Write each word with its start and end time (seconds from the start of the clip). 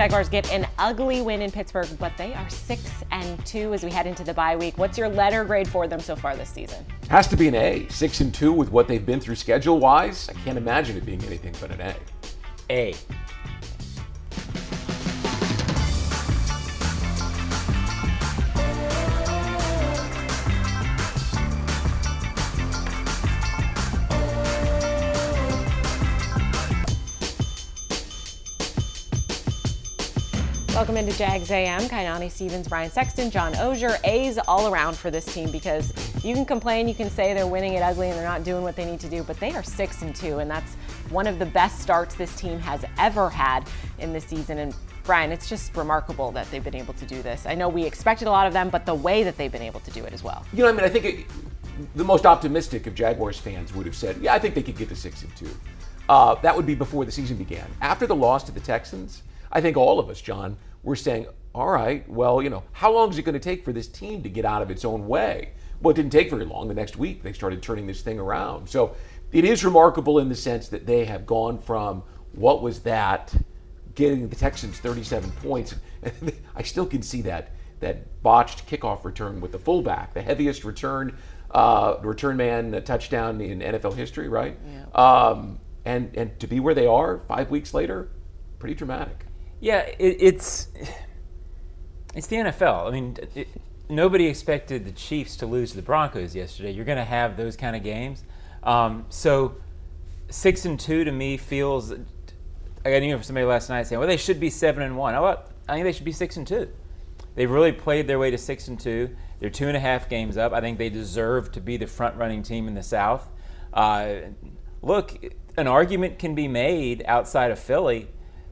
Jaguars 0.00 0.30
get 0.30 0.50
an 0.50 0.66
ugly 0.78 1.20
win 1.20 1.42
in 1.42 1.50
Pittsburgh, 1.50 1.86
but 1.98 2.16
they 2.16 2.32
are 2.32 2.48
six 2.48 2.90
and 3.10 3.44
two 3.44 3.74
as 3.74 3.84
we 3.84 3.90
head 3.90 4.06
into 4.06 4.24
the 4.24 4.32
bye 4.32 4.56
week. 4.56 4.78
What's 4.78 4.96
your 4.96 5.10
letter 5.10 5.44
grade 5.44 5.68
for 5.68 5.86
them 5.86 6.00
so 6.00 6.16
far 6.16 6.34
this 6.34 6.48
season? 6.48 6.86
Has 7.10 7.26
to 7.26 7.36
be 7.36 7.48
an 7.48 7.54
A. 7.54 7.86
Six 7.90 8.22
and 8.22 8.32
two 8.32 8.50
with 8.50 8.72
what 8.72 8.88
they've 8.88 9.04
been 9.04 9.20
through 9.20 9.34
schedule 9.34 9.78
wise. 9.78 10.30
I 10.30 10.32
can't 10.32 10.56
imagine 10.56 10.96
it 10.96 11.04
being 11.04 11.22
anything 11.24 11.54
but 11.60 11.70
an 11.70 11.82
A. 11.82 11.94
A. 12.70 12.94
Welcome 30.90 31.06
into 31.06 31.16
Jags 31.16 31.52
AM. 31.52 31.82
Kainani 31.82 32.28
Stevens, 32.28 32.66
Brian 32.66 32.90
Sexton, 32.90 33.30
John 33.30 33.52
Oehser. 33.52 33.96
A's 34.02 34.38
all 34.48 34.74
around 34.74 34.96
for 34.96 35.08
this 35.08 35.24
team 35.24 35.48
because 35.52 35.92
you 36.24 36.34
can 36.34 36.44
complain, 36.44 36.88
you 36.88 36.96
can 36.96 37.08
say 37.08 37.32
they're 37.32 37.46
winning 37.46 37.74
it 37.74 37.80
ugly 37.80 38.08
and 38.08 38.18
they're 38.18 38.26
not 38.26 38.42
doing 38.42 38.64
what 38.64 38.74
they 38.74 38.84
need 38.84 38.98
to 38.98 39.08
do, 39.08 39.22
but 39.22 39.38
they 39.38 39.52
are 39.52 39.62
six 39.62 40.02
and 40.02 40.16
two, 40.16 40.40
and 40.40 40.50
that's 40.50 40.74
one 41.10 41.28
of 41.28 41.38
the 41.38 41.46
best 41.46 41.78
starts 41.78 42.16
this 42.16 42.34
team 42.34 42.58
has 42.58 42.84
ever 42.98 43.30
had 43.30 43.68
in 44.00 44.12
this 44.12 44.24
season. 44.24 44.58
And 44.58 44.74
Brian, 45.04 45.30
it's 45.30 45.48
just 45.48 45.76
remarkable 45.76 46.32
that 46.32 46.50
they've 46.50 46.64
been 46.64 46.74
able 46.74 46.94
to 46.94 47.06
do 47.06 47.22
this. 47.22 47.46
I 47.46 47.54
know 47.54 47.68
we 47.68 47.84
expected 47.84 48.26
a 48.26 48.32
lot 48.32 48.48
of 48.48 48.52
them, 48.52 48.68
but 48.68 48.84
the 48.84 48.96
way 48.96 49.22
that 49.22 49.36
they've 49.36 49.52
been 49.52 49.62
able 49.62 49.78
to 49.78 49.92
do 49.92 50.04
it 50.04 50.12
as 50.12 50.24
well. 50.24 50.44
You 50.52 50.64
know, 50.64 50.70
I 50.70 50.72
mean, 50.72 50.82
I 50.82 50.88
think 50.88 51.04
it, 51.04 51.26
the 51.94 52.02
most 52.02 52.26
optimistic 52.26 52.88
of 52.88 52.96
Jaguars 52.96 53.38
fans 53.38 53.72
would 53.76 53.86
have 53.86 53.94
said, 53.94 54.16
"Yeah, 54.20 54.34
I 54.34 54.40
think 54.40 54.56
they 54.56 54.62
could 54.64 54.76
get 54.76 54.88
to 54.88 54.96
six 54.96 55.22
and 55.22 55.36
two." 55.36 55.50
Uh, 56.08 56.34
that 56.42 56.56
would 56.56 56.66
be 56.66 56.74
before 56.74 57.04
the 57.04 57.12
season 57.12 57.36
began. 57.36 57.70
After 57.80 58.08
the 58.08 58.16
loss 58.16 58.42
to 58.42 58.50
the 58.50 58.58
Texans, 58.58 59.22
I 59.52 59.60
think 59.60 59.76
all 59.76 60.00
of 60.00 60.10
us, 60.10 60.20
John, 60.20 60.56
were 60.82 60.96
saying, 60.96 61.26
"All 61.54 61.68
right, 61.68 62.08
well, 62.08 62.42
you 62.42 62.50
know, 62.50 62.62
how 62.72 62.92
long 62.92 63.10
is 63.10 63.18
it 63.18 63.22
going 63.22 63.34
to 63.34 63.38
take 63.38 63.64
for 63.64 63.72
this 63.72 63.88
team 63.88 64.22
to 64.22 64.28
get 64.28 64.44
out 64.44 64.62
of 64.62 64.70
its 64.70 64.84
own 64.84 65.06
way?" 65.08 65.52
Well, 65.80 65.92
it 65.92 65.94
didn't 65.94 66.12
take 66.12 66.30
very 66.30 66.44
long. 66.44 66.68
The 66.68 66.74
next 66.74 66.96
week, 66.96 67.22
they 67.22 67.32
started 67.32 67.62
turning 67.62 67.86
this 67.86 68.02
thing 68.02 68.18
around. 68.18 68.68
So 68.68 68.94
it 69.32 69.44
is 69.44 69.64
remarkable 69.64 70.18
in 70.18 70.28
the 70.28 70.34
sense 70.34 70.68
that 70.68 70.86
they 70.86 71.04
have 71.06 71.26
gone 71.26 71.58
from 71.58 72.02
what 72.32 72.62
was 72.62 72.80
that 72.80 73.34
getting 73.94 74.28
the 74.28 74.36
Texans 74.36 74.78
37 74.78 75.30
points. 75.42 75.74
I 76.56 76.62
still 76.62 76.86
can 76.86 77.02
see 77.02 77.22
that 77.22 77.52
that 77.80 78.22
botched 78.22 78.68
kickoff 78.68 79.04
return 79.04 79.40
with 79.40 79.52
the 79.52 79.58
fullback, 79.58 80.12
the 80.12 80.22
heaviest 80.22 80.64
return 80.64 81.16
uh, 81.50 81.96
return 82.02 82.36
man 82.36 82.82
touchdown 82.84 83.40
in 83.40 83.60
NFL 83.60 83.94
history, 83.94 84.28
right? 84.28 84.58
Yeah. 84.64 84.84
Um, 84.94 85.60
and 85.84 86.14
and 86.16 86.38
to 86.40 86.46
be 86.46 86.60
where 86.60 86.74
they 86.74 86.86
are 86.86 87.18
five 87.18 87.50
weeks 87.50 87.74
later, 87.74 88.10
pretty 88.58 88.74
dramatic. 88.74 89.26
Yeah, 89.60 89.80
it, 89.80 90.16
it's 90.20 90.68
it's 92.14 92.26
the 92.26 92.36
NFL. 92.36 92.88
I 92.88 92.90
mean, 92.90 93.16
it, 93.34 93.48
nobody 93.88 94.26
expected 94.26 94.84
the 94.84 94.92
Chiefs 94.92 95.36
to 95.36 95.46
lose 95.46 95.70
to 95.70 95.76
the 95.76 95.82
Broncos 95.82 96.34
yesterday. 96.34 96.70
You're 96.72 96.86
going 96.86 96.98
to 96.98 97.04
have 97.04 97.36
those 97.36 97.56
kind 97.56 97.76
of 97.76 97.82
games. 97.82 98.24
Um, 98.62 99.06
so 99.10 99.56
six 100.30 100.64
and 100.64 100.80
two 100.80 101.04
to 101.04 101.12
me 101.12 101.36
feels. 101.36 101.92
I 101.92 101.96
got 102.84 102.96
an 102.96 103.04
email 103.04 103.18
from 103.18 103.24
somebody 103.24 103.46
last 103.46 103.68
night 103.68 103.86
saying, 103.86 103.98
"Well, 103.98 104.08
they 104.08 104.16
should 104.16 104.40
be 104.40 104.48
seven 104.48 104.82
and 104.82 104.96
one." 104.96 105.14
I 105.14 105.36
think 105.74 105.84
they 105.84 105.92
should 105.92 106.04
be 106.04 106.12
six 106.12 106.36
and 106.36 106.46
two. 106.46 106.68
They've 107.34 107.50
really 107.50 107.72
played 107.72 108.06
their 108.06 108.18
way 108.18 108.30
to 108.30 108.38
six 108.38 108.66
and 108.68 108.80
two. 108.80 109.14
They're 109.38 109.50
two 109.50 109.68
and 109.68 109.76
a 109.76 109.80
half 109.80 110.08
games 110.08 110.36
up. 110.36 110.52
I 110.52 110.60
think 110.60 110.78
they 110.78 110.90
deserve 110.90 111.52
to 111.52 111.60
be 111.60 111.76
the 111.76 111.86
front-running 111.86 112.42
team 112.42 112.66
in 112.66 112.74
the 112.74 112.82
South. 112.82 113.26
Uh, 113.72 114.16
look, 114.82 115.24
an 115.56 115.66
argument 115.66 116.18
can 116.18 116.34
be 116.34 116.48
made 116.48 117.04
outside 117.06 117.50
of 117.50 117.58
Philly 117.58 118.08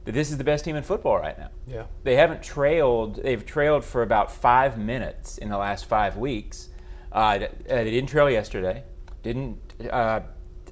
that 0.08 0.14
this 0.14 0.30
is 0.30 0.38
the 0.38 0.44
best 0.44 0.64
team 0.64 0.74
in 0.74 0.82
football 0.82 1.18
right 1.18 1.38
now. 1.38 1.50
Yeah. 1.66 1.84
They 2.02 2.16
haven't 2.16 2.42
trailed. 2.42 3.22
They've 3.22 3.44
trailed 3.44 3.84
for 3.84 4.00
about 4.00 4.32
five 4.32 4.78
minutes 4.78 5.36
in 5.36 5.50
the 5.50 5.58
last 5.58 5.84
five 5.84 6.16
weeks. 6.16 6.70
Uh, 7.12 7.40
they 7.66 7.90
didn't 7.90 8.08
trail 8.08 8.30
yesterday. 8.30 8.84
Didn't 9.22 9.58
uh, 9.92 10.20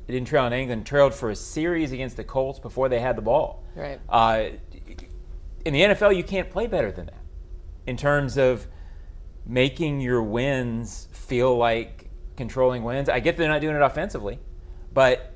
didn't 0.07 0.27
trail 0.29 0.47
in 0.47 0.55
England. 0.55 0.87
Trailed 0.87 1.13
for 1.13 1.29
a 1.29 1.37
series 1.37 1.93
against 1.93 2.17
the 2.17 2.25
Colts 2.25 2.59
before 2.59 2.89
they 2.89 2.99
had 2.99 3.15
the 3.15 3.21
ball. 3.21 3.63
Right. 3.75 4.01
Uh, 4.09 4.53
in 5.67 5.75
the 5.75 5.83
NFL, 5.83 6.17
you 6.17 6.25
can't 6.25 6.49
play 6.49 6.67
better 6.67 6.91
than 6.91 7.05
that 7.05 7.21
in 7.87 7.99
terms 7.99 8.39
of 8.39 8.67
making 9.45 10.01
your 10.01 10.23
wins 10.23 11.09
feel 11.13 11.55
like 11.55 12.09
controlling 12.39 12.85
wins. 12.85 13.11
I 13.11 13.21
get 13.21 13.37
they're 13.37 13.49
not 13.49 13.61
doing 13.61 13.77
it 13.77 13.83
offensively, 13.83 14.39
but 14.95 15.35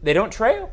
they 0.00 0.12
don't 0.12 0.32
trail. 0.32 0.70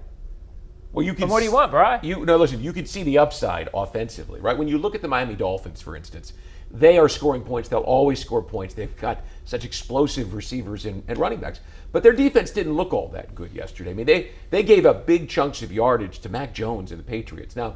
Well, 0.98 1.06
you 1.06 1.14
can. 1.14 1.24
And 1.24 1.32
what 1.32 1.42
do 1.42 1.46
you 1.46 1.52
want, 1.52 1.70
Bry? 1.70 2.00
You 2.02 2.26
no, 2.26 2.38
listen. 2.38 2.64
You 2.64 2.74
can 2.74 2.88
see 2.88 3.04
the 3.04 3.20
upside 3.20 3.70
offensively, 3.72 4.40
right? 4.40 4.58
When 4.58 4.68
you 4.68 4.80
look 4.80 4.96
at 4.96 5.04
the 5.04 5.08
Miami 5.08 5.36
Dolphins, 5.36 5.80
for 5.80 5.96
instance, 5.96 6.34
they 6.72 6.98
are 6.98 7.08
scoring 7.08 7.44
points. 7.44 7.70
They'll 7.70 7.82
always 7.82 8.20
score 8.20 8.42
points. 8.42 8.74
They've 8.74 8.98
got 8.98 9.22
such 9.46 9.64
explosive 9.64 10.34
receivers 10.34 10.88
and, 10.88 11.04
and 11.08 11.20
running 11.20 11.40
backs. 11.40 11.60
But 11.92 12.02
their 12.02 12.14
defense 12.14 12.50
didn't 12.50 12.74
look 12.74 12.94
all 12.94 13.10
that 13.10 13.36
good 13.36 13.54
yesterday. 13.54 13.92
I 13.92 13.94
mean, 13.94 14.08
they 14.08 14.32
they 14.50 14.64
gave 14.64 14.88
up 14.88 15.06
big 15.06 15.30
chunks 15.30 15.62
of 15.62 15.72
yardage 15.72 16.18
to 16.22 16.30
Mac 16.30 16.52
Jones 16.52 16.92
and 16.92 17.00
the 17.00 17.04
Patriots. 17.04 17.56
Now, 17.56 17.76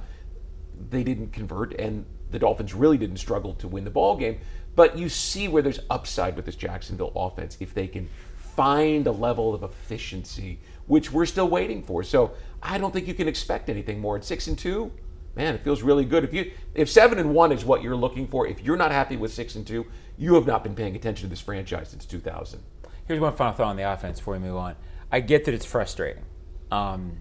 they 0.90 1.04
didn't 1.04 1.32
convert, 1.32 1.76
and 1.76 2.08
the 2.32 2.40
Dolphins 2.40 2.74
really 2.74 2.98
didn't 2.98 3.18
struggle 3.18 3.54
to 3.54 3.68
win 3.68 3.84
the 3.84 3.92
ball 3.92 4.18
game. 4.18 4.40
But 4.76 4.98
you 4.98 5.10
see 5.10 5.48
where 5.48 5.62
there's 5.62 5.82
upside 5.92 6.36
with 6.36 6.46
this 6.46 6.56
Jacksonville 6.56 7.12
offense 7.16 7.56
if 7.60 7.76
they 7.76 7.86
can 7.86 8.10
find 8.56 9.06
a 9.06 9.12
level 9.12 9.54
of 9.54 9.62
efficiency, 9.62 10.60
which 10.92 11.10
we're 11.10 11.26
still 11.26 11.48
waiting 11.48 11.82
for. 11.82 12.04
So 12.04 12.34
I 12.62 12.78
don't 12.78 12.92
think 12.92 13.08
you 13.08 13.14
can 13.14 13.30
expect 13.30 13.70
anything 13.70 14.02
more. 14.02 14.18
At 14.18 14.26
six 14.26 14.48
and 14.48 14.60
two, 14.60 14.92
man, 15.38 15.56
it 15.56 15.62
feels 15.62 15.84
really 15.84 16.04
good. 16.04 16.26
If 16.26 16.34
you 16.34 16.52
if 16.76 16.90
seven 16.90 17.18
and 17.18 17.34
one 17.34 17.54
is 17.54 17.64
what 17.64 17.82
you're 17.82 17.96
looking 17.96 18.28
for, 18.28 18.46
if 18.46 18.62
you're 18.62 18.76
not 18.76 18.92
happy 18.92 19.16
with 19.16 19.32
six 19.32 19.56
and 19.56 19.66
two, 19.66 19.86
you 20.18 20.34
have 20.34 20.46
not 20.46 20.66
been 20.66 20.76
paying 20.76 20.94
attention 20.94 21.28
to 21.28 21.30
this 21.30 21.40
franchise 21.40 21.88
since 21.88 22.06
2000. 22.06 22.62
Here's 23.08 23.22
one 23.22 23.34
final 23.38 23.54
thought 23.54 23.68
on 23.68 23.78
the 23.78 23.90
offense 23.90 24.20
before 24.20 24.34
we 24.34 24.42
move 24.42 24.58
on. 24.58 24.76
I 25.10 25.22
get 25.22 25.46
that 25.46 25.54
it's 25.54 25.66
frustrating, 25.66 26.26
um, 26.72 27.20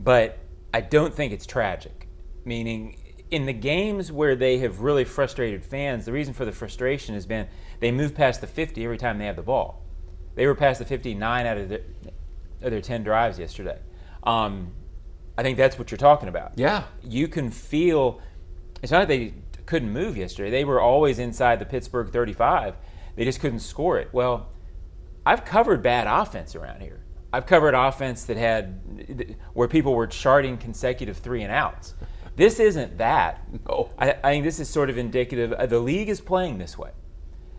but 0.00 0.40
I 0.74 0.80
don't 0.80 1.14
think 1.14 1.32
it's 1.32 1.46
tragic. 1.46 2.08
Meaning, 2.44 2.96
in 3.30 3.46
the 3.46 3.52
games 3.52 4.10
where 4.10 4.34
they 4.34 4.58
have 4.58 4.80
really 4.80 5.04
frustrated 5.04 5.64
fans, 5.64 6.04
the 6.04 6.12
reason 6.12 6.34
for 6.34 6.44
the 6.44 6.50
frustration 6.50 7.14
has 7.14 7.26
been 7.26 7.46
they 7.78 7.92
move 7.92 8.16
past 8.16 8.40
the 8.40 8.48
50 8.48 8.82
every 8.82 8.98
time 8.98 9.18
they 9.18 9.26
have 9.26 9.36
the 9.36 9.42
ball. 9.42 9.84
They 10.34 10.48
were 10.48 10.56
past 10.56 10.80
the 10.80 10.84
59 10.84 11.46
out 11.46 11.58
of 11.58 11.68
their, 11.68 11.80
of 12.62 12.70
their 12.70 12.80
10 12.80 13.02
drives 13.02 13.38
yesterday. 13.38 13.78
Um, 14.22 14.72
I 15.36 15.42
think 15.42 15.56
that's 15.56 15.78
what 15.78 15.90
you're 15.90 15.98
talking 15.98 16.28
about. 16.28 16.52
Yeah. 16.56 16.84
You 17.02 17.28
can 17.28 17.50
feel 17.50 18.20
it's 18.82 18.92
not 18.92 19.00
that 19.00 19.08
they 19.08 19.34
couldn't 19.66 19.90
move 19.90 20.16
yesterday. 20.16 20.50
They 20.50 20.64
were 20.64 20.80
always 20.80 21.18
inside 21.18 21.58
the 21.58 21.64
Pittsburgh 21.64 22.10
35. 22.10 22.74
They 23.16 23.24
just 23.24 23.40
couldn't 23.40 23.60
score 23.60 23.98
it. 23.98 24.08
Well, 24.12 24.50
I've 25.24 25.44
covered 25.44 25.82
bad 25.82 26.06
offense 26.06 26.56
around 26.56 26.82
here. 26.82 27.00
I've 27.32 27.46
covered 27.46 27.74
offense 27.74 28.24
that 28.24 28.36
had 28.36 29.38
where 29.54 29.68
people 29.68 29.94
were 29.94 30.06
charting 30.06 30.58
consecutive 30.58 31.16
three 31.16 31.42
and 31.42 31.52
outs. 31.52 31.94
This 32.36 32.60
isn't 32.60 32.98
that. 32.98 33.40
No. 33.68 33.90
I, 33.98 34.12
I 34.12 34.32
think 34.32 34.44
this 34.44 34.58
is 34.58 34.68
sort 34.68 34.90
of 34.90 34.98
indicative. 34.98 35.52
Uh, 35.52 35.66
the 35.66 35.78
league 35.78 36.08
is 36.08 36.20
playing 36.20 36.58
this 36.58 36.76
way. 36.76 36.90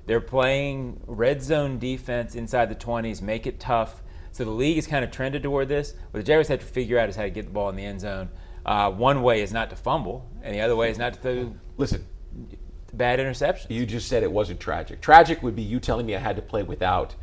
They're 0.06 0.22
playing 0.22 1.02
red 1.08 1.42
zone 1.42 1.80
defense 1.80 2.36
inside 2.36 2.70
the 2.70 2.76
20s, 2.76 3.22
make 3.22 3.48
it 3.48 3.60
tough. 3.60 4.03
So 4.34 4.44
the 4.44 4.52
league 4.52 4.76
has 4.76 4.88
kind 4.88 5.06
of 5.06 5.12
trended 5.12 5.44
toward 5.44 5.70
this. 5.70 5.94
What 6.10 6.20
the 6.20 6.24
Jaguars 6.24 6.48
have 6.48 6.60
to 6.60 6.66
figure 6.66 6.98
out 6.98 7.08
is 7.08 7.16
how 7.16 7.22
to 7.22 7.30
get 7.30 7.46
the 7.46 7.52
ball 7.52 7.70
in 7.70 7.76
the 7.76 7.86
end 7.86 8.02
zone. 8.02 8.30
Uh, 8.66 8.90
one 8.90 9.22
way 9.22 9.42
is 9.42 9.54
not 9.54 9.70
to 9.70 9.76
fumble, 9.76 10.30
and 10.42 10.56
the 10.56 10.62
other 10.62 10.76
way 10.76 10.90
is 10.90 10.98
not 10.98 11.14
to 11.14 11.20
throw. 11.20 11.56
Listen, 11.78 12.06
bad 12.94 13.20
interceptions. 13.20 13.70
You 13.70 13.86
just 13.86 14.08
said 14.08 14.24
it 14.24 14.32
wasn't 14.32 14.60
tragic. 14.60 15.02
Tragic 15.02 15.44
would 15.44 15.56
be 15.56 15.62
you 15.62 15.80
telling 15.80 16.08
me 16.08 16.16
I 16.16 16.20
had 16.20 16.36
to 16.36 16.42
play 16.42 16.64
without 16.64 17.14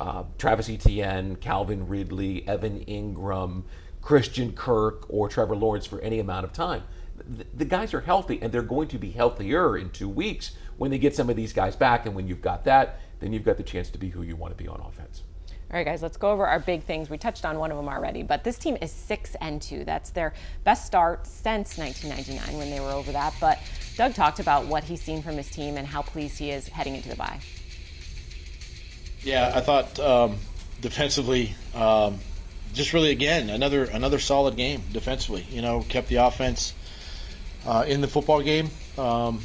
uh, 0.00 0.24
Travis 0.38 0.70
Etienne, 0.70 1.36
Calvin 1.36 1.86
Ridley, 1.86 2.48
Evan 2.48 2.82
Engram, 2.86 3.64
Christian 4.00 4.52
Kirk, 4.52 5.04
or 5.10 5.28
Trevor 5.28 5.56
Lawrence 5.56 5.84
for 5.84 6.00
any 6.00 6.18
amount 6.18 6.44
of 6.44 6.52
time. 6.54 6.84
The, 7.28 7.44
the 7.54 7.64
guys 7.66 7.92
are 7.92 8.00
healthy, 8.00 8.38
and 8.40 8.50
they're 8.50 8.62
going 8.62 8.88
to 8.88 8.98
be 8.98 9.10
healthier 9.10 9.76
in 9.76 9.90
two 9.90 10.08
weeks 10.08 10.52
when 10.78 10.90
they 10.90 10.98
get 10.98 11.14
some 11.14 11.28
of 11.28 11.36
these 11.36 11.52
guys 11.52 11.76
back. 11.76 12.06
And 12.06 12.14
when 12.14 12.26
you've 12.26 12.42
got 12.42 12.64
that, 12.64 13.00
then 13.20 13.34
you've 13.34 13.44
got 13.44 13.58
the 13.58 13.62
chance 13.62 13.90
to 13.90 13.98
be 13.98 14.08
who 14.08 14.22
you 14.22 14.34
want 14.34 14.56
to 14.56 14.62
be 14.62 14.68
on 14.68 14.80
offense. 14.80 15.24
All 15.74 15.78
right, 15.78 15.86
guys, 15.86 16.02
let's 16.02 16.16
go 16.16 16.30
over 16.30 16.46
our 16.46 16.60
big 16.60 16.84
things. 16.84 17.10
We 17.10 17.18
touched 17.18 17.44
on 17.44 17.58
one 17.58 17.72
of 17.72 17.76
them 17.76 17.88
already, 17.88 18.22
but 18.22 18.44
this 18.44 18.58
team 18.58 18.78
is 18.80 18.92
six 18.92 19.34
and 19.40 19.60
two. 19.60 19.82
That's 19.82 20.10
their 20.10 20.32
best 20.62 20.86
start 20.86 21.26
since 21.26 21.76
1999 21.76 22.56
when 22.56 22.70
they 22.70 22.78
were 22.78 22.92
over 22.92 23.10
that. 23.10 23.34
But 23.40 23.58
Doug 23.96 24.14
talked 24.14 24.38
about 24.38 24.66
what 24.66 24.84
he's 24.84 25.02
seen 25.02 25.20
from 25.20 25.36
his 25.36 25.50
team 25.50 25.76
and 25.76 25.84
how 25.84 26.02
pleased 26.02 26.38
he 26.38 26.52
is 26.52 26.68
heading 26.68 26.94
into 26.94 27.08
the 27.08 27.16
bye. 27.16 27.40
Yeah, 29.22 29.50
I 29.52 29.62
thought 29.62 29.98
um, 29.98 30.36
defensively, 30.80 31.56
um, 31.74 32.20
just 32.72 32.92
really 32.92 33.10
again 33.10 33.50
another 33.50 33.82
another 33.86 34.20
solid 34.20 34.54
game 34.54 34.80
defensively. 34.92 35.44
You 35.50 35.60
know, 35.60 35.84
kept 35.88 36.06
the 36.06 36.16
offense 36.24 36.72
uh, 37.66 37.84
in 37.84 38.00
the 38.00 38.06
football 38.06 38.42
game. 38.42 38.70
Um, 38.96 39.40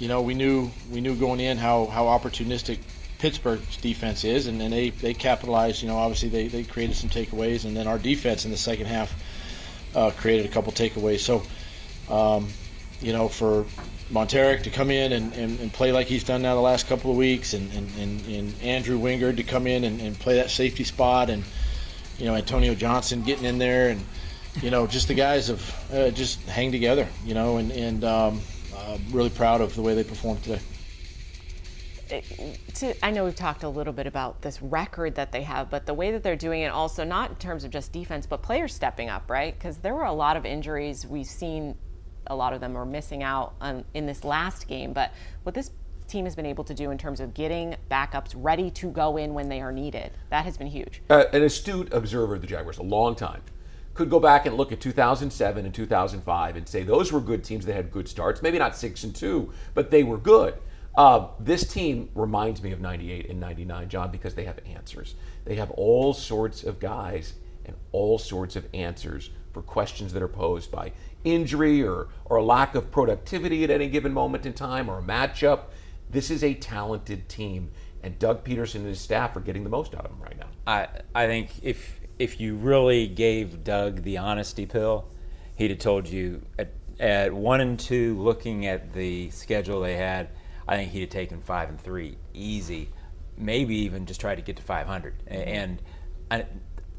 you 0.00 0.08
know, 0.08 0.22
we 0.22 0.34
knew 0.34 0.72
we 0.90 1.00
knew 1.00 1.14
going 1.14 1.38
in 1.38 1.56
how 1.56 1.86
how 1.86 2.06
opportunistic 2.06 2.80
Pittsburgh's 3.22 3.76
defense 3.76 4.24
is, 4.24 4.48
and 4.48 4.60
then 4.60 4.72
they, 4.72 4.90
they 4.90 5.14
capitalized. 5.14 5.80
You 5.80 5.86
know, 5.86 5.96
obviously 5.96 6.28
they, 6.28 6.48
they 6.48 6.64
created 6.64 6.96
some 6.96 7.08
takeaways, 7.08 7.64
and 7.64 7.76
then 7.76 7.86
our 7.86 7.96
defense 7.96 8.44
in 8.44 8.50
the 8.50 8.56
second 8.56 8.86
half 8.86 9.14
uh, 9.94 10.10
created 10.10 10.44
a 10.44 10.48
couple 10.48 10.72
takeaways. 10.72 11.20
So, 11.20 11.44
um, 12.12 12.48
you 13.00 13.12
know, 13.12 13.28
for 13.28 13.64
Montaric 14.10 14.64
to 14.64 14.70
come 14.70 14.90
in 14.90 15.12
and, 15.12 15.32
and, 15.34 15.60
and, 15.60 15.72
play 15.72 15.92
like 15.92 16.08
he's 16.08 16.24
done 16.24 16.42
now 16.42 16.56
the 16.56 16.60
last 16.60 16.88
couple 16.88 17.12
of 17.12 17.16
weeks, 17.16 17.54
and, 17.54 17.72
and, 17.72 17.88
and, 17.96 18.26
and 18.26 18.60
Andrew 18.60 18.98
Wingard 18.98 19.36
to 19.36 19.44
come 19.44 19.68
in 19.68 19.84
and, 19.84 20.00
and 20.00 20.18
play 20.18 20.34
that 20.34 20.50
safety 20.50 20.82
spot, 20.82 21.30
and 21.30 21.44
you 22.18 22.24
know 22.24 22.34
Antonio 22.34 22.74
Johnson 22.74 23.22
getting 23.22 23.44
in 23.44 23.58
there, 23.58 23.90
and 23.90 24.04
you 24.60 24.70
know 24.72 24.88
just 24.88 25.06
the 25.06 25.14
guys 25.14 25.46
have 25.46 25.92
uh, 25.94 26.10
just 26.10 26.42
hang 26.48 26.72
together, 26.72 27.06
you 27.24 27.34
know, 27.34 27.58
and 27.58 27.70
and 27.70 28.02
um, 28.02 28.40
uh, 28.76 28.98
really 29.12 29.30
proud 29.30 29.60
of 29.60 29.76
the 29.76 29.82
way 29.82 29.94
they 29.94 30.02
performed 30.02 30.42
today. 30.42 30.60
To, 32.74 33.04
I 33.04 33.10
know 33.10 33.24
we've 33.24 33.34
talked 33.34 33.62
a 33.62 33.68
little 33.68 33.92
bit 33.92 34.06
about 34.06 34.42
this 34.42 34.60
record 34.60 35.14
that 35.14 35.32
they 35.32 35.42
have, 35.42 35.70
but 35.70 35.86
the 35.86 35.94
way 35.94 36.10
that 36.10 36.22
they're 36.22 36.36
doing 36.36 36.62
it 36.62 36.68
also 36.68 37.04
not 37.04 37.30
in 37.30 37.36
terms 37.36 37.64
of 37.64 37.70
just 37.70 37.92
defense, 37.92 38.26
but 38.26 38.42
players 38.42 38.74
stepping 38.74 39.08
up, 39.08 39.30
right? 39.30 39.56
Because 39.56 39.78
there 39.78 39.94
were 39.94 40.04
a 40.04 40.12
lot 40.12 40.36
of 40.36 40.44
injuries 40.44 41.06
we've 41.06 41.26
seen 41.26 41.76
a 42.26 42.36
lot 42.36 42.52
of 42.52 42.60
them 42.60 42.76
are 42.76 42.86
missing 42.86 43.22
out 43.22 43.54
on, 43.60 43.84
in 43.94 44.06
this 44.06 44.24
last 44.24 44.68
game. 44.68 44.92
But 44.92 45.12
what 45.42 45.54
this 45.54 45.70
team 46.08 46.24
has 46.24 46.36
been 46.36 46.46
able 46.46 46.64
to 46.64 46.74
do 46.74 46.90
in 46.90 46.98
terms 46.98 47.20
of 47.20 47.34
getting 47.34 47.76
backups 47.90 48.32
ready 48.36 48.70
to 48.70 48.90
go 48.90 49.16
in 49.16 49.34
when 49.34 49.48
they 49.48 49.60
are 49.60 49.72
needed, 49.72 50.12
that 50.30 50.44
has 50.44 50.56
been 50.56 50.66
huge. 50.66 51.02
Uh, 51.08 51.24
an 51.32 51.42
astute 51.42 51.92
observer 51.92 52.34
of 52.34 52.40
the 52.40 52.46
Jaguars, 52.46 52.78
a 52.78 52.82
long 52.82 53.14
time, 53.14 53.42
could 53.94 54.08
go 54.08 54.20
back 54.20 54.46
and 54.46 54.56
look 54.56 54.72
at 54.72 54.80
2007 54.80 55.64
and 55.64 55.74
2005 55.74 56.56
and 56.56 56.68
say 56.68 56.82
those 56.82 57.12
were 57.12 57.20
good 57.20 57.44
teams 57.44 57.66
that 57.66 57.74
had 57.74 57.90
good 57.90 58.08
starts. 58.08 58.42
Maybe 58.42 58.58
not 58.58 58.76
six 58.76 59.04
and 59.04 59.14
two, 59.14 59.52
but 59.74 59.90
they 59.90 60.02
were 60.02 60.18
good. 60.18 60.54
Uh, 60.94 61.28
this 61.40 61.66
team 61.66 62.10
reminds 62.14 62.62
me 62.62 62.72
of 62.72 62.80
98 62.80 63.30
and 63.30 63.40
99, 63.40 63.88
John, 63.88 64.10
because 64.10 64.34
they 64.34 64.44
have 64.44 64.58
answers. 64.66 65.14
They 65.44 65.54
have 65.54 65.70
all 65.72 66.12
sorts 66.12 66.64
of 66.64 66.78
guys 66.78 67.34
and 67.64 67.76
all 67.92 68.18
sorts 68.18 68.56
of 68.56 68.66
answers 68.74 69.30
for 69.52 69.62
questions 69.62 70.12
that 70.12 70.22
are 70.22 70.28
posed 70.28 70.70
by 70.70 70.92
injury 71.24 71.82
or, 71.82 72.08
or 72.24 72.42
lack 72.42 72.74
of 72.74 72.90
productivity 72.90 73.64
at 73.64 73.70
any 73.70 73.88
given 73.88 74.12
moment 74.12 74.46
in 74.46 74.52
time 74.52 74.90
or 74.90 74.98
a 74.98 75.02
matchup. 75.02 75.64
This 76.10 76.30
is 76.30 76.44
a 76.44 76.54
talented 76.54 77.28
team, 77.28 77.70
and 78.02 78.18
Doug 78.18 78.44
Pederson 78.44 78.76
and 78.76 78.86
his 78.86 79.00
staff 79.00 79.36
are 79.36 79.40
getting 79.40 79.64
the 79.64 79.70
most 79.70 79.94
out 79.94 80.04
of 80.04 80.10
them 80.10 80.20
right 80.20 80.38
now. 80.38 80.48
I, 80.66 80.88
I 81.14 81.26
think 81.26 81.50
if 81.62 82.00
if 82.18 82.40
you 82.40 82.54
really 82.54 83.06
gave 83.06 83.64
Doug 83.64 84.02
the 84.02 84.18
honesty 84.18 84.66
pill, 84.66 85.08
he'd 85.56 85.70
have 85.70 85.80
told 85.80 86.06
you 86.06 86.42
at, 86.58 86.72
at 87.00 87.32
one 87.32 87.60
and 87.60 87.78
two, 87.80 88.20
looking 88.20 88.66
at 88.66 88.92
the 88.92 89.30
schedule 89.30 89.80
they 89.80 89.96
had, 89.96 90.28
I 90.68 90.76
think 90.76 90.92
he'd 90.92 91.00
have 91.00 91.10
taken 91.10 91.40
five 91.40 91.68
and 91.68 91.80
three 91.80 92.16
easy, 92.34 92.90
maybe 93.36 93.74
even 93.76 94.06
just 94.06 94.20
tried 94.20 94.36
to 94.36 94.42
get 94.42 94.56
to 94.56 94.62
500. 94.62 95.18
Mm-hmm. 95.18 95.32
And 95.32 95.82
I, 96.30 96.46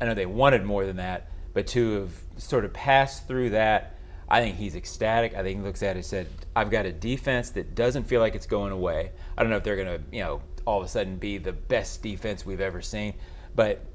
I 0.01 0.06
know 0.06 0.13
they 0.13 0.25
wanted 0.25 0.63
more 0.63 0.86
than 0.86 0.98
that, 0.98 1.31
but 1.54 1.68
to 1.68 2.01
have 2.01 2.12
sort 2.38 2.65
of 2.65 2.74
passed 2.74 3.27
through 3.27 3.51
that, 3.51 3.98
I 4.27 4.42
think 4.42 4.57
he's 4.57 4.75
ecstatic. 4.75 5.36
I 5.36 5.44
think 5.44 5.60
he 5.60 5.65
looks 5.65 5.83
at 5.83 5.92
it 5.92 6.00
and 6.00 6.06
said, 6.06 6.27
I've 6.56 6.71
got 6.71 6.86
a 6.86 6.92
defense 6.92 7.51
that 7.51 7.75
doesn't 7.75 8.04
feel 8.04 8.19
like 8.19 8.36
it's 8.36 8.48
going 8.48 8.71
away. 8.71 9.12
I 9.38 9.44
don't 9.44 9.50
know 9.50 9.57
if 9.57 9.63
they're 9.63 9.75
going 9.75 10.00
to, 10.00 10.01
you 10.12 10.24
know, 10.24 10.42
all 10.66 10.80
of 10.80 10.86
a 10.86 10.89
sudden 10.89 11.18
be 11.18 11.38
the 11.38 11.51
best 11.51 12.01
defense 12.01 12.45
we've 12.45 12.62
ever 12.62 12.81
seen, 12.81 13.13
but 13.56 13.86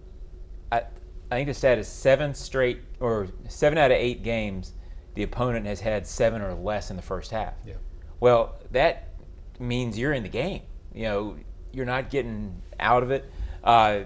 I, 0.70 0.82
I 1.30 1.34
think 1.34 1.48
the 1.48 1.54
stat 1.54 1.78
is 1.78 1.88
seven 1.88 2.34
straight 2.34 2.80
or 3.00 3.28
seven 3.48 3.78
out 3.78 3.90
of 3.90 3.96
eight 3.96 4.22
games, 4.22 4.74
the 5.14 5.22
opponent 5.22 5.66
has 5.66 5.80
had 5.80 6.06
seven 6.06 6.42
or 6.42 6.54
less 6.54 6.90
in 6.90 6.96
the 6.96 7.02
first 7.02 7.30
half. 7.30 7.54
Yeah. 7.66 7.74
Well, 8.20 8.60
that 8.70 9.07
means 9.60 9.98
you're 9.98 10.12
in 10.12 10.22
the 10.22 10.28
game. 10.28 10.62
You 10.94 11.02
know, 11.04 11.36
you're 11.72 11.86
not 11.86 12.10
getting 12.10 12.62
out 12.80 13.02
of 13.02 13.10
it. 13.10 13.30
Uh, 13.62 14.00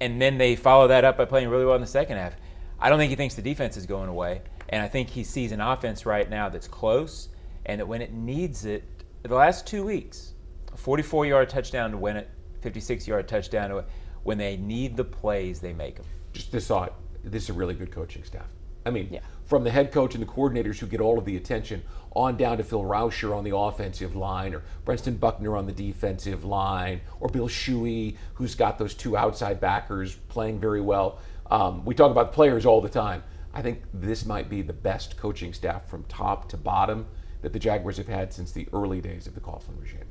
and 0.00 0.20
then 0.20 0.38
they 0.38 0.56
follow 0.56 0.88
that 0.88 1.04
up 1.04 1.18
by 1.18 1.24
playing 1.24 1.48
really 1.48 1.64
well 1.64 1.74
in 1.74 1.80
the 1.80 1.86
second 1.86 2.16
half. 2.16 2.34
I 2.78 2.88
don't 2.88 2.98
think 2.98 3.10
he 3.10 3.16
thinks 3.16 3.34
the 3.34 3.42
defense 3.42 3.76
is 3.76 3.86
going 3.86 4.08
away. 4.08 4.42
And 4.68 4.82
I 4.82 4.88
think 4.88 5.10
he 5.10 5.24
sees 5.24 5.52
an 5.52 5.60
offense 5.60 6.06
right 6.06 6.28
now 6.28 6.48
that's 6.48 6.68
close 6.68 7.28
and 7.66 7.80
that 7.80 7.86
when 7.86 8.00
it 8.00 8.12
needs 8.12 8.64
it, 8.64 8.84
the 9.22 9.34
last 9.34 9.66
two 9.66 9.84
weeks, 9.84 10.32
a 10.72 10.76
44 10.76 11.26
yard 11.26 11.48
touchdown 11.48 11.90
to 11.90 11.96
win 11.96 12.16
it, 12.16 12.30
56 12.62 13.06
yard 13.06 13.28
touchdown 13.28 13.70
to 13.70 13.78
it. 13.78 13.86
When 14.22 14.38
they 14.38 14.56
need 14.56 14.96
the 14.96 15.04
plays, 15.04 15.60
they 15.60 15.72
make 15.72 15.96
them. 15.96 16.06
Just 16.32 16.52
this 16.52 16.66
thought 16.66 16.94
this 17.24 17.44
is 17.44 17.50
a 17.50 17.52
really 17.52 17.74
good 17.74 17.90
coaching 17.90 18.24
staff. 18.24 18.46
I 18.86 18.90
mean, 18.90 19.08
yeah. 19.10 19.20
From 19.50 19.64
the 19.64 19.70
head 19.72 19.90
coach 19.90 20.14
and 20.14 20.22
the 20.22 20.28
coordinators 20.28 20.78
who 20.78 20.86
get 20.86 21.00
all 21.00 21.18
of 21.18 21.24
the 21.24 21.36
attention 21.36 21.82
on 22.12 22.36
down 22.36 22.58
to 22.58 22.62
Phil 22.62 22.84
Rauscher 22.84 23.36
on 23.36 23.42
the 23.42 23.56
offensive 23.56 24.14
line, 24.14 24.54
or 24.54 24.62
Brentson 24.84 25.18
Buckner 25.18 25.56
on 25.56 25.66
the 25.66 25.72
defensive 25.72 26.44
line, 26.44 27.00
or 27.18 27.28
Bill 27.28 27.48
Shuey, 27.48 28.14
who's 28.34 28.54
got 28.54 28.78
those 28.78 28.94
two 28.94 29.16
outside 29.16 29.60
backers 29.60 30.14
playing 30.28 30.60
very 30.60 30.80
well. 30.80 31.18
Um, 31.50 31.84
we 31.84 31.96
talk 31.96 32.12
about 32.12 32.32
players 32.32 32.64
all 32.64 32.80
the 32.80 32.88
time. 32.88 33.24
I 33.52 33.60
think 33.60 33.82
this 33.92 34.24
might 34.24 34.48
be 34.48 34.62
the 34.62 34.72
best 34.72 35.16
coaching 35.16 35.52
staff 35.52 35.88
from 35.88 36.04
top 36.04 36.48
to 36.50 36.56
bottom 36.56 37.08
that 37.42 37.52
the 37.52 37.58
Jaguars 37.58 37.96
have 37.96 38.06
had 38.06 38.32
since 38.32 38.52
the 38.52 38.68
early 38.72 39.00
days 39.00 39.26
of 39.26 39.34
the 39.34 39.40
Coughlin 39.40 39.80
regime. 39.80 40.06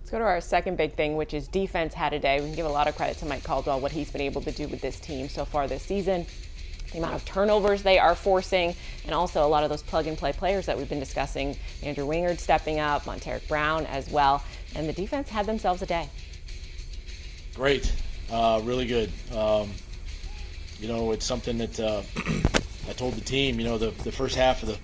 Let's 0.00 0.10
go 0.10 0.18
to 0.18 0.24
our 0.24 0.40
second 0.40 0.76
big 0.76 0.96
thing, 0.96 1.14
which 1.14 1.34
is 1.34 1.46
defense 1.46 1.94
had 1.94 2.14
a 2.14 2.18
day. 2.18 2.40
We 2.40 2.46
can 2.46 2.56
give 2.56 2.66
a 2.66 2.68
lot 2.68 2.88
of 2.88 2.96
credit 2.96 3.16
to 3.18 3.26
Mike 3.26 3.44
Caldwell, 3.44 3.78
what 3.78 3.92
he's 3.92 4.10
been 4.10 4.22
able 4.22 4.40
to 4.40 4.50
do 4.50 4.66
with 4.66 4.80
this 4.80 4.98
team 4.98 5.28
so 5.28 5.44
far 5.44 5.68
this 5.68 5.84
season. 5.84 6.26
The 6.92 6.98
amount 6.98 7.14
of 7.14 7.24
turnovers 7.24 7.82
they 7.82 7.98
are 7.98 8.14
forcing, 8.14 8.74
and 9.04 9.14
also 9.14 9.44
a 9.44 9.48
lot 9.48 9.64
of 9.64 9.70
those 9.70 9.82
plug 9.82 10.06
and 10.06 10.16
play 10.16 10.32
players 10.32 10.66
that 10.66 10.76
we've 10.76 10.88
been 10.88 11.00
discussing. 11.00 11.56
Andrew 11.82 12.06
Wingard 12.06 12.38
stepping 12.38 12.78
up, 12.78 13.04
Montaric 13.04 13.48
Brown 13.48 13.86
as 13.86 14.10
well. 14.10 14.44
And 14.74 14.88
the 14.88 14.92
defense 14.92 15.28
had 15.28 15.46
themselves 15.46 15.82
a 15.82 15.86
day. 15.86 16.08
Great. 17.54 17.92
Uh, 18.30 18.60
really 18.64 18.86
good. 18.86 19.10
Um, 19.34 19.70
you 20.80 20.88
know, 20.88 21.12
it's 21.12 21.24
something 21.24 21.58
that 21.58 21.78
uh, 21.78 22.02
I 22.88 22.92
told 22.92 23.14
the 23.14 23.20
team, 23.20 23.60
you 23.60 23.64
know, 23.64 23.78
the, 23.78 23.90
the 24.02 24.12
first 24.12 24.36
half 24.36 24.62
of 24.62 24.68
the 24.68 24.78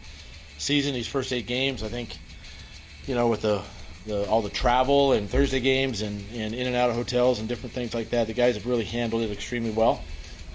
season, 0.58 0.94
these 0.94 1.08
first 1.08 1.32
eight 1.32 1.46
games, 1.46 1.82
I 1.82 1.88
think, 1.88 2.16
you 3.06 3.14
know, 3.14 3.28
with 3.28 3.42
the, 3.42 3.62
the 4.06 4.28
all 4.28 4.42
the 4.42 4.50
travel 4.50 5.12
and 5.12 5.28
Thursday 5.28 5.60
games 5.60 6.02
and, 6.02 6.24
and 6.32 6.54
in 6.54 6.66
and 6.66 6.76
out 6.76 6.90
of 6.90 6.96
hotels 6.96 7.40
and 7.40 7.48
different 7.48 7.74
things 7.74 7.94
like 7.94 8.10
that, 8.10 8.26
the 8.26 8.32
guys 8.32 8.54
have 8.54 8.66
really 8.66 8.84
handled 8.84 9.22
it 9.22 9.30
extremely 9.30 9.70
well. 9.70 10.02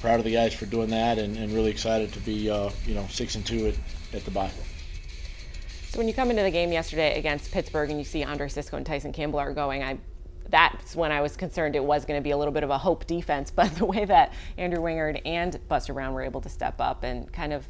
Proud 0.04 0.20
of 0.20 0.26
the 0.26 0.34
guys 0.34 0.54
for 0.54 0.66
doing 0.66 0.90
that 0.90 1.18
and, 1.18 1.38
and 1.38 1.54
really 1.54 1.72
excited 1.72 2.12
to 2.12 2.20
be, 2.20 2.50
uh, 2.50 2.70
you 2.86 2.94
know, 2.94 3.08
six 3.10 3.36
and 3.36 3.46
two 3.46 3.68
at, 3.68 3.76
at 4.14 4.26
the 4.26 4.32
bye. 4.32 4.52
So 5.92 5.98
when 5.98 6.10
you 6.10 6.14
come 6.14 6.30
into 6.30 6.44
the 6.44 6.52
game 6.52 6.74
yesterday 6.74 7.18
against 7.18 7.54
Pittsburgh 7.54 7.90
and 7.90 7.98
you 7.98 8.04
see 8.04 8.22
Andre 8.22 8.50
Cisco 8.50 8.76
and 8.76 8.86
Tyson 8.86 9.14
Campbell 9.14 9.40
are 9.40 9.54
going, 9.54 9.82
I 9.82 10.00
that's 10.50 10.94
when 10.94 11.14
I 11.14 11.22
was 11.22 11.38
concerned 11.38 11.78
it 11.78 11.86
was 11.86 12.04
going 12.04 12.20
to 12.20 12.22
be 12.22 12.32
a 12.32 12.38
little 12.38 12.54
bit 12.54 12.66
of 12.66 12.70
a 12.70 12.78
hope 12.78 13.08
defense. 13.08 13.50
But 13.56 13.74
the 13.76 13.86
way 13.86 14.04
that 14.04 14.34
Andrew 14.58 14.84
Wingard 14.84 15.22
and 15.24 15.58
Buster 15.70 15.94
Brown 15.94 16.14
were 16.14 16.24
able 16.24 16.42
to 16.42 16.50
step 16.50 16.82
up 16.82 17.04
and 17.04 17.32
kind 17.32 17.54
of 17.54 17.66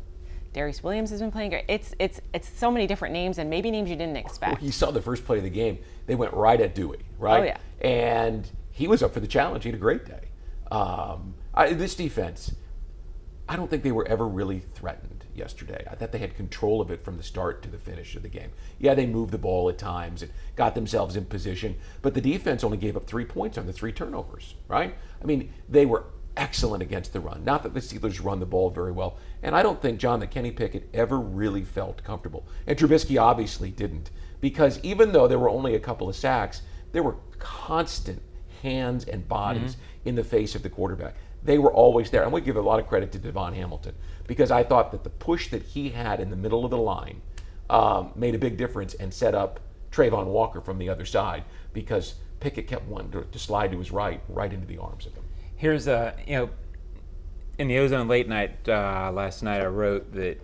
Darious 0.56 0.81
Williams 0.81 1.12
has 1.12 1.19
been 1.19 1.31
playing 1.31 1.51
great. 1.51 1.65
It's 1.67 1.93
it's 2.00 2.19
it's 2.34 2.50
so 2.50 2.72
many 2.72 2.88
different 2.88 3.13
names 3.13 3.38
and 3.38 3.48
maybe 3.48 3.69
names 3.69 3.91
you 3.91 3.96
didn't 3.96 4.17
expect. 4.17 4.53
Well, 4.53 4.65
you 4.65 4.72
saw 4.72 4.89
the 4.89 5.03
first 5.03 5.24
play 5.24 5.38
of 5.38 5.43
the 5.43 5.51
game. 5.51 5.77
They 6.07 6.15
went 6.15 6.34
right 6.34 6.60
at 6.60 6.74
Dewey, 6.74 6.98
right? 7.19 7.41
Oh 7.41 7.43
yeah. 7.43 7.57
And 7.88 8.50
he 8.72 8.88
was 8.88 9.03
up 9.03 9.13
for 9.13 9.19
the 9.19 9.27
challenge. 9.27 9.65
He 9.65 9.69
had 9.69 9.75
a 9.75 9.79
great 9.79 10.05
day. 10.05 10.29
Um, 10.72 11.36
I, 11.53 11.74
this 11.74 11.95
defense, 11.95 12.55
I 13.48 13.55
don't 13.55 13.69
think 13.69 13.83
they 13.83 13.91
were 13.91 14.07
ever 14.07 14.27
really 14.27 14.60
threatened 14.60 15.25
yesterday. 15.36 15.86
I 15.89 15.95
thought 15.95 16.12
they 16.12 16.19
had 16.19 16.36
control 16.36 16.81
of 16.81 16.91
it 16.91 17.03
from 17.03 17.17
the 17.17 17.24
start 17.24 17.62
to 17.63 17.69
the 17.69 17.77
finish 17.77 18.15
of 18.15 18.24
the 18.24 18.29
game. 18.29 18.51
Yeah, 18.79 18.93
they 18.93 19.05
moved 19.05 19.31
the 19.31 19.38
ball 19.38 19.69
at 19.69 19.77
times 19.77 20.22
and 20.22 20.31
got 20.55 20.75
themselves 20.75 21.15
in 21.15 21.25
position, 21.25 21.75
but 22.01 22.13
the 22.13 22.22
defense 22.22 22.63
only 22.63 22.77
gave 22.77 22.95
up 22.95 23.05
three 23.05 23.25
points 23.25 23.57
on 23.57 23.65
the 23.65 23.74
three 23.74 23.91
turnovers, 23.91 24.55
right? 24.67 24.95
I 25.22 25.25
mean, 25.25 25.51
they 25.67 25.86
were 25.86 26.05
excellent 26.36 26.81
against 26.81 27.13
the 27.13 27.19
run. 27.19 27.43
Not 27.43 27.63
that 27.63 27.74
the 27.74 27.79
Steelers 27.79 28.24
run 28.24 28.39
the 28.39 28.45
ball 28.45 28.69
very 28.69 28.91
well. 28.91 29.17
And 29.41 29.55
I 29.55 29.62
don't 29.62 29.81
think, 29.81 30.00
John, 30.00 30.19
that 30.22 30.31
Kenny 30.31 30.51
Pickett 30.51 30.89
ever 30.93 31.19
really 31.19 31.63
felt 31.63 32.03
comfortable. 32.03 32.45
And 32.65 32.77
Trubisky 32.77 33.22
obviously 33.22 33.69
didn't, 33.69 34.10
because 34.41 34.79
even 34.83 35.12
though 35.12 35.27
there 35.27 35.39
were 35.39 35.50
only 35.50 35.75
a 35.75 35.79
couple 35.79 36.10
of 36.10 36.15
sacks, 36.15 36.62
there 36.91 37.03
were 37.03 37.17
constant 37.39 38.22
hands 38.62 39.05
and 39.05 39.27
bodies 39.27 39.75
mm-hmm. 39.75 40.10
in 40.10 40.15
the 40.15 40.24
face 40.24 40.55
of 40.55 40.63
the 40.63 40.69
quarterback. 40.69 41.15
They 41.43 41.57
were 41.57 41.73
always 41.73 42.09
there. 42.09 42.23
And 42.23 42.31
we 42.31 42.41
give 42.41 42.55
a 42.55 42.62
lot 42.62 42.79
of 42.79 42.88
credit 42.88 43.12
to 43.13 43.19
DaVon 43.19 43.53
Hamilton 43.53 43.95
because 44.27 44.51
I 44.51 44.63
thought 44.63 44.91
that 44.91 45.03
the 45.03 45.09
push 45.09 45.50
that 45.50 45.63
he 45.63 45.89
had 45.89 46.19
in 46.19 46.29
the 46.29 46.35
middle 46.35 46.63
of 46.63 46.71
the 46.71 46.77
line 46.77 47.21
um, 47.69 48.12
made 48.15 48.35
a 48.35 48.39
big 48.39 48.57
difference 48.57 48.93
and 48.93 49.13
set 49.13 49.35
up 49.35 49.59
Travon 49.91 50.27
Walker 50.27 50.62
from 50.62 50.77
the 50.77 50.89
other 50.89 51.05
side 51.05 51.43
because 51.73 52.15
Pickett 52.39 52.67
kept 52.67 52.88
wanting 52.88 53.12
to, 53.12 53.23
to 53.23 53.39
slide 53.39 53.71
to 53.71 53.79
his 53.79 53.91
right, 53.91 54.21
right 54.27 54.51
into 54.51 54.65
the 54.65 54.77
arms 54.77 55.05
of 55.05 55.13
him. 55.13 55.23
Here's 55.55 55.88
a, 55.88 56.15
you 56.25 56.35
know, 56.35 56.50
in 57.57 57.67
the 57.67 57.77
Ozone 57.77 58.07
late 58.07 58.27
night 58.27 58.67
uh, 58.67 59.12
last 59.13 59.43
night, 59.43 59.62
I 59.62 59.67
wrote 59.67 60.13
that 60.13 60.41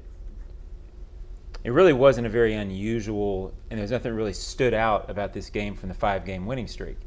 it 1.64 1.72
really 1.72 1.94
wasn't 1.94 2.28
a 2.28 2.30
very 2.30 2.54
unusual, 2.54 3.54
and 3.70 3.80
there's 3.80 3.92
nothing 3.92 4.14
really 4.14 4.34
stood 4.34 4.74
out 4.74 5.10
about 5.10 5.34
this 5.34 5.50
game 5.50 5.76
from 5.76 5.90
the 5.90 5.96
five 5.96 6.26
game 6.26 6.46
winning 6.46 6.68
streak. 6.68 6.98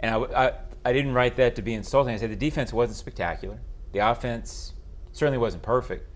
And 0.00 0.14
I, 0.14 0.46
I, 0.46 0.52
I 0.86 0.92
didn't 0.92 1.14
write 1.14 1.34
that 1.34 1.56
to 1.56 1.62
be 1.62 1.74
insulting. 1.74 2.14
I 2.14 2.16
said 2.16 2.30
the 2.30 2.36
defense 2.36 2.72
wasn't 2.72 2.96
spectacular. 2.96 3.58
The 3.90 3.98
offense 3.98 4.72
certainly 5.10 5.36
wasn't 5.36 5.64
perfect. 5.64 6.08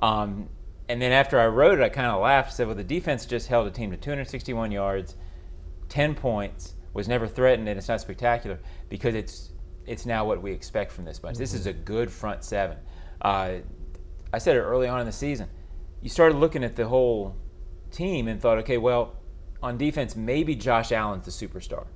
Um, 0.00 0.50
and 0.86 1.00
then 1.00 1.12
after 1.12 1.40
I 1.40 1.46
wrote 1.46 1.78
it, 1.78 1.82
I 1.82 1.88
kind 1.88 2.06
of 2.06 2.20
laughed. 2.20 2.52
Said, 2.52 2.66
"Well, 2.66 2.76
the 2.76 2.84
defense 2.84 3.24
just 3.24 3.48
held 3.48 3.66
a 3.66 3.70
team 3.70 3.90
to 3.90 3.96
261 3.96 4.70
yards, 4.70 5.16
10 5.88 6.14
points, 6.14 6.74
was 6.92 7.08
never 7.08 7.26
threatened, 7.26 7.70
and 7.70 7.78
it's 7.78 7.88
not 7.88 8.02
spectacular 8.02 8.60
because 8.90 9.14
it's 9.14 9.52
it's 9.86 10.04
now 10.04 10.26
what 10.26 10.42
we 10.42 10.52
expect 10.52 10.92
from 10.92 11.06
this 11.06 11.18
bunch. 11.18 11.36
Mm-hmm. 11.36 11.42
This 11.42 11.54
is 11.54 11.66
a 11.66 11.72
good 11.72 12.10
front 12.10 12.44
seven. 12.44 12.76
Uh, 13.22 13.60
I 14.30 14.38
said 14.38 14.56
it 14.56 14.60
early 14.60 14.88
on 14.88 15.00
in 15.00 15.06
the 15.06 15.12
season. 15.12 15.48
You 16.02 16.10
started 16.10 16.36
looking 16.36 16.64
at 16.64 16.76
the 16.76 16.86
whole 16.86 17.34
team 17.90 18.28
and 18.28 18.42
thought, 18.42 18.58
okay, 18.58 18.76
well, 18.76 19.16
on 19.62 19.78
defense, 19.78 20.14
maybe 20.16 20.54
Josh 20.54 20.92
Allen's 20.92 21.24
the 21.24 21.30
superstar. 21.30 21.86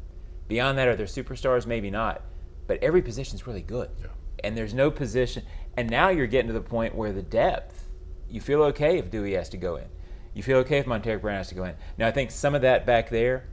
Beyond 0.48 0.78
that, 0.78 0.88
are 0.88 0.96
there 0.96 1.06
superstars? 1.06 1.66
Maybe 1.66 1.90
not. 1.90 2.22
But 2.66 2.82
every 2.82 3.02
position's 3.02 3.46
really 3.46 3.62
good. 3.62 3.90
Yeah. 4.00 4.08
And 4.44 4.56
there's 4.56 4.74
no 4.74 4.90
position. 4.90 5.44
And 5.76 5.88
now 5.88 6.08
you're 6.08 6.26
getting 6.26 6.48
to 6.48 6.52
the 6.52 6.60
point 6.60 6.94
where 6.94 7.12
the 7.12 7.22
depth, 7.22 7.88
you 8.28 8.40
feel 8.40 8.62
okay 8.64 8.98
if 8.98 9.10
Dewey 9.10 9.32
has 9.32 9.48
to 9.50 9.56
go 9.56 9.76
in. 9.76 9.86
You 10.34 10.42
feel 10.42 10.58
okay 10.58 10.78
if 10.78 10.86
Montaric 10.86 11.20
Brown 11.20 11.36
has 11.36 11.48
to 11.48 11.54
go 11.54 11.64
in. 11.64 11.74
Now, 11.98 12.06
I 12.08 12.10
think 12.10 12.30
some 12.30 12.54
of 12.54 12.62
that 12.62 12.86
back 12.86 13.10
there, 13.10 13.44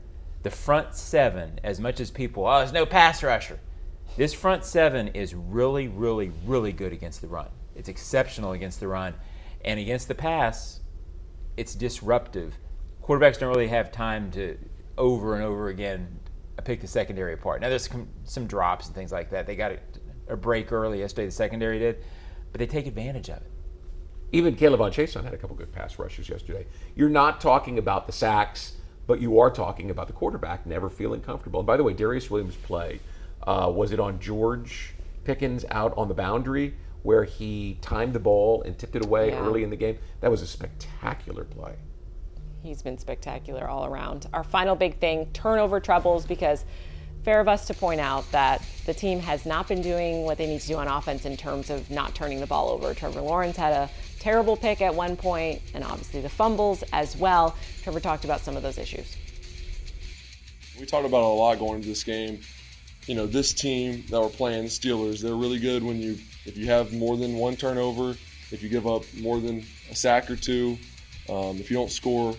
the 0.42 0.50
front 0.50 0.94
seven, 0.94 1.60
as 1.62 1.78
much 1.80 2.00
as 2.00 2.10
people, 2.10 2.46
oh, 2.46 2.58
there's 2.58 2.72
no 2.72 2.86
pass 2.86 3.22
rusher. 3.22 3.60
This 4.16 4.32
front 4.32 4.64
seven 4.64 5.08
is 5.08 5.34
really, 5.34 5.88
really, 5.88 6.32
really 6.46 6.72
good 6.72 6.92
against 6.92 7.20
the 7.20 7.28
run. 7.28 7.48
It's 7.76 7.88
exceptional 7.88 8.52
against 8.52 8.80
the 8.80 8.88
run. 8.88 9.14
And 9.64 9.78
against 9.78 10.08
the 10.08 10.14
pass, 10.14 10.80
it's 11.56 11.74
disruptive. 11.74 12.56
Quarterbacks 13.02 13.38
don't 13.38 13.50
really 13.50 13.68
have 13.68 13.92
time 13.92 14.30
to 14.32 14.58
over 14.96 15.34
and 15.34 15.44
over 15.44 15.68
again 15.68 16.19
pick 16.64 16.80
the 16.80 16.86
secondary 16.86 17.32
apart. 17.32 17.60
Now, 17.60 17.68
there's 17.68 17.88
some, 17.88 18.08
some 18.24 18.46
drops 18.46 18.86
and 18.86 18.94
things 18.94 19.12
like 19.12 19.30
that. 19.30 19.46
They 19.46 19.56
got 19.56 19.72
a, 19.72 19.78
a 20.28 20.36
break 20.36 20.72
early 20.72 20.98
yesterday, 21.00 21.26
the 21.26 21.32
secondary 21.32 21.78
did, 21.78 22.04
but 22.52 22.58
they 22.58 22.66
take 22.66 22.86
advantage 22.86 23.28
of 23.30 23.38
it. 23.38 23.50
Even 24.32 24.54
K'Lavon 24.54 24.90
Chaisson 24.92 25.24
had 25.24 25.34
a 25.34 25.36
couple 25.36 25.56
good 25.56 25.72
pass 25.72 25.98
rushes 25.98 26.28
yesterday. 26.28 26.66
You're 26.94 27.08
not 27.08 27.40
talking 27.40 27.78
about 27.78 28.06
the 28.06 28.12
sacks, 28.12 28.74
but 29.06 29.20
you 29.20 29.40
are 29.40 29.50
talking 29.50 29.90
about 29.90 30.06
the 30.06 30.12
quarterback 30.12 30.66
never 30.66 30.88
feeling 30.88 31.20
comfortable. 31.20 31.60
And 31.60 31.66
by 31.66 31.76
the 31.76 31.82
way, 31.82 31.94
Darious 31.94 32.30
Williams' 32.30 32.56
play 32.56 33.00
uh, 33.42 33.72
was 33.74 33.90
it 33.92 33.98
on 33.98 34.20
George 34.20 34.94
Pickens 35.24 35.64
out 35.70 35.92
on 35.96 36.08
the 36.08 36.14
boundary 36.14 36.74
where 37.02 37.24
he 37.24 37.78
timed 37.80 38.12
the 38.12 38.20
ball 38.20 38.62
and 38.62 38.78
tipped 38.78 38.94
it 38.94 39.04
away 39.04 39.30
Yeah. 39.30 39.40
early 39.40 39.64
in 39.64 39.70
the 39.70 39.76
game? 39.76 39.98
That 40.20 40.30
was 40.30 40.42
a 40.42 40.46
spectacular 40.46 41.44
play. 41.44 41.74
He's 42.62 42.82
been 42.82 42.98
spectacular 42.98 43.68
all 43.68 43.86
around. 43.86 44.26
Our 44.32 44.44
final 44.44 44.76
big 44.76 44.98
thing 44.98 45.30
turnover 45.32 45.80
troubles 45.80 46.26
because 46.26 46.64
fair 47.24 47.40
of 47.40 47.48
us 47.48 47.66
to 47.66 47.74
point 47.74 48.00
out 48.00 48.30
that 48.32 48.62
the 48.86 48.94
team 48.94 49.20
has 49.20 49.44
not 49.44 49.68
been 49.68 49.82
doing 49.82 50.24
what 50.24 50.38
they 50.38 50.46
need 50.46 50.60
to 50.60 50.68
do 50.68 50.76
on 50.76 50.88
offense 50.88 51.24
in 51.24 51.36
terms 51.36 51.70
of 51.70 51.90
not 51.90 52.14
turning 52.14 52.40
the 52.40 52.46
ball 52.46 52.68
over. 52.68 52.94
Trevor 52.94 53.20
Lawrence 53.20 53.56
had 53.56 53.72
a 53.72 53.90
terrible 54.18 54.56
pick 54.56 54.80
at 54.80 54.94
one 54.94 55.16
point, 55.16 55.60
and 55.74 55.84
obviously 55.84 56.20
the 56.20 56.28
fumbles 56.28 56.82
as 56.92 57.16
well. 57.16 57.56
Trevor 57.82 58.00
talked 58.00 58.24
about 58.24 58.40
some 58.40 58.56
of 58.56 58.62
those 58.62 58.78
issues. 58.78 59.16
We 60.78 60.86
talked 60.86 61.06
about 61.06 61.22
a 61.22 61.34
lot 61.34 61.58
going 61.58 61.76
into 61.76 61.88
this 61.88 62.04
game. 62.04 62.40
You 63.06 63.14
know, 63.14 63.26
this 63.26 63.52
team 63.52 64.04
that 64.10 64.20
we're 64.20 64.28
playing, 64.28 64.64
the 64.64 64.68
Steelers, 64.68 65.20
they're 65.20 65.34
really 65.34 65.58
good 65.58 65.82
when 65.82 66.00
you 66.00 66.18
if 66.46 66.56
you 66.56 66.66
have 66.66 66.92
more 66.92 67.16
than 67.16 67.34
one 67.34 67.56
turnover, 67.56 68.16
if 68.50 68.62
you 68.62 68.68
give 68.68 68.86
up 68.86 69.02
more 69.20 69.40
than 69.40 69.64
a 69.90 69.94
sack 69.94 70.30
or 70.30 70.36
two, 70.36 70.78
um, 71.28 71.58
if 71.58 71.70
you 71.70 71.76
don't 71.76 71.90
score, 71.90 72.34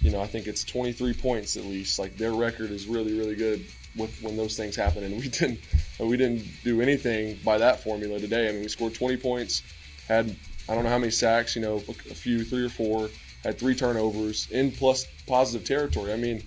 you 0.00 0.10
know, 0.10 0.20
I 0.20 0.26
think 0.26 0.46
it's 0.46 0.64
23 0.64 1.14
points 1.14 1.56
at 1.56 1.64
least. 1.64 1.98
Like 1.98 2.16
their 2.16 2.32
record 2.32 2.70
is 2.70 2.86
really, 2.86 3.18
really 3.18 3.34
good 3.34 3.64
with 3.96 4.16
when 4.22 4.36
those 4.36 4.56
things 4.56 4.76
happen, 4.76 5.04
and 5.04 5.16
we 5.16 5.28
didn't 5.28 5.60
we 5.98 6.16
didn't 6.16 6.44
do 6.64 6.80
anything 6.80 7.38
by 7.44 7.58
that 7.58 7.82
formula 7.82 8.18
today. 8.18 8.48
I 8.48 8.52
mean, 8.52 8.62
we 8.62 8.68
scored 8.68 8.94
20 8.94 9.16
points, 9.16 9.62
had 10.08 10.34
I 10.68 10.74
don't 10.74 10.84
know 10.84 10.90
how 10.90 10.98
many 10.98 11.12
sacks, 11.12 11.54
you 11.54 11.62
know, 11.62 11.76
a 11.88 12.14
few, 12.14 12.44
three 12.44 12.64
or 12.64 12.68
four, 12.68 13.08
had 13.44 13.58
three 13.58 13.74
turnovers 13.74 14.48
in 14.50 14.72
plus 14.72 15.06
positive 15.26 15.66
territory. 15.66 16.12
I 16.12 16.16
mean, 16.16 16.42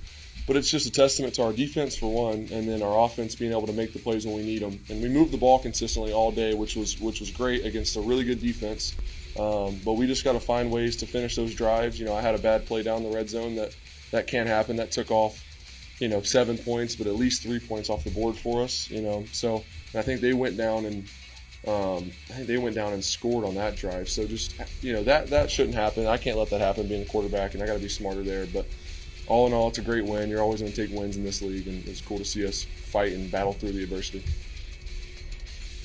but 0.46 0.58
it's 0.58 0.70
just 0.70 0.88
a 0.88 0.92
testament 0.92 1.36
to 1.36 1.44
our 1.44 1.54
defense 1.54 1.96
for 1.96 2.12
one, 2.12 2.48
and 2.52 2.68
then 2.68 2.82
our 2.82 3.06
offense 3.06 3.36
being 3.36 3.52
able 3.52 3.68
to 3.68 3.74
make 3.74 3.94
the 3.94 4.00
plays 4.00 4.26
when 4.26 4.36
we 4.36 4.44
need 4.44 4.62
them. 4.62 4.80
And 4.90 5.02
we 5.02 5.08
moved 5.08 5.32
the 5.32 5.38
ball 5.38 5.60
consistently 5.60 6.12
all 6.12 6.32
day, 6.32 6.54
which 6.54 6.76
was 6.76 7.00
which 7.00 7.20
was 7.20 7.32
great 7.32 7.66
against 7.66 7.96
a 7.96 8.02
really 8.02 8.24
good 8.24 8.42
defense. 8.42 8.96
Um, 9.40 9.80
but 9.86 9.94
we 9.94 10.06
just 10.06 10.26
got 10.26 10.34
to 10.34 10.40
find 10.40 10.70
ways 10.70 10.98
to 10.98 11.06
finish 11.06 11.36
those 11.36 11.56
drives. 11.56 11.98
You 11.98 12.06
know, 12.06 12.14
I 12.14 12.22
had 12.22 12.36
a 12.36 12.40
bad 12.40 12.66
play 12.66 12.84
down 12.84 13.04
the 13.04 13.10
red 13.10 13.30
zone 13.30 13.56
that 13.56 13.74
that 14.12 14.28
can't 14.28 14.50
happen. 14.50 14.76
That 14.76 14.92
took 14.92 15.12
off, 15.12 15.42
you 16.00 16.10
know, 16.10 16.22
seven 16.22 16.58
points, 16.58 16.96
but 16.96 17.08
at 17.08 17.16
least 17.16 17.44
three 17.44 17.60
points 17.60 17.90
off 17.90 18.04
the 18.04 18.12
board 18.12 18.36
for 18.36 18.62
us. 18.62 18.90
You 18.90 19.02
know, 19.02 19.24
so 19.32 19.64
I 19.96 20.02
think 20.02 20.20
they 20.20 20.34
went 20.34 20.58
down 20.58 20.86
and 20.86 21.08
um, 21.68 22.12
I 22.30 22.34
think 22.34 22.48
they 22.48 22.58
went 22.58 22.76
down 22.76 22.94
and 22.94 23.04
scored 23.04 23.46
on 23.46 23.56
that 23.56 23.76
drive. 23.76 24.10
So 24.10 24.26
just 24.26 24.56
you 24.82 24.94
know 24.94 25.04
that 25.04 25.28
that 25.30 25.50
shouldn't 25.50 25.76
happen. 25.76 26.06
I 26.06 26.18
can't 26.18 26.38
let 26.38 26.50
that 26.50 26.60
happen 26.60 26.88
being 26.88 27.04
a 27.04 27.06
quarterback, 27.06 27.54
and 27.54 27.64
I 27.64 27.66
got 27.66 27.74
to 27.74 27.80
be 27.80 27.90
smarter 27.90 28.24
there. 28.24 28.46
But 28.46 28.66
all 29.28 29.48
in 29.48 29.54
all, 29.54 29.70
it's 29.70 29.78
a 29.78 29.82
great 29.82 30.06
win. 30.06 30.30
You're 30.30 30.42
always 30.42 30.62
going 30.62 30.74
to 30.74 30.88
take 30.88 30.96
wins 30.96 31.16
in 31.16 31.24
this 31.24 31.42
league, 31.42 31.68
and 31.68 31.86
it's 31.88 32.02
cool 32.02 32.18
to 32.18 32.26
see 32.26 32.46
us 32.46 32.64
fight 32.64 33.14
and 33.14 33.32
battle 33.32 33.54
through 33.54 33.74
the 33.74 33.84
adversity. 33.84 34.24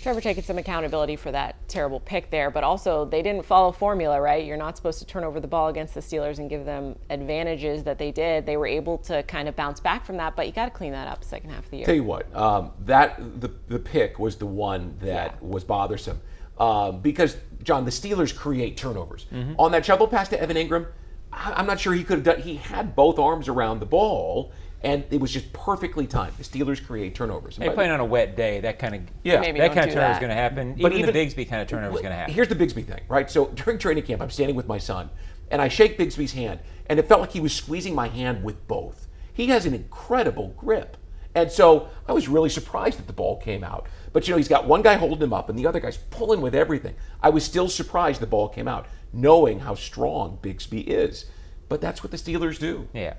Trevor 0.04 0.20
taking 0.20 0.42
some 0.44 0.58
accountability 0.58 1.16
for 1.16 1.32
that 1.32 1.56
terrible 1.66 1.99
pick 1.99 2.28
there, 2.30 2.50
but 2.50 2.62
also 2.62 3.06
they 3.06 3.23
didn't 3.23 3.46
follow 3.46 3.73
formula, 3.73 4.20
right? 4.20 4.44
You're 4.44 4.58
not 4.58 4.76
supposed 4.76 4.99
to 4.99 5.06
turn 5.06 5.25
over 5.25 5.40
the 5.40 5.46
ball 5.49 5.68
against 5.68 5.94
the 5.94 6.00
Steelers 6.02 6.38
and 6.38 6.50
give 6.50 6.66
them 6.66 6.94
advantages 7.08 7.82
that 7.84 7.96
they 7.96 8.12
did. 8.12 8.44
They 8.44 8.58
were 8.58 8.66
able 8.66 8.99
to 8.99 9.23
kind 9.23 9.49
of 9.49 9.56
bounce 9.56 9.80
back 9.80 10.04
from 10.04 10.18
that, 10.18 10.37
but 10.37 10.46
you 10.46 10.52
got 10.52 10.66
to 10.66 10.70
clean 10.70 10.92
that 10.92 11.08
up 11.08 11.25
second 11.25 11.49
half 11.49 11.64
of 11.64 11.70
the 11.70 11.78
year. 11.78 11.87
Tell 11.87 11.94
you 11.94 12.04
what, 12.04 12.26
um, 12.37 12.73
that 12.84 13.40
the 13.40 13.50
the 13.68 13.78
pick 13.78 14.18
was 14.18 14.37
the 14.37 14.44
one 14.44 14.94
that 15.00 15.06
Yeah. 15.06 15.32
was 15.40 15.64
bothersome 15.64 16.20
um, 16.58 17.00
because 17.00 17.38
John, 17.62 17.87
the 17.87 17.90
Steelers 17.90 18.37
create 18.37 18.76
turnovers 18.76 19.25
on 19.58 19.73
that 19.73 19.87
shovel 19.87 20.06
pass 20.06 20.28
to 20.28 20.38
Evan 20.38 20.58
Engram. 20.58 20.87
I- 21.32 21.54
I'm 21.56 21.66
not 21.66 21.80
sure 21.80 21.94
he 21.94 22.04
could 22.04 22.18
have 22.18 22.25
done. 22.25 22.40
He 22.42 22.56
had 22.56 22.94
both 22.94 23.18
arms 23.18 23.49
around 23.49 23.80
the 23.80 23.87
ball, 23.87 24.52
and 24.85 25.05
it 25.11 25.21
was 25.21 25.33
just 25.33 25.53
perfectly 25.53 26.07
timed. 26.07 26.37
The 26.37 26.45
Steelers 26.45 26.85
create 26.85 27.14
turnovers. 27.14 27.57
And 27.57 27.64
Hey, 27.64 27.69
by- 27.71 27.75
playing 27.75 27.91
on 27.91 28.00
a 28.00 28.05
wet 28.05 28.37
day, 28.37 28.61
that 28.61 28.79
kind 28.79 28.95
of 28.95 29.00
Yeah. 29.23 29.41
Maybe 29.41 29.59
that 29.61 29.73
kind 29.75 29.88
of 29.88 29.95
turnover 29.95 30.12
is 30.12 30.19
going 30.19 30.29
to 30.31 30.35
happen. 30.37 30.73
But 30.81 30.93
even, 30.93 31.09
even- 31.11 31.12
the 31.14 31.19
Bigsby 31.45 31.49
kind 31.49 31.62
of 31.62 31.69
turnover 31.69 31.95
is 31.97 32.00
going 32.03 32.12
to 32.12 32.17
happen. 32.17 32.35
Here's 32.35 32.49
the 32.49 32.55
Bigsby 32.57 32.85
thing, 32.87 33.00
right? 33.09 33.31
So 33.31 33.47
during 33.55 33.79
training 33.79 34.05
camp, 34.05 34.21
I'm 34.23 34.31
standing 34.31 34.55
with 34.57 34.69
my 34.69 34.79
son, 34.79 35.11
and 35.50 35.61
I 35.62 35.69
shake 35.69 35.99
Bigsby's 35.99 36.33
hand, 36.33 36.61
and 36.87 36.99
it 36.99 37.09
felt 37.09 37.21
like 37.21 37.33
he 37.33 37.41
was 37.41 37.53
squeezing 37.55 37.95
my 37.95 38.09
hand 38.09 38.45
with 38.45 38.67
both. 38.69 39.09
He 39.33 39.47
has 39.47 39.67
an 39.67 39.75
incredible 39.75 40.49
grip. 40.57 40.97
And 41.37 41.50
so 41.50 41.88
I 42.07 42.12
was 42.12 42.29
really 42.29 42.49
surprised 42.49 42.97
that 42.99 43.09
the 43.09 43.12
ball 43.12 43.38
came 43.41 43.64
out. 43.64 43.88
But 44.12 44.29
you 44.29 44.33
know, 44.33 44.38
he's 44.38 44.47
got 44.47 44.69
one 44.69 44.83
guy 44.83 44.95
holding 44.95 45.21
him 45.23 45.33
up 45.33 45.49
and 45.49 45.59
the 45.59 45.67
other 45.67 45.81
guy's 45.81 45.97
pulling 45.97 46.41
with 46.41 46.55
everything. 46.55 46.95
I 47.21 47.31
was 47.31 47.43
still 47.43 47.69
surprised 47.69 48.21
the 48.21 48.26
ball 48.29 48.49
came 48.49 48.69
out, 48.69 48.87
knowing 49.12 49.59
how 49.59 49.75
strong 49.75 50.38
Bigsby 50.41 50.85
is. 50.87 51.25
But 51.69 51.81
that's 51.81 52.05
what 52.05 52.12
the 52.12 52.17
Steelers 52.19 52.61
do. 52.61 52.87
yeah. 52.95 53.14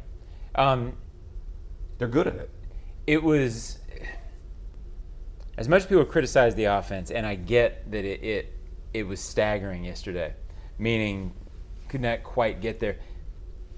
Um, 0.56 0.94
They're 1.98 2.08
good 2.08 2.28
at 2.28 2.36
it. 2.36 2.50
it 3.08 3.24
was 3.24 3.80
as 5.58 5.70
much 5.70 5.84
as 5.84 5.88
people 5.88 6.04
criticize 6.06 6.56
the 6.56 6.66
offense, 6.66 7.12
and 7.12 7.26
I 7.26 7.36
get 7.36 7.90
that 7.92 8.04
it 8.04 8.24
it, 8.24 8.54
it 8.94 9.08
was 9.08 9.20
staggering 9.20 9.86
yesterday, 9.86 10.34
meaning 10.78 11.34
could 11.88 12.02
not 12.02 12.24
quite 12.24 12.62
get 12.62 12.80
there. 12.80 12.98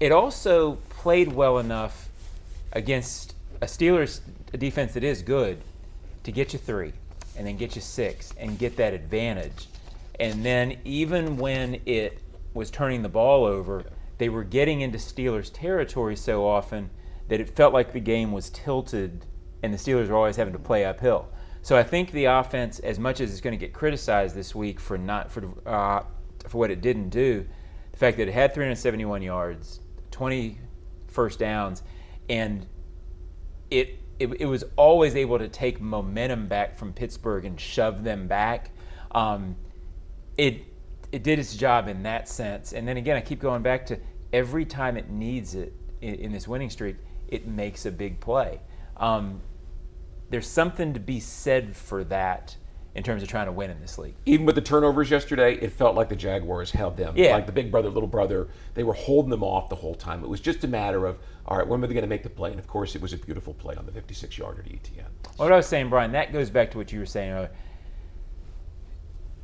It 0.00 0.12
also 0.12 0.76
played 0.88 1.32
well 1.32 1.58
enough 1.58 2.08
against 2.72 3.34
a 3.60 3.66
Steelers 3.66 4.20
defense 4.56 4.94
that 4.94 5.04
is 5.04 5.22
good 5.22 5.60
to 6.24 6.32
get 6.32 6.52
you 6.52 6.58
three, 6.58 6.92
and 7.36 7.46
then 7.46 7.56
get 7.56 7.76
you 7.76 7.82
six, 7.82 8.32
and 8.38 8.58
get 8.58 8.76
that 8.76 8.92
advantage. 8.92 9.68
And 10.18 10.44
then 10.44 10.78
even 10.84 11.36
when 11.36 11.80
it 11.86 12.18
was 12.54 12.70
turning 12.70 13.02
the 13.02 13.08
ball 13.08 13.44
over, 13.44 13.84
they 14.18 14.28
were 14.28 14.42
getting 14.42 14.80
into 14.80 14.98
Steelers 14.98 15.50
territory 15.52 16.16
so 16.16 16.44
often 16.46 16.90
that 17.28 17.40
it 17.40 17.48
felt 17.50 17.72
like 17.72 17.92
the 17.92 18.00
game 18.00 18.32
was 18.32 18.50
tilted 18.50 19.26
and 19.62 19.72
the 19.72 19.78
Steelers 19.78 20.08
were 20.08 20.16
always 20.16 20.36
having 20.36 20.52
to 20.52 20.58
play 20.58 20.84
uphill. 20.84 21.28
So 21.62 21.76
I 21.76 21.82
think 21.82 22.12
the 22.12 22.26
offense, 22.26 22.78
as 22.78 22.98
much 22.98 23.20
as 23.20 23.30
it's 23.30 23.40
going 23.40 23.58
to 23.58 23.64
get 23.64 23.72
criticized 23.74 24.34
this 24.34 24.54
week 24.54 24.80
for 24.80 24.96
not 24.96 25.30
for 25.30 25.48
uh, 25.66 26.02
for 26.46 26.58
what 26.58 26.70
it 26.70 26.80
didn't 26.80 27.10
do, 27.10 27.46
the 27.92 27.98
fact 27.98 28.16
that 28.18 28.28
it 28.28 28.32
had 28.32 28.54
371 28.54 29.22
yards, 29.22 29.80
20 30.10 30.58
first 31.08 31.38
downs, 31.38 31.82
and 32.28 32.66
it, 33.70 33.98
it 34.18 34.32
it 34.40 34.46
was 34.46 34.64
always 34.76 35.16
able 35.16 35.38
to 35.38 35.48
take 35.48 35.80
momentum 35.80 36.46
back 36.46 36.78
from 36.78 36.92
Pittsburgh 36.92 37.44
and 37.44 37.60
shove 37.60 38.04
them 38.04 38.28
back. 38.28 38.70
Um, 39.10 39.56
it 40.36 40.62
it 41.10 41.22
did 41.22 41.38
its 41.38 41.56
job 41.56 41.88
in 41.88 42.02
that 42.04 42.28
sense. 42.28 42.72
And 42.72 42.86
then 42.86 42.96
again, 42.96 43.16
I 43.16 43.20
keep 43.20 43.40
going 43.40 43.62
back 43.62 43.86
to 43.86 43.98
every 44.32 44.64
time 44.64 44.96
it 44.96 45.10
needs 45.10 45.54
it 45.54 45.72
in, 46.00 46.14
in 46.14 46.32
this 46.32 46.46
winning 46.46 46.70
streak, 46.70 46.96
it 47.28 47.46
makes 47.46 47.86
a 47.86 47.92
big 47.92 48.20
play. 48.20 48.60
Um, 48.96 49.40
there's 50.30 50.48
something 50.48 50.94
to 50.94 51.00
be 51.00 51.20
said 51.20 51.76
for 51.76 52.04
that 52.04 52.56
in 52.94 53.04
terms 53.04 53.22
of 53.22 53.28
trying 53.28 53.46
to 53.46 53.52
win 53.52 53.70
in 53.70 53.80
this 53.80 53.96
league. 53.96 54.14
Even 54.26 54.44
with 54.44 54.56
the 54.56 54.60
turnovers 54.60 55.10
yesterday, 55.10 55.54
it 55.54 55.72
felt 55.72 55.94
like 55.94 56.08
the 56.08 56.16
Jaguars 56.16 56.70
held 56.70 56.96
them. 56.96 57.14
Yeah. 57.16 57.32
Like 57.32 57.46
the 57.46 57.52
big 57.52 57.70
brother, 57.70 57.88
little 57.88 58.08
brother, 58.08 58.48
they 58.74 58.82
were 58.82 58.94
holding 58.94 59.30
them 59.30 59.44
off 59.44 59.68
the 59.68 59.76
whole 59.76 59.94
time. 59.94 60.24
It 60.24 60.28
was 60.28 60.40
just 60.40 60.64
a 60.64 60.68
matter 60.68 61.06
of, 61.06 61.18
all 61.46 61.56
right, 61.56 61.66
when 61.66 61.80
were 61.80 61.86
they 61.86 61.94
going 61.94 62.02
to 62.02 62.08
make 62.08 62.24
the 62.24 62.30
play? 62.30 62.50
And 62.50 62.58
of 62.58 62.66
course, 62.66 62.96
it 62.96 63.02
was 63.02 63.12
a 63.12 63.16
beautiful 63.16 63.54
play 63.54 63.76
on 63.76 63.86
the 63.86 63.92
56 63.92 64.36
yarder 64.36 64.62
to 64.62 64.74
Etienne. 64.74 65.06
What 65.36 65.52
I 65.52 65.56
was 65.56 65.66
saying, 65.66 65.90
Brian, 65.90 66.12
that 66.12 66.32
goes 66.32 66.50
back 66.50 66.72
to 66.72 66.78
what 66.78 66.90
you 66.90 66.98
were 66.98 67.06
saying 67.06 67.30
earlier. 67.30 67.50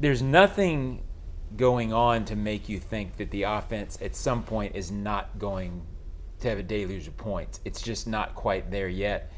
There's 0.01 0.23
nothing 0.23 1.03
going 1.57 1.93
on 1.93 2.25
to 2.25 2.37
make 2.37 2.69
you 2.69 2.81
think 2.81 3.19
that 3.19 3.31
the 3.31 3.45
offense 3.45 3.97
at 4.03 4.17
some 4.17 4.43
point 4.43 4.75
is 4.75 4.91
not 4.91 5.39
going 5.39 5.83
to 6.45 6.51
have 6.51 6.59
a 6.59 6.63
deluge 6.63 7.09
of 7.09 7.17
points. 7.17 7.61
It's 7.65 7.83
just 7.83 8.07
not 8.07 8.35
quite 8.35 8.71
there 8.71 8.89
yet. 8.89 9.33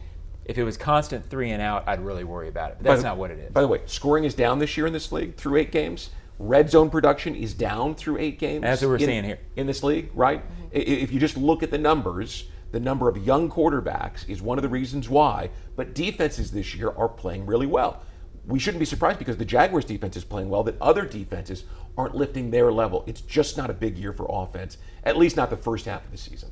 If 0.44 0.58
it 0.58 0.64
was 0.64 0.76
constant 0.76 1.28
three 1.28 1.50
and 1.50 1.60
out, 1.62 1.84
I'd 1.88 2.00
really 2.04 2.22
worry 2.24 2.48
about 2.48 2.70
it. 2.72 2.76
But 2.78 2.84
that's 2.84 3.02
the- 3.02 3.08
not 3.08 3.16
what 3.16 3.30
it 3.30 3.38
is. 3.38 3.52
By 3.52 3.62
the 3.62 3.68
way, 3.68 3.80
scoring 3.86 4.24
is 4.24 4.34
down 4.34 4.58
this 4.58 4.76
year 4.76 4.86
in 4.86 4.92
this 4.92 5.10
league 5.10 5.36
through 5.36 5.56
eight 5.56 5.72
games. 5.72 6.10
red 6.38 6.68
zone 6.68 6.90
production 6.90 7.34
is 7.34 7.54
down 7.54 7.94
through 7.94 8.18
eight 8.18 8.38
games. 8.38 8.60
That's 8.60 8.82
what 8.82 8.88
we're 8.88 8.96
in, 8.96 9.06
seeing 9.06 9.24
here. 9.24 9.38
in 9.56 9.66
this 9.66 9.82
league, 9.82 10.10
right? 10.14 10.42
Mm-hmm. 10.42 10.64
I- 10.76 10.78
If 11.04 11.10
you 11.10 11.18
just 11.18 11.34
look 11.38 11.62
at 11.62 11.70
the 11.70 11.78
numbers, 11.78 12.50
the 12.72 12.80
number 12.80 13.08
of 13.08 13.16
young 13.16 13.50
quarterbacks 13.50 14.28
is 14.28 14.42
one 14.42 14.58
of 14.58 14.62
the 14.62 14.68
reasons 14.68 15.08
why. 15.08 15.48
But 15.76 15.94
defenses 15.94 16.50
this 16.50 16.74
year 16.74 16.90
are 16.90 17.08
playing 17.08 17.46
really 17.46 17.64
well. 17.66 18.02
We 18.46 18.58
shouldn't 18.58 18.80
be 18.80 18.84
surprised 18.84 19.18
because 19.18 19.38
the 19.38 19.46
Jaguars 19.46 19.86
defense 19.86 20.14
is 20.14 20.24
playing 20.24 20.50
well, 20.50 20.62
that 20.64 20.76
other 20.80 21.06
defenses 21.06 21.64
aren't 21.96 22.14
lifting 22.14 22.50
their 22.50 22.70
level. 22.70 23.02
It's 23.06 23.22
just 23.22 23.56
not 23.56 23.70
a 23.70 23.74
big 23.74 23.96
year 23.96 24.12
for 24.12 24.26
offense, 24.28 24.76
at 25.04 25.16
least 25.16 25.36
not 25.38 25.48
the 25.48 25.56
first 25.56 25.86
half 25.86 26.04
of 26.04 26.10
the 26.12 26.18
season. 26.18 26.50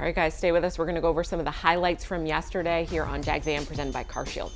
All 0.00 0.06
right, 0.06 0.14
guys, 0.14 0.34
stay 0.34 0.52
with 0.52 0.64
us. 0.64 0.78
We're 0.78 0.86
going 0.86 0.96
to 0.96 1.00
go 1.00 1.08
over 1.08 1.22
some 1.22 1.38
of 1.38 1.44
the 1.44 1.50
highlights 1.50 2.04
from 2.04 2.26
yesterday 2.26 2.86
here 2.86 3.04
on 3.04 3.22
Jags 3.22 3.46
AM 3.46 3.66
presented 3.66 3.92
by 3.92 4.04
CarShield. 4.04 4.50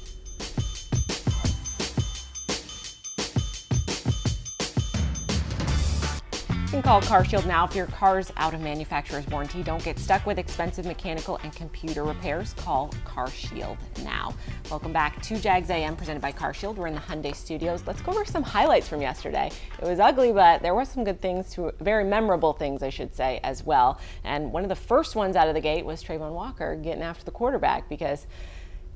Can 6.76 6.82
call 6.82 7.00
CarShield 7.00 7.46
now 7.46 7.64
if 7.64 7.74
your 7.74 7.86
car's 7.86 8.30
out 8.36 8.52
of 8.52 8.60
manufacturer's 8.60 9.26
warranty. 9.28 9.62
Don't 9.62 9.82
get 9.82 9.98
stuck 9.98 10.26
with 10.26 10.38
expensive 10.38 10.84
mechanical 10.84 11.40
and 11.42 11.50
computer 11.56 12.04
repairs. 12.04 12.52
Call 12.52 12.90
CarShield 13.06 13.78
now. 14.04 14.34
Welcome 14.68 14.92
back 14.92 15.22
to 15.22 15.38
Jags 15.38 15.70
AM 15.70 15.96
presented 15.96 16.20
by 16.20 16.32
CarShield. 16.32 16.74
We're 16.74 16.88
in 16.88 16.94
the 16.94 17.00
Hyundai 17.00 17.34
Studios. 17.34 17.84
Let's 17.86 18.02
go 18.02 18.12
over 18.12 18.26
some 18.26 18.42
highlights 18.42 18.88
from 18.88 19.00
yesterday. 19.00 19.50
It 19.80 19.88
was 19.88 20.00
ugly, 20.00 20.32
but 20.32 20.60
there 20.60 20.74
were 20.74 20.84
some 20.84 21.02
good 21.02 21.22
things, 21.22 21.48
to 21.54 21.72
very 21.80 22.04
memorable 22.04 22.52
things, 22.52 22.82
I 22.82 22.90
should 22.90 23.14
say, 23.14 23.40
as 23.42 23.64
well. 23.64 23.98
And 24.22 24.52
one 24.52 24.62
of 24.62 24.68
the 24.68 24.76
first 24.76 25.16
ones 25.16 25.34
out 25.34 25.48
of 25.48 25.54
the 25.54 25.62
gate 25.62 25.86
was 25.86 26.04
Travon 26.04 26.32
Walker 26.32 26.76
getting 26.76 27.02
after 27.02 27.24
the 27.24 27.30
quarterback 27.30 27.88
because 27.88 28.26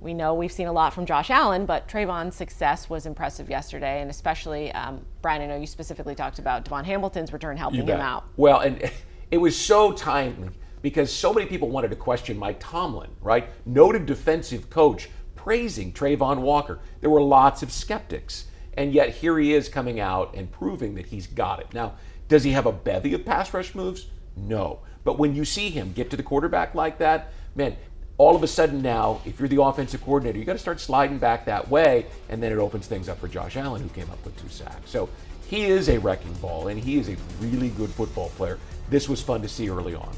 we 0.00 0.14
know 0.14 0.35
we've 0.35 0.52
seen 0.52 0.66
a 0.66 0.73
lot 0.73 0.95
from 0.95 1.04
Josh 1.04 1.30
Allen, 1.30 1.66
but 1.66 1.87
Travon's 1.87 2.35
success 2.35 2.88
was 2.88 3.04
impressive 3.04 3.50
yesterday, 3.50 4.00
and 4.00 4.11
especially 4.11 4.73
um, 4.73 5.04
Brian. 5.21 5.42
I 5.42 5.47
know 5.47 5.57
you 5.57 5.66
specifically 5.66 6.14
talked 6.14 6.38
about 6.38 6.64
DaVon 6.64 6.85
Hamilton's 6.85 7.33
return 7.33 7.57
helping 7.57 7.87
him 7.87 8.00
out. 8.00 8.25
Well, 8.37 8.61
and 8.61 8.90
it 9.30 9.38
was 9.38 9.57
so 9.57 9.92
timely 9.92 10.50
because 10.80 11.12
so 11.12 11.35
many 11.35 11.47
people 11.47 11.69
wanted 11.69 11.90
to 11.90 11.97
question 11.97 12.38
Mike 12.38 12.59
Tomlin, 12.59 13.11
right? 13.21 13.49
Noted 13.66 14.07
defensive 14.07 14.71
coach 14.71 15.11
praising 15.35 15.92
Travon 15.92 16.40
Walker. 16.40 16.78
There 17.00 17.11
were 17.11 17.23
lots 17.23 17.62
of 17.62 17.71
skeptics, 17.71 18.47
and 18.75 18.95
yet 18.95 19.11
here 19.11 19.38
he 19.38 19.52
is 19.52 19.69
coming 19.69 20.00
out 20.00 20.35
and 20.35 20.50
proving 20.50 20.95
that 20.95 21.07
he's 21.07 21.26
got 21.26 21.61
it. 21.61 21.75
Now, 21.75 21.95
does 22.28 22.45
he 22.45 22.52
have 22.52 22.66
a 22.66 22.73
bevy 22.73 23.12
of 23.12 23.26
pass 23.26 23.52
rush 23.52 23.75
moves? 23.75 24.07
No. 24.35 24.80
But 25.04 25.19
when 25.19 25.35
you 25.35 25.45
see 25.45 25.71
him 25.71 25.92
get 25.92 26.11
to 26.11 26.16
the 26.16 26.23
quarterback 26.23 26.75
like 26.75 26.99
that, 26.99 27.33
man, 27.54 27.76
all 28.21 28.37
of 28.37 28.43
a 28.43 28.47
sudden 28.47 28.83
now, 28.83 29.19
if 29.25 29.41
you're 29.41 29.49
the 29.49 29.62
offensive 29.62 30.05
coordinator, 30.05 30.39
you 30.39 30.45
got 30.45 30.53
to 30.53 30.59
start 30.59 30.79
sliding 30.79 31.17
back 31.17 31.47
that 31.47 31.71
way, 31.71 32.05
and 32.29 32.43
then 32.43 32.53
it 32.53 32.59
opens 32.59 32.87
things 32.87 33.09
up 33.09 33.19
for 33.19 33.29
Josh 33.29 33.57
Allen, 33.57 33.81
who 33.81 33.89
came 33.89 34.11
up 34.11 34.23
with 34.27 34.39
two 34.39 34.50
sacks. 34.50 34.91
So 34.91 35.09
he 35.47 35.65
is 35.65 35.89
a 35.89 35.99
wrecking 35.99 36.35
ball, 36.35 36.69
and 36.69 36.79
he 36.79 36.99
is 36.99 37.09
a 37.09 37.17
really 37.41 37.71
good 37.71 37.89
football 37.89 38.29
player. 38.37 38.59
This 38.91 39.09
was 39.09 39.23
fun 39.23 39.41
to 39.41 39.49
see 39.49 39.71
early 39.71 39.95
on. 39.95 40.15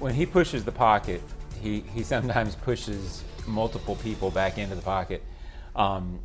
When 0.00 0.14
he 0.14 0.26
pushes 0.26 0.64
the 0.64 0.72
pocket, 0.72 1.22
he, 1.60 1.84
he 1.94 2.02
sometimes 2.02 2.56
pushes 2.56 3.22
multiple 3.46 3.94
people 3.94 4.32
back 4.32 4.58
into 4.58 4.74
the 4.74 4.82
pocket. 4.82 5.22
Um, 5.76 6.18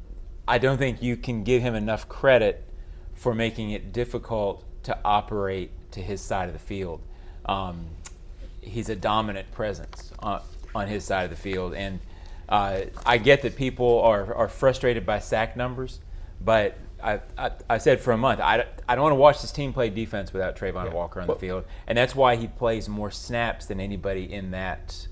I 0.48 0.58
don't 0.58 0.80
think 0.80 1.04
you 1.04 1.16
can 1.16 1.44
give 1.44 1.62
him 1.62 1.76
enough 1.76 2.10
credit 2.10 2.68
for 3.14 3.36
making 3.36 3.70
it 3.70 3.94
difficult 3.94 4.66
to 4.86 4.98
operate 5.06 5.70
to 5.92 6.02
his 6.02 6.22
side 6.22 6.48
of 6.48 6.54
the 6.54 6.60
field. 6.60 7.04
Um, 7.46 7.86
he's 8.62 8.90
a 8.90 8.96
dominant 8.96 9.52
presence 9.52 10.12
on, 10.18 10.42
on 10.78 10.88
his 10.88 11.04
side 11.04 11.24
of 11.24 11.30
the 11.30 11.36
field. 11.36 11.74
And 11.74 12.00
uh, 12.50 12.82
I 13.06 13.18
get 13.18 13.42
that 13.42 13.56
people 13.56 14.02
are, 14.02 14.34
are 14.34 14.48
frustrated 14.48 15.06
by 15.06 15.20
sack 15.20 15.58
numbers, 15.58 16.00
but 16.42 16.78
I, 17.04 17.20
I, 17.38 17.52
I 17.70 17.78
said 17.78 18.00
for 18.00 18.12
a 18.12 18.18
month, 18.18 18.40
I, 18.40 18.66
I 18.88 18.96
don't 18.96 19.04
want 19.04 19.12
to 19.12 19.18
watch 19.18 19.42
this 19.42 19.52
team 19.52 19.74
play 19.74 19.90
defense 19.90 20.34
without 20.34 20.56
Travon 20.56 20.92
Walker 20.94 21.22
on 21.22 21.28
the 21.28 21.36
field. 21.36 21.66
And 21.86 21.98
that's 21.98 22.16
why 22.16 22.36
he 22.36 22.48
plays 22.48 22.90
more 22.90 23.12
snaps 23.12 23.66
than 23.66 23.80
anybody 23.80 24.32
in 24.32 24.52
that 24.52 25.08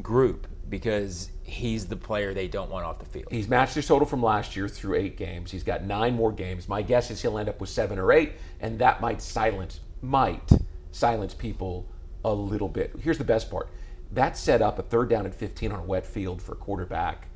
group 0.00 0.46
because 0.68 1.30
he's 1.42 1.86
the 1.86 1.96
player 1.96 2.34
they 2.34 2.48
don't 2.48 2.70
want 2.70 2.84
off 2.84 2.98
the 2.98 3.06
field. 3.06 3.28
He's 3.30 3.48
matched 3.48 3.74
his 3.74 3.86
total 3.86 4.06
from 4.06 4.22
last 4.22 4.56
year 4.56 4.68
through 4.68 4.96
eight 4.96 5.16
games. 5.16 5.50
He's 5.50 5.62
got 5.64 5.82
nine 5.82 6.14
more 6.14 6.32
games. 6.32 6.68
My 6.68 6.82
guess 6.82 7.10
is 7.10 7.22
he'll 7.22 7.38
end 7.38 7.48
up 7.48 7.60
with 7.60 7.70
seven 7.70 7.98
or 7.98 8.12
eight, 8.12 8.32
and 8.60 8.78
that 8.78 9.00
might 9.00 9.22
silence 9.22 9.80
might 10.00 10.52
silence 10.92 11.34
people 11.34 11.86
a 12.24 12.32
little 12.32 12.68
bit. 12.68 12.92
Here's 13.00 13.18
the 13.18 13.24
best 13.24 13.50
part: 13.50 13.68
that 14.12 14.36
set 14.36 14.62
up 14.62 14.78
a 14.78 14.82
third 14.82 15.08
down 15.08 15.26
and 15.26 15.34
15 15.34 15.72
on 15.72 15.80
a 15.80 15.84
wet 15.84 16.06
field 16.06 16.40
for 16.40 16.52
a 16.52 16.56
quarterback. 16.56 17.28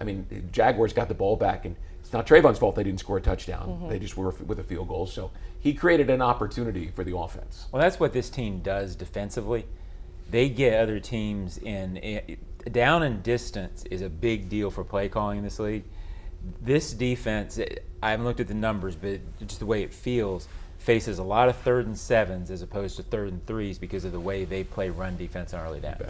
I 0.00 0.04
mean, 0.04 0.48
Jaguars 0.52 0.92
got 0.92 1.08
the 1.08 1.14
ball 1.14 1.36
back, 1.36 1.64
and 1.64 1.76
it's 2.00 2.12
not 2.12 2.26
Travon's 2.26 2.58
fault 2.58 2.74
they 2.74 2.84
didn't 2.84 3.00
score 3.00 3.18
a 3.18 3.20
touchdown. 3.20 3.68
Mm-hmm. 3.68 3.88
They 3.88 3.98
just 3.98 4.16
were 4.16 4.30
with 4.30 4.58
a 4.58 4.64
field 4.64 4.88
goal. 4.88 5.06
So 5.06 5.30
he 5.58 5.74
created 5.74 6.08
an 6.10 6.22
opportunity 6.22 6.90
for 6.94 7.04
the 7.04 7.16
offense. 7.16 7.66
Well, 7.70 7.82
that's 7.82 8.00
what 8.00 8.12
this 8.12 8.30
team 8.30 8.60
does 8.60 8.96
defensively. 8.96 9.66
They 10.30 10.48
get 10.48 10.80
other 10.80 11.00
teams 11.00 11.58
in, 11.58 11.96
in 11.98 12.38
down 12.70 13.02
and 13.02 13.22
distance 13.22 13.84
is 13.90 14.02
a 14.02 14.08
big 14.08 14.48
deal 14.48 14.70
for 14.70 14.84
play 14.84 15.08
calling 15.08 15.38
in 15.38 15.44
this 15.44 15.58
league. 15.58 15.84
This 16.62 16.92
defense, 16.92 17.58
eh, 17.58 17.66
I 18.02 18.10
haven't 18.10 18.26
looked 18.26 18.40
at 18.40 18.48
the 18.48 18.54
numbers, 18.54 18.96
but 18.96 19.20
just 19.40 19.58
the 19.58 19.66
way 19.66 19.82
it 19.82 19.92
feels, 19.92 20.48
faces 20.80 21.18
a 21.18 21.22
lot 21.22 21.48
of 21.48 21.56
third 21.56 21.86
and 21.86 21.96
sevens 21.96 22.50
as 22.50 22.62
opposed 22.62 22.96
to 22.96 23.02
third 23.02 23.28
and 23.28 23.46
threes 23.46 23.78
because 23.78 24.04
of 24.04 24.12
the 24.12 24.20
way 24.20 24.44
they 24.44 24.64
play 24.64 24.88
run 24.88 25.16
defense 25.16 25.52
on 25.52 25.64
early 25.66 25.78
downs. 25.78 26.02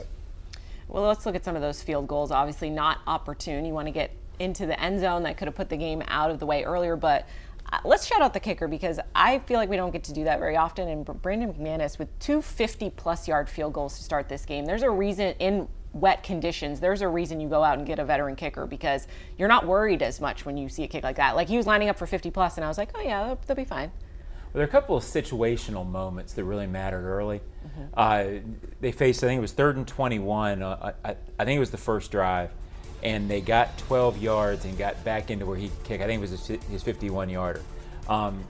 Well, 0.89 1.05
let's 1.05 1.27
look 1.27 1.35
at 1.35 1.45
some 1.45 1.57
of 1.57 1.63
those 1.63 1.83
field 1.83 2.07
goals. 2.07 2.31
Obviously, 2.31 2.71
not 2.71 2.99
opportune. 3.07 3.65
You 3.65 3.75
want 3.75 3.89
to 3.89 3.93
get 3.93 4.13
into 4.39 4.67
the 4.67 4.81
end 4.81 5.01
zone 5.01 5.25
that 5.25 5.37
could 5.37 5.47
have 5.47 5.55
put 5.55 5.69
the 5.69 5.77
game 5.77 6.03
out 6.09 6.31
of 6.31 6.39
the 6.39 6.47
way 6.47 6.65
earlier, 6.65 6.97
but 6.97 7.29
uh, 7.73 7.79
let's 7.85 8.07
shout 8.07 8.23
out 8.23 8.33
the 8.33 8.41
kicker 8.41 8.67
because 8.69 8.99
I 9.15 9.41
feel 9.41 9.59
like 9.59 9.69
we 9.69 9.77
don't 9.77 9.91
get 9.91 10.05
to 10.05 10.13
do 10.13 10.25
that 10.25 10.39
very 10.39 10.57
often. 10.57 10.89
And 10.89 11.05
Brandon 11.05 11.53
McManus 11.53 11.99
with 11.99 12.17
two 12.19 12.41
50 12.41 12.91
plus 12.91 13.29
yard 13.29 13.49
field 13.49 13.73
goals 13.73 13.97
to 13.99 14.05
start 14.05 14.29
this 14.29 14.45
game. 14.45 14.65
There's 14.65 14.83
a 14.83 14.91
reason 14.91 15.35
in 15.39 15.69
wet 15.93 16.23
conditions, 16.23 16.79
there's 16.79 17.03
a 17.03 17.09
reason 17.09 17.41
you 17.41 17.49
go 17.49 17.65
out 17.65 17.77
and 17.79 17.87
get 17.87 17.99
a 17.99 18.05
veteran 18.05 18.37
kicker 18.37 18.65
because 18.65 19.09
you're 19.37 19.49
not 19.49 19.67
worried 19.67 20.03
as 20.03 20.21
much 20.21 20.47
when 20.47 20.57
you 20.57 20.69
see 20.69 20.85
a 20.85 20.89
kick 20.89 21.03
like 21.03 21.17
that. 21.17 21.35
Like 21.35 21.49
he 21.49 21.57
was 21.57 21.67
lining 21.67 21.89
up 21.89 21.99
for 21.99 22.07
50 22.07 22.31
plus, 22.31 22.57
and 22.57 22.65
I 22.65 22.69
was 22.69 22.79
like, 22.79 22.91
oh 22.95 23.01
yeah, 23.01 23.25
they'll, 23.25 23.41
they'll 23.47 23.57
be 23.57 23.65
fine. 23.65 23.91
Well, 24.53 24.59
there 24.59 24.63
are 24.63 24.69
a 24.69 24.71
couple 24.71 24.97
of 24.97 25.05
situational 25.05 25.89
moments 25.89 26.33
that 26.33 26.45
really 26.45 26.67
mattered 26.67 27.07
early. 27.07 27.41
Uh, 27.95 28.25
they 28.81 28.91
faced, 28.91 29.23
I 29.23 29.29
think 29.29 29.39
it 29.39 29.43
was 29.43 29.53
third 29.53 29.77
and 29.77 29.87
21. 29.87 30.63
Uh, 30.63 30.93
I, 31.05 31.15
I 31.39 31.45
think 31.45 31.57
it 31.57 31.61
was 31.61 31.71
the 31.71 31.79
first 31.79 32.11
drive, 32.11 32.51
and 33.03 33.31
they 33.31 33.41
got 33.41 33.79
12 33.79 34.19
yards 34.19 34.65
and 34.65 34.77
got 34.77 35.03
back 35.05 35.31
into 35.31 35.47
where 35.47 35.57
he 35.57 35.69
could 35.69 35.85
kick. 35.85 36.01
I 36.01 36.07
think 36.07 36.19
it 36.19 36.31
was 36.31 36.47
his, 36.47 36.63
his 36.65 36.83
51 36.83 37.29
yarder. 37.29 37.63
Um, 38.09 38.45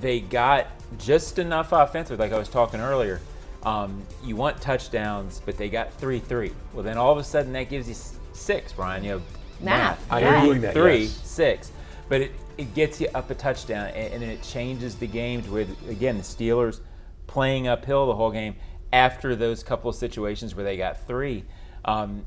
they 0.00 0.20
got 0.20 0.66
just 0.98 1.38
enough 1.38 1.72
offensive, 1.72 2.18
like 2.18 2.32
I 2.32 2.38
was 2.38 2.48
talking 2.48 2.80
earlier. 2.80 3.20
Um, 3.62 4.02
you 4.24 4.34
want 4.34 4.60
touchdowns, 4.60 5.40
but 5.44 5.56
they 5.56 5.68
got 5.68 5.92
3 5.94 6.18
3. 6.18 6.52
Well, 6.72 6.82
then 6.82 6.96
all 6.96 7.12
of 7.12 7.18
a 7.18 7.24
sudden 7.24 7.52
that 7.52 7.68
gives 7.68 7.88
you 7.88 7.94
six, 8.32 8.72
Brian. 8.72 9.04
You 9.04 9.10
know, 9.10 9.22
Math, 9.60 10.04
I 10.10 10.20
yeah. 10.20 10.40
am 10.40 10.44
doing 10.46 10.60
that. 10.62 10.74
three, 10.74 11.02
yes. 11.02 11.20
six. 11.28 11.72
But 12.08 12.22
it, 12.22 12.32
it 12.58 12.74
gets 12.74 13.00
you 13.00 13.08
up 13.14 13.30
a 13.30 13.34
touchdown, 13.34 13.86
and, 13.94 14.14
and 14.14 14.22
it 14.24 14.42
changes 14.42 14.96
the 14.96 15.06
game 15.06 15.42
to 15.42 15.50
where, 15.50 15.66
again, 15.88 16.16
the 16.16 16.22
Steelers 16.22 16.80
playing 17.26 17.68
uphill 17.68 18.06
the 18.06 18.14
whole 18.14 18.32
game 18.32 18.56
after 18.92 19.36
those 19.36 19.62
couple 19.62 19.88
of 19.88 19.96
situations 19.96 20.54
where 20.54 20.64
they 20.64 20.76
got 20.76 21.06
three. 21.06 21.44
Um, 21.84 22.24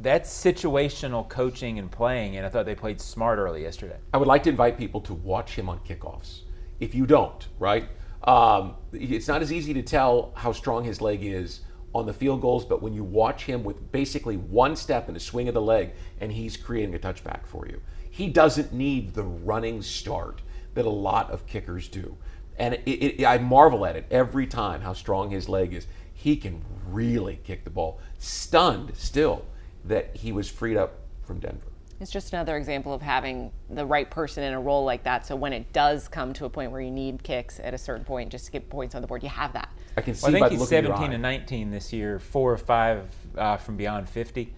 that's 0.00 0.30
situational 0.32 1.28
coaching 1.28 1.78
and 1.78 1.90
playing, 1.90 2.36
and 2.36 2.44
I 2.44 2.48
thought 2.48 2.66
they 2.66 2.74
played 2.74 3.00
smart 3.00 3.38
early 3.38 3.62
yesterday. 3.62 3.98
I 4.12 4.16
would 4.16 4.28
like 4.28 4.42
to 4.44 4.50
invite 4.50 4.76
people 4.76 5.00
to 5.02 5.14
watch 5.14 5.54
him 5.54 5.68
on 5.68 5.78
kickoffs. 5.80 6.40
If 6.80 6.94
you 6.94 7.06
don't, 7.06 7.46
right? 7.58 7.88
Um, 8.24 8.74
it's 8.92 9.28
not 9.28 9.42
as 9.42 9.52
easy 9.52 9.74
to 9.74 9.82
tell 9.82 10.32
how 10.34 10.52
strong 10.52 10.84
his 10.84 11.00
leg 11.00 11.22
is 11.22 11.60
on 11.94 12.06
the 12.06 12.12
field 12.12 12.40
goals, 12.40 12.64
but 12.64 12.82
when 12.82 12.94
you 12.94 13.04
watch 13.04 13.44
him 13.44 13.62
with 13.62 13.92
basically 13.92 14.36
one 14.36 14.74
step 14.74 15.08
and 15.08 15.16
a 15.16 15.20
swing 15.20 15.48
of 15.48 15.54
the 15.54 15.62
leg, 15.62 15.92
and 16.20 16.32
he's 16.32 16.56
creating 16.56 16.94
a 16.94 16.98
touchback 16.98 17.46
for 17.46 17.66
you, 17.66 17.80
he 18.20 18.28
doesn't 18.28 18.70
need 18.70 19.14
the 19.14 19.22
running 19.22 19.80
start 19.80 20.42
that 20.74 20.84
a 20.84 20.90
lot 20.90 21.30
of 21.30 21.46
kickers 21.46 21.88
do. 21.88 22.18
And 22.58 22.74
it, 22.74 22.90
it, 22.90 23.24
I 23.24 23.38
marvel 23.38 23.86
at 23.86 23.96
it 23.96 24.04
every 24.10 24.46
time 24.46 24.82
how 24.82 24.92
strong 24.92 25.30
his 25.30 25.48
leg 25.48 25.72
is. 25.72 25.86
He 26.12 26.36
can 26.36 26.62
really 26.86 27.40
kick 27.44 27.64
the 27.64 27.70
ball. 27.70 27.98
Stunned 28.18 28.94
still 28.94 29.46
that 29.86 30.14
he 30.14 30.32
was 30.32 30.50
freed 30.50 30.76
up 30.76 30.98
from 31.22 31.38
Denver. 31.38 31.68
It's 31.98 32.10
just 32.10 32.34
another 32.34 32.58
example 32.58 32.92
of 32.92 33.00
having 33.00 33.52
the 33.70 33.86
right 33.86 34.10
person 34.10 34.44
in 34.44 34.52
a 34.52 34.60
role 34.60 34.84
like 34.84 35.02
that. 35.04 35.26
So 35.26 35.34
when 35.34 35.54
it 35.54 35.72
does 35.72 36.06
come 36.06 36.34
to 36.34 36.44
a 36.44 36.50
point 36.50 36.72
where 36.72 36.82
you 36.82 36.90
need 36.90 37.22
kicks 37.22 37.58
at 37.58 37.72
a 37.72 37.78
certain 37.78 38.04
point, 38.04 38.30
just 38.30 38.44
to 38.44 38.52
get 38.52 38.68
points 38.68 38.94
on 38.94 39.00
the 39.00 39.08
board, 39.08 39.22
you 39.22 39.30
have 39.30 39.54
that. 39.54 39.70
I 39.96 40.02
can 40.02 40.14
see 40.14 40.30
Well, 40.30 40.36
I 40.36 40.40
think 40.40 40.44
the 40.44 40.50
he's 40.50 40.60
look 40.60 40.72
of 40.72 40.84
your 40.84 40.94
17 40.94 41.14
and 41.14 41.22
19 41.22 41.70
this 41.70 41.90
year, 41.90 42.18
four 42.18 42.52
or 42.52 42.58
five 42.58 43.08
uh, 43.38 43.56
from 43.56 43.78
beyond 43.78 44.10
50. 44.10 44.52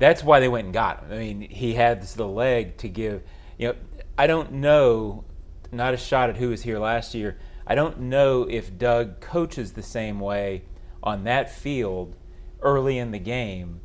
That's 0.00 0.24
why 0.24 0.40
they 0.40 0.48
went 0.48 0.64
and 0.64 0.74
got 0.74 1.04
him. 1.04 1.12
I 1.12 1.18
mean, 1.18 1.40
he 1.42 1.74
had 1.74 2.02
the 2.02 2.26
leg 2.26 2.78
to 2.78 2.88
give. 2.88 3.22
You 3.58 3.68
know, 3.68 3.74
I 4.18 4.26
don't 4.26 4.50
know, 4.54 5.24
not 5.70 5.94
a 5.94 5.96
shot 5.96 6.30
at 6.30 6.36
who 6.38 6.48
was 6.48 6.62
here 6.62 6.78
last 6.80 7.14
year. 7.14 7.38
I 7.66 7.74
don't 7.76 8.00
know 8.00 8.48
if 8.50 8.76
Doug 8.76 9.20
coaches 9.20 9.72
the 9.74 9.82
same 9.82 10.18
way 10.18 10.64
on 11.02 11.24
that 11.24 11.50
field 11.54 12.16
early 12.62 12.98
in 12.98 13.10
the 13.12 13.18
game, 13.18 13.80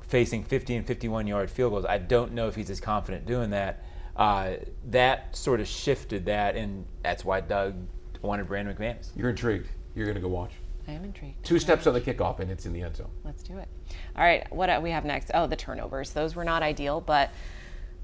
facing 0.00 0.42
50 0.42 0.76
and 0.76 0.86
51 0.86 1.26
yard 1.28 1.50
field 1.50 1.72
goals. 1.72 1.84
I 1.84 1.98
don't 1.98 2.32
know 2.32 2.48
if 2.48 2.56
he's 2.56 2.70
as 2.70 2.80
confident 2.80 3.26
doing 3.26 3.50
that. 3.50 3.84
uh, 4.16 4.56
that 4.90 5.34
sort 5.36 5.60
of 5.60 5.66
shifted 5.68 6.26
that, 6.26 6.56
and 6.56 6.84
that's 7.02 7.24
why 7.24 7.40
Doug 7.40 7.74
wanted 8.22 8.46
Brandon 8.46 8.74
McManus. 8.74 9.10
You're 9.16 9.30
intrigued. 9.30 9.68
You're 9.94 10.06
going 10.06 10.16
to 10.16 10.20
go 10.20 10.28
watch. 10.28 10.52
I 10.88 10.92
am 10.92 11.04
intrigued. 11.04 11.44
Two 11.44 11.58
steps 11.58 11.86
on 11.86 11.94
the 11.94 12.00
kickoff, 12.00 12.40
and 12.40 12.50
it's 12.50 12.66
in 12.66 12.72
the 12.72 12.82
end 12.82 12.96
zone. 12.96 13.10
Let's 13.24 13.42
do 13.42 13.58
it. 13.58 13.68
All 14.16 14.24
right, 14.24 14.44
what 14.52 14.66
do 14.66 14.80
we 14.80 14.90
have 14.90 15.04
next? 15.04 15.30
Oh, 15.34 15.46
the 15.46 15.56
turnovers. 15.56 16.10
Those 16.10 16.34
were 16.34 16.44
not 16.44 16.62
ideal, 16.62 17.00
but 17.00 17.30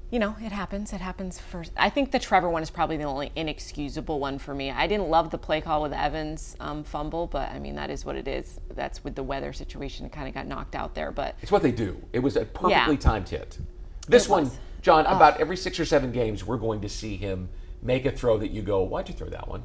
you 0.09 0.19
know, 0.19 0.37
it 0.39 0.53
happens. 0.53 0.93
It 0.93 1.01
happens 1.01 1.37
first. 1.37 1.73
I 1.75 1.89
think 1.89 2.11
the 2.11 2.19
Trevor 2.19 2.49
one 2.49 2.63
is 2.63 2.69
probably 2.69 2.95
the 2.95 3.03
only 3.03 3.29
inexcusable 3.35 4.21
one 4.21 4.39
for 4.39 4.55
me. 4.55 4.71
I 4.71 4.87
didn't 4.87 5.09
love 5.09 5.31
the 5.31 5.37
play 5.37 5.59
call 5.59 5.81
with 5.81 5.91
Evans 5.91 6.55
um, 6.61 6.85
fumble, 6.85 7.27
but 7.27 7.49
I 7.51 7.59
mean 7.59 7.75
that 7.75 7.89
is 7.89 8.05
what 8.05 8.15
it 8.15 8.25
is. 8.27 8.59
That's 8.73 9.03
with 9.03 9.15
the 9.15 9.23
weather 9.23 9.51
situation. 9.51 10.05
It 10.05 10.13
kind 10.13 10.27
of 10.29 10.33
got 10.33 10.47
knocked 10.47 10.75
out 10.75 10.95
there, 10.95 11.11
but 11.11 11.35
It's 11.41 11.51
what 11.51 11.61
they 11.61 11.73
do. 11.73 12.01
It 12.13 12.19
was 12.19 12.37
a 12.37 12.45
perfectly 12.45 12.93
Yeah. 12.95 12.99
timed 12.99 13.27
hit. 13.29 13.57
This 14.07 14.29
one. 14.29 14.49
John, 14.81 15.05
about 15.07 15.41
every 15.41 15.57
six 15.57 15.77
or 15.79 15.85
seven 15.85 16.13
games, 16.13 16.45
we're 16.45 16.55
going 16.57 16.79
to 16.81 16.87
see 16.87 17.17
him 17.17 17.49
make 17.81 18.05
a 18.05 18.11
throw 18.11 18.37
that 18.37 18.51
you 18.51 18.61
go, 18.61 18.83
"Why'd 18.83 19.09
you 19.09 19.15
throw 19.15 19.27
that 19.27 19.49
one?" 19.49 19.63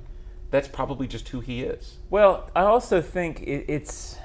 That's 0.53 0.69
probably 0.69 1.07
just 1.07 1.31
who 1.31 1.41
he 1.41 1.63
is. 1.63 1.97
Well, 2.11 2.51
I 2.55 2.61
also 2.65 3.01
think 3.01 3.41
it, 3.41 3.65
it's 3.69 4.19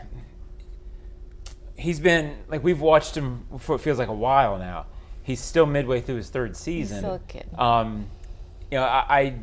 he's 1.77 2.01
been 2.01 2.35
like 2.49 2.61
we've 2.63 2.81
watched 2.81 3.15
him 3.15 3.45
for 3.57 3.75
it 3.77 3.79
feels 3.79 3.97
like 3.97 4.09
a 4.09 4.13
while 4.13 4.59
now. 4.59 4.87
He's 5.23 5.39
still 5.39 5.65
midway 5.65 6.01
through 6.01 6.17
his 6.17 6.29
third 6.29 6.57
season. 6.57 6.99
still 6.99 7.13
a 7.13 7.19
kid. 7.19 7.47
Um, 7.57 8.07
you 8.69 8.77
know, 8.77 8.83
I, 8.83 9.05
I 9.09 9.35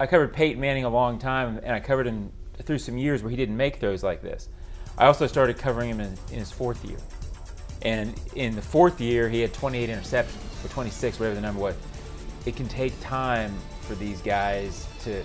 I 0.00 0.06
covered 0.06 0.32
Peyton 0.32 0.60
Manning 0.60 0.84
a 0.84 0.90
long 0.90 1.20
time, 1.20 1.60
and 1.62 1.72
I 1.76 1.78
covered 1.78 2.06
him 2.08 2.32
through 2.62 2.78
some 2.78 2.98
years 2.98 3.22
where 3.22 3.30
he 3.30 3.36
didn't 3.36 3.56
make 3.56 3.76
throws 3.76 4.02
like 4.02 4.22
this. 4.22 4.48
I 4.98 5.06
also 5.06 5.28
started 5.28 5.58
covering 5.58 5.90
him 5.90 6.00
in, 6.00 6.18
in 6.32 6.40
his 6.40 6.50
fourth 6.50 6.84
year, 6.84 6.98
and 7.82 8.20
in 8.34 8.56
the 8.56 8.62
fourth 8.62 9.00
year 9.00 9.28
he 9.28 9.40
had 9.42 9.54
28 9.54 9.88
interceptions 9.88 10.64
or 10.64 10.68
26, 10.70 11.20
whatever 11.20 11.36
the 11.36 11.40
number 11.40 11.62
was. 11.62 11.76
It 12.46 12.56
can 12.56 12.66
take 12.66 13.00
time 13.00 13.54
for 13.90 13.96
these 13.96 14.20
guys 14.20 14.86
to 15.02 15.24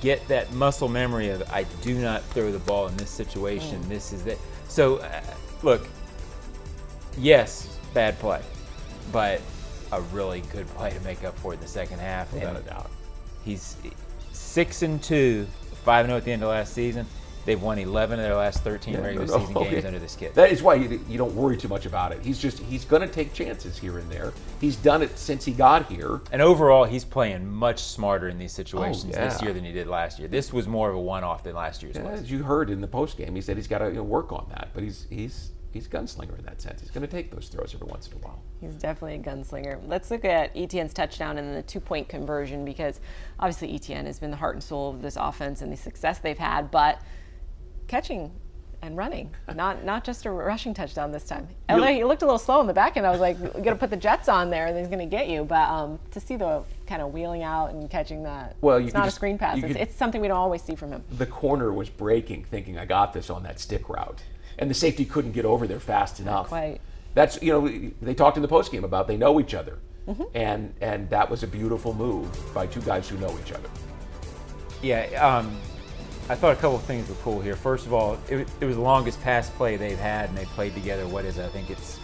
get 0.00 0.26
that 0.28 0.50
muscle 0.54 0.88
memory 0.88 1.28
of 1.28 1.42
I 1.52 1.64
do 1.82 1.94
not 2.00 2.22
throw 2.22 2.50
the 2.50 2.58
ball 2.60 2.86
in 2.86 2.96
this 2.96 3.10
situation. 3.10 3.82
Mm. 3.82 3.88
This 3.88 4.14
is 4.14 4.24
it. 4.26 4.38
So, 4.68 4.96
uh, 4.96 5.20
look, 5.62 5.86
yes, 7.18 7.78
bad 7.92 8.18
play, 8.18 8.40
but 9.12 9.42
a 9.92 10.00
really 10.00 10.40
good 10.52 10.66
play 10.68 10.90
to 10.90 11.00
make 11.00 11.22
up 11.22 11.36
for 11.38 11.52
it 11.52 11.56
in 11.56 11.60
the 11.60 11.68
second 11.68 11.98
half. 11.98 12.32
Without 12.32 12.56
And 12.56 12.66
a 12.66 12.70
doubt. 12.70 12.90
He's 13.44 13.76
six 14.32 14.80
and 14.80 15.02
two, 15.02 15.46
five 15.84 16.06
and 16.06 16.08
zero 16.08 16.16
at 16.16 16.24
the 16.24 16.32
end 16.32 16.42
of 16.42 16.48
last 16.48 16.72
season. 16.72 17.06
They've 17.46 17.62
won 17.62 17.78
11 17.78 18.18
of 18.18 18.24
their 18.24 18.34
last 18.34 18.64
13 18.64 18.94
Yeah, 18.94 19.00
regular 19.00 19.26
no, 19.26 19.38
season 19.38 19.56
okay. 19.56 19.70
games 19.70 19.84
under 19.84 20.00
this 20.00 20.16
kid. 20.16 20.34
That 20.34 20.50
is 20.50 20.64
why 20.64 20.74
you, 20.74 21.00
you 21.08 21.16
don't 21.16 21.34
worry 21.34 21.56
too 21.56 21.68
much 21.68 21.86
about 21.86 22.10
it. 22.10 22.20
He's 22.22 22.40
just 22.40 22.58
he's 22.58 22.84
going 22.84 23.02
to 23.02 23.08
take 23.08 23.32
chances 23.32 23.78
here 23.78 23.98
and 23.98 24.10
there. 24.10 24.32
He's 24.60 24.74
done 24.74 25.00
it 25.00 25.16
since 25.16 25.44
he 25.44 25.52
got 25.52 25.86
here. 25.86 26.20
And 26.32 26.42
overall, 26.42 26.84
he's 26.84 27.04
playing 27.04 27.48
much 27.48 27.78
smarter 27.84 28.28
in 28.28 28.36
these 28.36 28.52
oh, 28.54 28.62
situations 28.62 29.14
this 29.14 29.16
Oh, 29.16 29.20
yeah. 29.20 29.44
year 29.44 29.54
than 29.54 29.64
he 29.64 29.70
did 29.70 29.86
last 29.86 30.18
year. 30.18 30.26
This 30.26 30.52
was 30.52 30.66
more 30.66 30.90
of 30.90 30.96
a 30.96 31.00
one-off 31.00 31.44
than 31.44 31.54
last 31.54 31.84
year's 31.84 31.94
Yeah, 31.94 32.08
as 32.08 32.30
you 32.30 32.42
heard 32.42 32.68
in 32.68 32.80
the 32.80 32.88
post 32.88 33.16
game, 33.16 33.34
he 33.36 33.40
said 33.40 33.56
he's 33.56 33.68
got 33.68 33.78
to 33.78 33.86
you 33.86 33.94
know, 33.94 34.02
work 34.02 34.32
on 34.32 34.46
that. 34.50 34.70
But 34.74 34.82
he's 34.82 35.06
he's 35.08 35.52
he's 35.72 35.86
a 35.86 35.90
gunslinger 35.90 36.36
in 36.36 36.44
that 36.46 36.60
sense. 36.60 36.80
He's 36.80 36.90
going 36.90 37.06
to 37.06 37.12
take 37.12 37.30
those 37.30 37.48
throws 37.48 37.74
every 37.74 37.86
once 37.86 38.08
in 38.08 38.14
a 38.14 38.16
while. 38.16 38.42
He's 38.60 38.74
definitely 38.74 39.16
a 39.16 39.18
gunslinger. 39.18 39.80
Let's 39.86 40.10
look 40.10 40.24
at 40.24 40.50
Etienne's 40.56 40.92
touchdown 40.92 41.38
and 41.38 41.56
the 41.56 41.62
two 41.62 41.78
point 41.80 42.08
conversion 42.08 42.64
because 42.64 43.00
obviously 43.38 43.72
Etienne 43.72 44.06
has 44.06 44.18
been 44.18 44.32
the 44.32 44.36
heart 44.36 44.56
and 44.56 44.64
soul 44.64 44.90
of 44.90 45.02
this 45.02 45.16
offense 45.16 45.62
and 45.62 45.72
the 45.72 45.76
success 45.76 46.18
they've 46.18 46.36
had, 46.36 46.72
but 46.72 47.00
catching 47.88 48.30
and 48.82 48.96
running, 48.96 49.30
not 49.54 49.84
not 49.84 50.04
just 50.04 50.26
a 50.26 50.30
rushing 50.30 50.74
touchdown 50.74 51.10
this 51.10 51.24
time. 51.24 51.48
Although 51.68 51.86
he 51.86 52.04
looked 52.04 52.22
a 52.22 52.26
little 52.26 52.38
slow 52.38 52.60
in 52.60 52.66
the 52.66 52.74
back 52.74 52.96
end, 52.96 53.06
I 53.06 53.10
was 53.10 53.20
like, 53.20 53.38
"We're 53.38 53.62
gonna 53.62 53.76
put 53.76 53.90
the 53.90 53.96
Jets 53.96 54.28
on 54.28 54.50
there, 54.50 54.66
and 54.66 54.78
he's 54.78 54.88
gonna 54.88 55.06
get 55.06 55.28
you." 55.28 55.44
But 55.44 55.68
um, 55.68 55.98
to 56.12 56.20
see 56.20 56.36
the 56.36 56.62
kind 56.86 57.00
of 57.02 57.12
wheeling 57.12 57.42
out 57.42 57.70
and 57.70 57.90
catching 57.90 58.22
that, 58.24 58.54
Well, 58.60 58.78
you 58.78 58.86
it's 58.86 58.94
not 58.94 59.04
just- 59.04 59.16
a 59.16 59.18
screen 59.18 59.38
pass. 59.38 59.56
It's, 59.58 59.66
could- 59.66 59.76
it's 59.76 59.94
something 59.96 60.20
we 60.20 60.28
don't 60.28 60.36
always 60.36 60.62
see 60.62 60.74
from 60.74 60.92
him. 60.92 61.02
The 61.10 61.26
corner 61.26 61.72
was 61.72 61.88
breaking, 61.88 62.44
thinking 62.44 62.78
I 62.78 62.84
got 62.84 63.12
this 63.12 63.30
on 63.30 63.42
that 63.44 63.58
stick 63.60 63.88
route, 63.88 64.22
and 64.58 64.68
the 64.70 64.74
safety 64.74 65.04
couldn't 65.04 65.32
get 65.32 65.44
over 65.44 65.66
there 65.66 65.80
fast 65.80 66.20
enough. 66.20 66.48
quite. 66.48 66.80
That's 67.14 67.42
you 67.42 67.52
know 67.52 67.90
they 68.02 68.14
talked 68.14 68.36
in 68.36 68.42
the 68.42 68.48
post 68.48 68.70
game 68.70 68.84
about 68.84 69.08
they 69.08 69.16
know 69.16 69.40
each 69.40 69.54
other, 69.54 69.78
Mm-hmm. 70.06 70.22
and 70.34 70.74
and 70.82 71.08
that 71.10 71.28
was 71.30 71.42
a 71.42 71.46
beautiful 71.46 71.94
move 71.94 72.28
by 72.54 72.66
two 72.66 72.82
guys 72.82 73.08
who 73.08 73.16
know 73.16 73.34
each 73.42 73.52
other. 73.52 73.68
Yeah, 74.82 75.04
um, 75.26 75.56
I 76.28 76.34
thought 76.34 76.52
a 76.52 76.56
couple 76.56 76.76
of 76.76 76.82
things 76.82 77.08
were 77.08 77.14
cool 77.16 77.40
here. 77.40 77.54
First 77.54 77.86
of 77.86 77.92
all, 77.92 78.18
it, 78.28 78.48
it 78.60 78.64
was 78.64 78.76
the 78.76 78.82
longest 78.82 79.22
pass 79.22 79.48
play 79.48 79.76
they've 79.76 79.98
had, 79.98 80.28
and 80.28 80.36
they 80.36 80.44
played 80.46 80.74
together. 80.74 81.06
What 81.06 81.24
is 81.24 81.38
it? 81.38 81.44
I 81.44 81.48
think 81.48 81.70
it's 81.70 82.00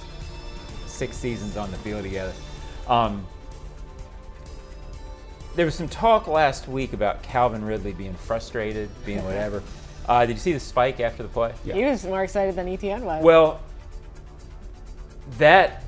six 0.87 1.17
seasons 1.17 1.57
on 1.57 1.71
the 1.73 1.77
field 1.79 2.05
together. 2.05 2.33
Um, 2.87 3.27
there 5.57 5.67
was 5.67 5.75
some 5.75 5.89
talk 5.89 6.29
last 6.29 6.69
week 6.69 6.93
about 6.93 7.23
Calvin 7.23 7.65
Ridley 7.65 7.93
being 7.93 8.15
frustrated, 8.15 8.91
being 9.05 9.25
whatever. 9.25 9.63
Uh, 10.05 10.27
did 10.27 10.33
you 10.33 10.41
see 10.41 10.53
the 10.53 10.59
spike 10.59 10.99
after 10.99 11.23
the 11.23 11.29
play? 11.29 11.55
Yeah. 11.65 11.75
He 11.75 11.85
was 11.85 12.05
more 12.05 12.25
excited 12.25 12.57
than 12.57 12.67
Etienne 12.67 13.05
was. 13.05 13.23
Well, 13.23 13.61
that 15.39 15.85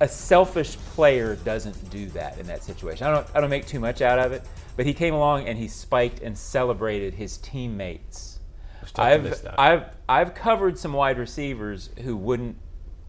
a 0.00 0.08
selfish 0.08 0.76
player 0.94 1.36
doesn't 1.36 1.90
do 1.90 2.06
that 2.06 2.38
in 2.38 2.46
that 2.46 2.64
situation. 2.64 3.06
I 3.06 3.10
don't 3.10 3.26
I 3.34 3.40
don't 3.40 3.50
make 3.50 3.66
too 3.66 3.78
much 3.78 4.00
out 4.00 4.18
of 4.18 4.32
it, 4.32 4.42
but 4.80 4.86
he 4.86 4.94
came 4.94 5.12
along 5.12 5.46
and 5.46 5.58
he 5.58 5.68
spiked 5.68 6.22
and 6.22 6.38
celebrated 6.38 7.12
his 7.12 7.36
teammates. 7.36 8.40
was 8.80 8.90
tough 8.90 9.12
to 9.12 9.18
miss 9.18 9.44
I've. 9.44 9.54
I've 9.58 9.84
I've 10.08 10.34
covered 10.34 10.78
some 10.78 10.94
wide 10.94 11.18
receivers 11.18 11.90
who 12.00 12.16
wouldn't 12.16 12.56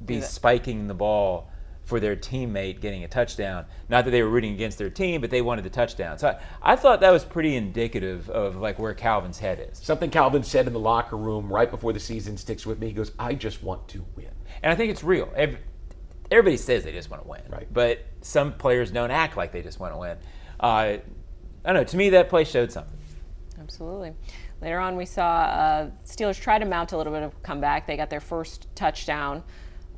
be 0.05 0.19
that. 0.19 0.27
spiking 0.27 0.89
the 0.89 0.93
ball 0.93 1.49
for 1.85 2.01
their 2.01 2.17
teammate 2.17 2.81
getting 2.81 3.05
a 3.05 3.07
touchdown. 3.07 3.63
Not 3.87 4.03
that 4.03 4.11
they 4.11 4.21
were 4.21 4.27
rooting 4.27 4.51
against 4.53 4.79
their 4.79 4.89
team, 4.89 5.21
but 5.21 5.29
they 5.29 5.41
wanted 5.41 5.63
the 5.63 5.69
touchdown. 5.69 6.17
So 6.17 6.37
I, 6.61 6.73
I 6.73 6.75
thought 6.75 6.99
that 6.99 7.11
was 7.11 7.23
pretty 7.23 7.55
indicative 7.55 8.29
of 8.29 8.57
like 8.57 8.77
where 8.77 8.93
Calvin's 8.93 9.39
head 9.39 9.65
is. 9.71 9.77
Something 9.77 10.09
Calvin 10.09 10.43
said 10.43 10.67
in 10.67 10.73
the 10.73 10.79
locker 10.79 11.15
room 11.15 11.47
right 11.47 11.71
before 11.71 11.93
the 11.93 12.01
season 12.01 12.35
sticks 12.35 12.65
with 12.65 12.79
me. 12.79 12.87
He 12.87 12.93
goes, 12.93 13.13
"I 13.17 13.33
just 13.33 13.63
want 13.63 13.87
to 13.87 14.03
win." 14.17 14.27
And 14.61 14.73
I 14.73 14.75
think 14.75 14.91
it's 14.91 15.05
real. 15.05 15.31
Every, 15.37 15.59
everybody 16.29 16.57
says 16.57 16.83
they 16.83 16.91
just 16.91 17.09
want 17.09 17.23
to 17.23 17.29
win, 17.29 17.43
Right. 17.47 17.67
But 17.71 18.05
some 18.19 18.51
players 18.55 18.91
don't 18.91 19.11
act 19.11 19.37
like 19.37 19.53
they 19.53 19.61
just 19.61 19.79
want 19.79 19.93
to 19.93 19.97
win. 19.99 20.17
Uh, 20.59 20.97
I 21.63 21.73
don't 21.73 21.81
know. 21.81 21.83
To 21.85 21.97
me, 21.97 22.09
that 22.09 22.29
play 22.29 22.43
showed 22.43 22.71
something. 22.71 22.97
Absolutely. 23.59 24.13
Later 24.61 24.79
on, 24.79 24.95
we 24.95 25.05
saw 25.05 25.41
uh, 25.41 25.89
Steelers 26.05 26.39
try 26.39 26.59
to 26.59 26.65
mount 26.65 26.91
a 26.91 26.97
little 26.97 27.13
bit 27.13 27.23
of 27.23 27.41
comeback. 27.43 27.87
They 27.87 27.97
got 27.97 28.09
their 28.09 28.19
first 28.19 28.67
touchdown 28.75 29.43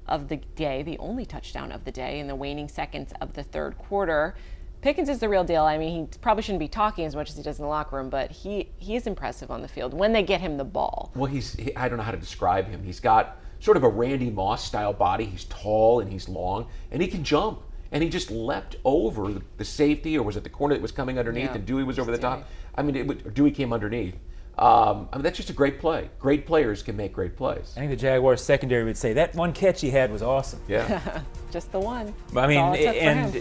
of 0.07 0.27
the 0.27 0.37
day, 0.55 0.83
the 0.83 0.97
only 0.97 1.25
touchdown 1.25 1.71
of 1.71 1.85
the 1.85 1.91
day 1.91 2.19
in 2.19 2.27
the 2.27 2.35
waning 2.35 2.67
seconds 2.67 3.13
of 3.21 3.33
the 3.33 3.43
third 3.43 3.77
quarter. 3.77 4.35
Pickens 4.81 5.07
is 5.07 5.19
the 5.19 5.29
real 5.29 5.45
deal. 5.45 5.63
I 5.63 5.77
mean, 5.77 6.07
he 6.11 6.17
probably 6.19 6.43
shouldn't 6.43 6.59
be 6.59 6.67
talking 6.67 7.05
as 7.05 7.15
much 7.15 7.29
as 7.29 7.37
he 7.37 7.43
does 7.43 7.57
in 7.57 7.63
the 7.63 7.69
locker 7.69 7.95
room, 7.95 8.09
but 8.09 8.31
he, 8.31 8.69
he 8.79 8.97
is 8.97 9.07
impressive 9.07 9.49
on 9.49 9.61
the 9.61 9.67
field 9.67 9.93
when 9.93 10.11
they 10.11 10.23
get 10.23 10.41
him 10.41 10.57
the 10.57 10.65
ball. 10.65 11.11
Well, 11.15 11.31
he's 11.31 11.53
he, 11.53 11.73
I 11.75 11.87
don't 11.87 11.97
know 11.97 12.03
how 12.03 12.11
to 12.11 12.17
describe 12.17 12.67
him. 12.67 12.83
He's 12.83 12.99
got 12.99 13.39
sort 13.61 13.77
of 13.77 13.83
a 13.83 13.89
Randy 13.89 14.29
Moss 14.29 14.65
style 14.65 14.91
body. 14.91 15.23
He's 15.23 15.45
tall 15.45 16.01
and 16.01 16.11
he's 16.11 16.27
long, 16.27 16.67
and 16.91 17.01
he 17.01 17.07
can 17.07 17.23
jump. 17.23 17.61
And 17.93 18.03
he 18.03 18.09
just 18.09 18.29
leapt 18.31 18.75
over 18.83 19.31
the, 19.31 19.41
the 19.57 19.63
safety, 19.65 20.17
or 20.17 20.23
was 20.23 20.35
it 20.35 20.43
the 20.43 20.49
corner 20.49 20.73
that 20.75 20.81
was 20.81 20.91
coming 20.91 21.17
underneath, 21.19 21.45
Yeah, 21.45 21.55
and 21.55 21.65
Dewey 21.65 21.83
was 21.83 21.97
over 21.99 22.11
the 22.11 22.17
Dewey. 22.17 22.21
top. 22.29 22.47
I 22.75 22.81
mean, 22.81 22.95
it, 22.95 23.07
would- 23.07 23.25
or 23.25 23.29
Dewey 23.29 23.51
came 23.51 23.71
underneath. 23.71 24.15
Um, 24.57 25.09
I 25.11 25.15
mean, 25.17 25.23
that's 25.23 25.37
just 25.37 25.49
a 25.49 25.53
great 25.53 25.79
play. 25.79 26.09
Great 26.19 26.45
players 26.45 26.83
can 26.83 26.95
make 26.95 27.13
great 27.13 27.35
plays. 27.35 27.73
I 27.75 27.79
think 27.79 27.89
the 27.89 27.95
Jaguars 27.95 28.39
secondary 28.41 28.83
would 28.83 28.97
say 28.97 29.13
that 29.13 29.33
one 29.33 29.51
catch 29.51 29.81
he 29.81 29.89
had 29.89 30.11
was 30.11 30.21
awesome. 30.21 30.59
Yeah. 30.67 31.21
Just 31.51 31.71
the 31.71 31.79
one. 31.79 32.13
I 32.35 32.45
mean, 32.45 32.57
That's 32.57 32.57
all 32.59 32.73
it 32.73 32.77
took 32.83 32.93
for 32.93 32.99
and 32.99 33.35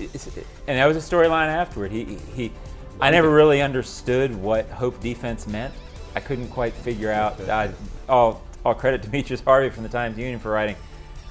and 0.68 0.78
that 0.78 0.86
was 0.86 0.96
a 0.96 1.00
storyline 1.00 1.48
afterward. 1.48 1.90
He 1.92 2.16
he, 2.34 2.50
I 2.98 3.10
never 3.10 3.28
really 3.28 3.60
understood 3.60 4.34
what 4.34 4.66
hope 4.70 5.00
defense 5.00 5.46
meant. 5.46 5.74
I 6.14 6.20
couldn't 6.20 6.48
quite 6.48 6.72
figure 6.72 7.10
out. 7.12 7.38
I, 7.46 7.70
all 8.08 8.42
all 8.64 8.74
credit 8.74 9.02
to 9.02 9.08
Demetrius 9.10 9.42
Harvey 9.42 9.68
from 9.68 9.82
the 9.82 9.88
Times 9.90 10.16
Union 10.16 10.38
for 10.38 10.50
writing. 10.50 10.76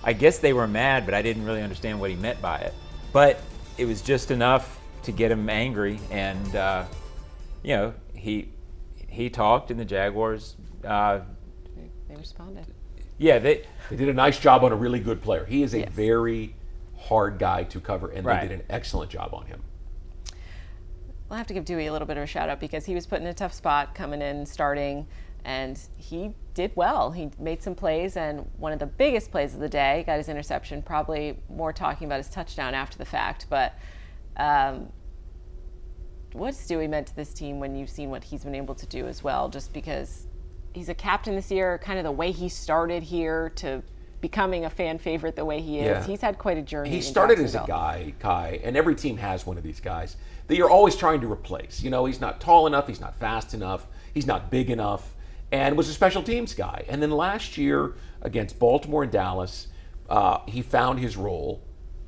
I 0.04 0.14
guess 0.14 0.38
they 0.38 0.54
were 0.54 0.68
mad, 0.68 1.06
but 1.06 1.16
I 1.16 1.24
didn't 1.24 1.44
really 1.44 1.64
understand 1.64 2.00
what 2.00 2.12
he 2.12 2.16
meant 2.16 2.40
by 2.40 2.58
it. 2.58 2.74
But 3.14 3.40
it 3.78 3.86
was 3.86 4.02
just 4.02 4.32
enough 4.32 4.80
to 5.04 5.12
get 5.12 5.32
him 5.32 5.50
angry, 5.50 6.00
and 6.12 6.56
uh, 6.56 6.86
you 7.64 7.76
know 7.76 7.94
he 8.14 8.50
he 9.08 9.30
talked, 9.30 9.72
and 9.72 9.80
the 9.80 9.86
Jaguars. 9.86 10.56
Uh, 10.86 11.22
They 12.08 12.16
responded. 12.16 12.66
yeah, 13.18 13.40
they 13.40 13.64
They 13.90 13.96
did 13.98 14.10
a 14.10 14.14
nice 14.14 14.40
job 14.40 14.64
on 14.64 14.72
a 14.72 14.76
really 14.76 15.00
good 15.00 15.22
player. 15.22 15.46
He 15.46 15.64
is 15.64 15.74
a 15.74 15.80
Yes. 15.80 15.92
very 15.92 16.56
hard 16.98 17.38
guy 17.40 17.64
to 17.66 17.80
cover, 17.82 18.10
and 18.10 18.26
Right. 18.26 18.42
they 18.42 18.48
did 18.50 18.60
an 18.62 18.66
excellent 18.70 19.12
job 19.12 19.34
on 19.34 19.46
him. 19.48 19.62
I'll 21.30 21.38
have 21.38 21.48
to 21.48 21.54
give 21.54 21.66
Dewey 21.66 21.88
a 21.88 21.92
little 21.92 22.08
bit 22.08 22.18
of 22.18 22.24
a 22.24 22.28
shout 22.28 22.50
out 22.50 22.60
because 22.60 22.86
he 22.86 22.94
was 22.94 23.06
put 23.06 23.22
in 23.22 23.28
a 23.28 23.34
tough 23.34 23.54
spot 23.54 23.96
coming 23.96 24.22
in, 24.22 24.46
starting, 24.46 25.08
and 25.46 25.80
he 25.98 26.36
did 26.54 26.72
well. 26.76 27.12
He 27.12 27.32
made 27.40 27.62
some 27.62 27.76
plays, 27.76 28.18
and 28.18 28.50
one 28.58 28.72
of 28.74 28.80
the 28.80 28.86
biggest 28.86 29.32
plays 29.32 29.54
of 29.54 29.60
the 29.60 29.70
day 29.70 30.04
got 30.06 30.18
his 30.18 30.30
interception. 30.30 30.82
Probably 30.82 31.40
more 31.50 31.74
talking 31.74 32.06
about 32.06 32.18
his 32.18 32.30
touchdown 32.30 32.74
after 32.74 32.98
the 32.98 33.06
fact, 33.06 33.48
but 33.50 33.74
um, 34.38 34.92
what's 36.34 36.66
Dewey 36.68 36.88
meant 36.88 37.08
to 37.08 37.16
this 37.16 37.34
team 37.34 37.60
when 37.60 37.76
you've 37.76 37.90
seen 37.90 38.10
what 38.10 38.24
he's 38.24 38.44
been 38.44 38.56
able 38.56 38.76
to 38.76 38.86
do 38.86 39.08
as 39.08 39.24
well? 39.24 39.50
Just 39.50 39.74
because 39.74 40.28
he's 40.74 40.90
a 40.90 40.94
captain 40.96 41.36
this 41.36 41.52
year, 41.52 41.78
kind 41.80 41.98
of 41.98 42.04
the 42.04 42.12
way 42.12 42.32
he 42.32 42.50
started 42.50 43.04
here 43.04 43.50
to 43.56 43.84
becoming 44.22 44.66
a 44.66 44.70
fan 44.70 45.00
favorite 45.00 45.36
the 45.36 45.44
way 45.44 45.60
he 45.60 45.80
is. 45.80 45.86
Yeah. 45.86 46.04
He's 46.04 46.22
had 46.22 46.38
quite 46.38 46.58
a 46.58 46.62
journey. 46.62 46.90
He 46.90 47.02
started 47.02 47.40
as 47.40 47.56
a 47.56 47.66
guy, 47.68 48.14
Kai, 48.20 48.62
and 48.64 48.78
every 48.78 48.96
team 48.96 49.18
has 49.18 49.46
one 49.46 49.58
of 49.58 49.64
these 49.64 49.80
guys 49.80 50.16
that 50.48 50.56
you're 50.56 50.70
always 50.70 50.96
trying 50.96 51.22
to 51.22 51.32
replace. 51.32 51.82
You 51.82 51.90
know, 51.90 52.06
he's 52.06 52.22
not 52.22 52.40
tall 52.40 52.68
enough, 52.68 52.88
he's 52.88 53.02
not 53.02 53.16
fast 53.16 53.54
enough, 53.54 53.88
he's 54.14 54.28
not 54.28 54.52
big 54.52 54.70
enough, 54.70 55.16
and 55.52 55.76
was 55.78 55.90
a 55.90 55.94
special 55.94 56.24
teams 56.24 56.54
guy. 56.54 56.86
And 56.88 57.02
then 57.02 57.12
last 57.12 57.58
year 57.58 57.94
against 58.22 58.58
Baltimore 58.60 59.04
and 59.04 59.12
Dallas, 59.12 59.68
uh, 60.10 60.40
he 60.48 60.62
found 60.62 61.00
his 61.00 61.18
role. 61.18 61.62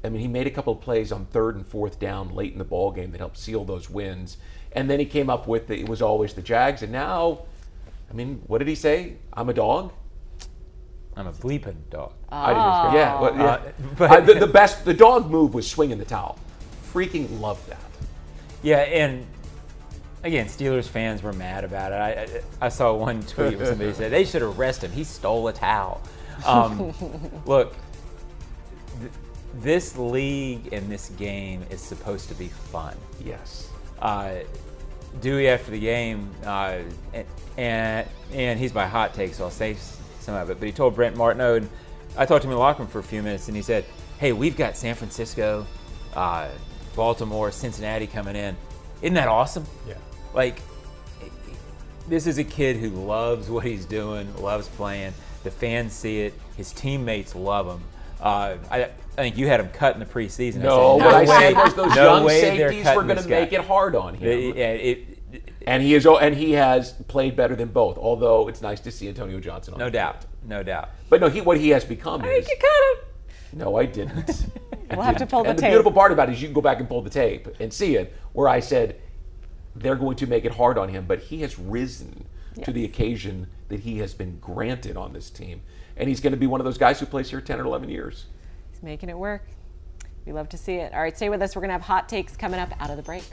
I 0.04 0.10
mean, 0.10 0.22
he 0.22 0.28
made 0.28 0.48
a 0.48 0.52
couple 0.52 0.74
of 0.74 0.82
plays 0.82 1.12
on 1.12 1.26
third 1.26 1.56
and 1.56 1.66
fourth 1.66 2.00
down 2.00 2.34
late 2.34 2.52
in 2.54 2.58
the 2.58 2.66
ball 2.66 2.92
game 2.92 3.12
that 3.12 3.20
helped 3.20 3.38
seal 3.38 3.64
those 3.64 3.90
wins. 3.90 4.38
And 4.74 4.90
then 4.90 5.00
he 5.00 5.06
came 5.06 5.30
up 5.30 5.48
with 5.48 5.68
the, 5.68 5.80
it 5.80 5.88
was 5.88 6.02
always 6.02 6.34
the 6.34 6.42
Jags. 6.42 6.82
And 6.84 6.92
now, 6.92 7.44
I 8.10 8.14
mean, 8.14 8.42
what 8.48 8.58
did 8.60 8.68
he 8.68 8.76
say? 8.76 9.16
I'm 9.34 9.50
a 9.50 9.54
dog. 9.54 9.94
I'm 11.16 11.28
a 11.28 11.32
bleeping 11.32 11.76
dog. 11.90 12.14
I 12.30 12.48
didn't. 12.54 12.96
Yeah, 13.00 13.22
well, 13.22 13.36
yeah. 13.36 13.44
Uh, 13.46 13.72
but- 13.98 14.12
Uh, 14.12 14.20
the, 14.22 14.34
the 14.36 14.48
best, 14.48 14.84
the 14.84 14.94
dog 14.94 15.30
move 15.30 15.54
was 15.54 15.70
swinging 15.70 16.00
the 16.00 16.06
towel. 16.06 16.40
Freaking 16.92 17.40
love 17.40 17.66
that. 17.70 17.80
Yeah, 18.62 18.78
and 18.80 19.26
again, 20.24 20.48
Steelers 20.48 20.88
fans 20.88 21.22
were 21.22 21.34
mad 21.34 21.64
about 21.64 21.92
it. 21.92 21.96
I, 21.96 22.10
I, 22.64 22.66
I 22.66 22.70
saw 22.70 22.94
one 22.94 23.22
tweet 23.24 23.58
where 23.58 23.68
somebody 23.68 23.94
said 23.94 24.12
they 24.12 24.26
should 24.26 24.42
arrest 24.42 24.84
him. 24.84 24.92
He 24.92 25.04
stole 25.04 25.48
a 25.48 25.54
towel. 25.54 26.02
Um, 26.46 26.94
look, 27.46 27.76
th- 29.00 29.12
this 29.56 29.98
league 29.98 30.74
and 30.74 30.92
this 30.92 31.10
game 31.12 31.64
is 31.70 31.82
supposed 31.82 32.30
to 32.30 32.36
be 32.36 32.48
fun. 32.48 32.96
Yes. 33.24 33.70
Uh, 34.00 34.36
Dewey 35.22 35.48
after 35.48 35.72
the 35.72 35.80
game, 35.80 36.32
uh, 36.44 36.80
and, 37.14 37.26
and 37.56 38.08
and 38.32 38.60
he's 38.60 38.74
my 38.74 38.88
hot 38.88 39.14
take, 39.14 39.36
so 39.36 39.44
I'll 39.44 39.52
save 39.52 39.80
some 40.20 40.34
of 40.34 40.50
it. 40.50 40.60
But 40.60 40.66
he 40.66 40.72
told 40.72 40.96
Brent 40.96 41.16
Martineau, 41.16 41.56
and 41.56 41.70
I 42.18 42.26
talked 42.26 42.42
to 42.42 42.48
him 42.48 42.52
in 42.52 42.56
the 42.56 42.60
locker 42.60 42.80
room 42.82 42.90
for 42.90 42.98
a 42.98 43.04
few 43.04 43.22
minutes, 43.22 43.48
and 43.48 43.56
he 43.56 43.62
said, 43.62 43.86
"Hey, 44.18 44.34
we've 44.34 44.58
got 44.58 44.76
San 44.76 44.96
Francisco, 44.96 45.68
uh, 46.16 46.50
Baltimore, 46.96 47.52
Cincinnati 47.52 48.08
coming 48.08 48.36
in. 48.36 48.58
Isn't 49.04 49.14
that 49.14 49.28
awesome? 49.28 49.66
Yeah. 49.88 49.96
Like, 50.34 50.62
this 52.08 52.28
is 52.28 52.38
a 52.38 52.44
kid 52.44 52.78
who 52.78 52.90
loves 52.90 53.50
what 53.50 53.66
he's 53.66 53.86
doing, 53.86 54.34
loves 54.42 54.68
playing. 54.70 55.14
The 55.44 55.52
fans 55.52 55.94
see 55.94 56.22
it. 56.22 56.34
His 56.58 56.72
teammates 56.72 57.36
love 57.36 57.68
him. 57.68 57.84
Uh, 58.20 58.58
I, 58.72 58.84
I 58.84 58.90
think 59.16 59.38
you 59.38 59.48
had 59.48 59.60
him 59.60 59.70
cut 59.70 59.94
in 59.96 60.00
the 60.00 60.06
preseason. 60.06 60.58
No, 60.58 60.98
said, 61.00 61.06
what 61.06 61.16
I 61.16 61.20
way- 61.22 61.28
said 61.28 61.54
was 61.56 61.74
those 61.76 61.96
no 61.96 62.04
young 62.16 62.24
way 62.26 62.42
they're 62.58 62.72
safeties 62.72 62.96
were 62.96 63.04
going 63.04 63.18
to 63.22 63.28
make 63.30 63.54
it 63.54 63.62
hard 63.62 63.96
on 63.96 64.16
him. 64.16 64.28
It- 64.28 64.56
yeah, 64.56 64.68
it- 64.72 65.08
and 65.66 65.82
he 65.82 65.96
is, 65.96 66.06
and 66.06 66.36
he 66.36 66.52
has 66.52 66.92
played 67.08 67.36
better 67.36 67.56
than 67.56 67.70
both. 67.70 67.98
Although 67.98 68.50
it's 68.50 68.62
nice 68.62 68.80
to 68.82 68.92
see 68.92 69.08
Antonio 69.08 69.40
Johnson 69.40 69.74
on 69.74 69.80
no 69.80 69.86
the 69.86 69.92
doubt, 69.92 70.22
field. 70.24 70.34
no 70.46 70.62
doubt. 70.64 70.90
But 71.10 71.22
no, 71.22 71.30
he 71.30 71.42
what 71.42 71.58
he 71.58 71.70
has 71.70 71.84
become 71.86 72.22
I 72.22 72.28
is 72.28 72.46
think 72.46 72.60
you 72.62 72.68
cut 72.70 73.54
him. 73.54 73.60
no, 73.60 73.76
I 73.78 73.86
didn't. 73.86 74.48
We'll 74.92 75.02
have 75.02 75.16
to 75.16 75.20
didn't. 75.20 75.32
pull 75.32 75.44
the 75.44 75.50
and 75.50 75.58
the 75.58 75.64
beautiful 75.68 75.92
part 75.92 76.12
about 76.12 76.30
it 76.30 76.34
is 76.34 76.42
you 76.42 76.48
can 76.50 76.54
go 76.54 76.62
back 76.62 76.80
and 76.80 76.88
pull 76.88 77.02
the 77.02 77.10
tape 77.10 77.48
and 77.60 77.74
see 77.74 77.96
it, 77.96 78.14
where 78.34 78.48
I 78.48 78.60
said 78.60 79.00
they're 79.76 79.96
going 79.96 80.16
to 80.18 80.28
make 80.28 80.46
it 80.46 80.54
hard 80.54 80.78
on 80.78 80.90
him, 80.90 81.06
but 81.08 81.20
he 81.20 81.42
has 81.42 81.58
risen 81.58 82.26
to 82.64 82.72
the 82.72 82.86
occasion 82.86 83.48
that 83.70 83.80
he 83.80 83.98
has 83.98 84.14
been 84.14 84.38
granted 84.40 84.96
on 84.96 85.14
this 85.14 85.30
team, 85.30 85.62
and 85.98 86.08
he's 86.08 86.20
going 86.20 86.34
to 86.34 86.38
be 86.38 86.46
one 86.48 86.62
of 86.62 86.66
those 86.66 86.78
guys 86.78 87.00
who 87.00 87.06
plays 87.06 87.30
here 87.30 87.42
ten 87.42 87.60
or 87.60 87.66
eleven 87.66 87.90
years. 87.90 88.26
He's 88.72 88.84
making 88.84 89.10
it 89.10 89.18
work. 89.18 89.46
We 90.26 90.34
love 90.34 90.50
to 90.50 90.58
see 90.58 90.76
it. 90.76 90.94
All 90.94 91.02
right, 91.02 91.16
stay 91.16 91.30
with 91.30 91.42
us. 91.42 91.56
We're 91.56 91.62
going 91.62 91.70
to 91.70 91.74
have 91.74 91.82
hot 91.82 92.08
takes 92.08 92.38
coming 92.38 92.60
up 92.60 92.70
out 92.80 92.90
of 92.90 92.98
the 92.98 93.04
break. 93.04 93.24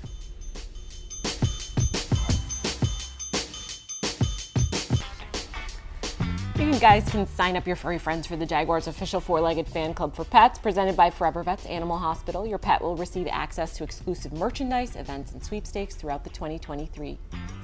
You 6.60 6.78
guys 6.78 7.08
can 7.08 7.26
sign 7.26 7.56
up 7.56 7.66
your 7.66 7.74
furry 7.74 7.98
friends 7.98 8.26
for 8.26 8.36
the 8.36 8.44
Jaguars 8.44 8.86
official 8.86 9.18
four-legged 9.18 9.66
fan 9.66 9.94
club 9.94 10.14
for 10.14 10.24
pets 10.24 10.58
presented 10.58 10.94
by 10.94 11.08
Forever 11.08 11.42
Vets 11.42 11.64
Animal 11.64 11.96
Hospital. 11.96 12.46
Your 12.46 12.58
pet 12.58 12.82
will 12.82 12.96
receive 12.96 13.26
access 13.30 13.74
to 13.78 13.82
exclusive 13.82 14.34
merchandise, 14.34 14.94
events, 14.94 15.32
and 15.32 15.42
sweepstakes 15.42 15.94
throughout 15.94 16.22
the 16.22 16.28
2023 16.28 17.18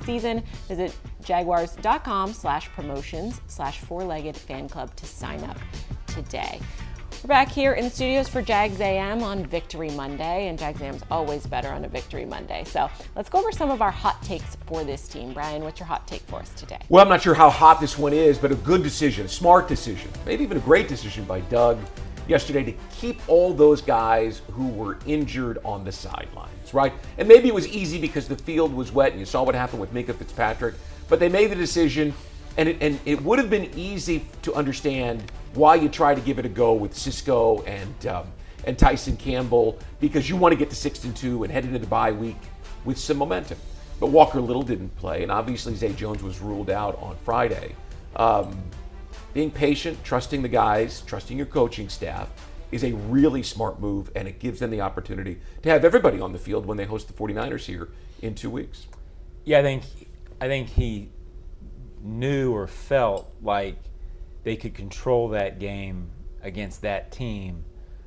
season. 0.06 0.42
Visit 0.66 0.96
jaguars.com 1.22 2.32
slash 2.32 2.70
promotions 2.70 3.42
slash 3.48 3.80
four-legged 3.80 4.34
fan 4.36 4.66
club 4.66 4.96
to 4.96 5.04
sign 5.04 5.44
up 5.44 5.58
today. 6.06 6.58
We're 7.26 7.30
back 7.30 7.50
here 7.50 7.72
in 7.72 7.90
studios 7.90 8.28
for 8.28 8.40
Jags 8.40 8.80
AM 8.80 9.20
on 9.24 9.44
Victory 9.46 9.90
Monday, 9.90 10.46
and 10.46 10.56
Jags 10.56 10.80
AM's 10.80 11.02
always 11.10 11.44
better 11.44 11.70
on 11.70 11.84
a 11.84 11.88
Victory 11.88 12.24
Monday. 12.24 12.62
So 12.62 12.88
let's 13.16 13.28
go 13.28 13.40
over 13.40 13.50
some 13.50 13.68
of 13.68 13.82
our 13.82 13.90
hot 13.90 14.22
takes 14.22 14.56
for 14.66 14.84
this 14.84 15.08
team. 15.08 15.32
Brian, 15.32 15.64
what's 15.64 15.80
your 15.80 15.88
hot 15.88 16.06
take 16.06 16.20
for 16.20 16.38
us 16.38 16.50
today? 16.50 16.78
Well, 16.88 17.02
I'm 17.02 17.08
not 17.08 17.22
sure 17.22 17.34
how 17.34 17.50
hot 17.50 17.80
this 17.80 17.98
one 17.98 18.12
is, 18.12 18.38
but 18.38 18.52
a 18.52 18.54
good 18.54 18.84
decision, 18.84 19.26
a 19.26 19.28
smart 19.28 19.66
decision, 19.66 20.08
maybe 20.24 20.44
even 20.44 20.56
a 20.56 20.60
great 20.60 20.86
decision 20.86 21.24
by 21.24 21.40
Doug 21.40 21.80
yesterday 22.28 22.62
to 22.62 22.72
keep 22.94 23.20
all 23.28 23.52
those 23.52 23.82
guys 23.82 24.42
who 24.52 24.68
were 24.68 24.96
injured 25.04 25.58
on 25.64 25.82
the 25.82 25.90
sidelines, 25.90 26.72
right? 26.72 26.92
And 27.18 27.26
maybe 27.26 27.48
it 27.48 27.54
was 27.54 27.66
easy 27.66 28.00
because 28.00 28.28
the 28.28 28.36
field 28.36 28.72
was 28.72 28.92
wet 28.92 29.10
and 29.10 29.18
you 29.18 29.26
saw 29.26 29.42
what 29.42 29.56
happened 29.56 29.80
with 29.80 29.92
Minkah 29.92 30.14
Fitzpatrick, 30.14 30.76
but 31.08 31.18
they 31.18 31.28
made 31.28 31.50
the 31.50 31.56
decision, 31.56 32.14
and 32.56 32.68
it, 32.68 32.76
and 32.80 33.00
it 33.04 33.20
would 33.22 33.40
have 33.40 33.50
been 33.50 33.68
easy 33.76 34.26
to 34.42 34.54
understand 34.54 35.24
why 35.56 35.74
you 35.74 35.88
try 35.88 36.14
to 36.14 36.20
give 36.20 36.38
it 36.38 36.46
a 36.46 36.48
go 36.48 36.74
with 36.74 36.96
Cisco 36.96 37.62
and 37.62 38.06
um, 38.06 38.26
and 38.64 38.78
Tyson 38.78 39.16
Campbell 39.16 39.78
because 40.00 40.28
you 40.28 40.36
want 40.36 40.52
to 40.52 40.56
get 40.56 40.70
to 40.70 40.76
six 40.76 41.04
and 41.04 41.16
two 41.16 41.44
and 41.44 41.52
head 41.52 41.64
into 41.64 41.78
the 41.78 41.86
bye 41.86 42.12
week 42.12 42.36
with 42.84 42.98
some 42.98 43.16
momentum. 43.16 43.58
But 43.98 44.08
Walker 44.08 44.40
Little 44.40 44.62
didn't 44.62 44.94
play, 44.96 45.22
and 45.22 45.32
obviously 45.32 45.74
Zay 45.74 45.92
Jones 45.92 46.22
was 46.22 46.40
ruled 46.40 46.68
out 46.68 47.00
on 47.00 47.16
Friday. 47.24 47.74
Um, 48.16 48.62
being 49.32 49.50
patient, 49.50 50.02
trusting 50.04 50.42
the 50.42 50.48
guys, 50.48 51.02
trusting 51.02 51.36
your 51.36 51.46
coaching 51.46 51.88
staff 51.88 52.28
is 52.72 52.84
a 52.84 52.92
really 52.92 53.42
smart 53.42 53.80
move, 53.80 54.10
and 54.16 54.26
it 54.26 54.38
gives 54.38 54.60
them 54.60 54.70
the 54.70 54.80
opportunity 54.80 55.38
to 55.62 55.70
have 55.70 55.84
everybody 55.84 56.20
on 56.20 56.32
the 56.32 56.38
field 56.38 56.66
when 56.66 56.76
they 56.76 56.84
host 56.84 57.06
the 57.06 57.14
49ers 57.14 57.64
here 57.64 57.88
in 58.22 58.34
two 58.34 58.50
weeks. 58.50 58.86
Yeah, 59.44 59.60
I 59.60 59.62
think 59.62 59.84
I 60.40 60.48
think 60.48 60.68
he 60.68 61.10
knew 62.02 62.52
or 62.52 62.66
felt 62.66 63.32
like 63.42 63.76
they 64.46 64.54
could 64.54 64.74
control 64.74 65.30
that 65.30 65.58
game 65.58 66.08
against 66.40 66.82
that 66.82 67.10
team 67.10 67.64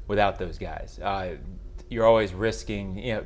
without 0.07 0.39
those 0.39 0.57
guys. 0.57 0.97
Uh, 1.03 1.35
you're 1.89 2.05
always 2.05 2.33
risking. 2.33 2.97
You 2.97 3.13
know, 3.15 3.25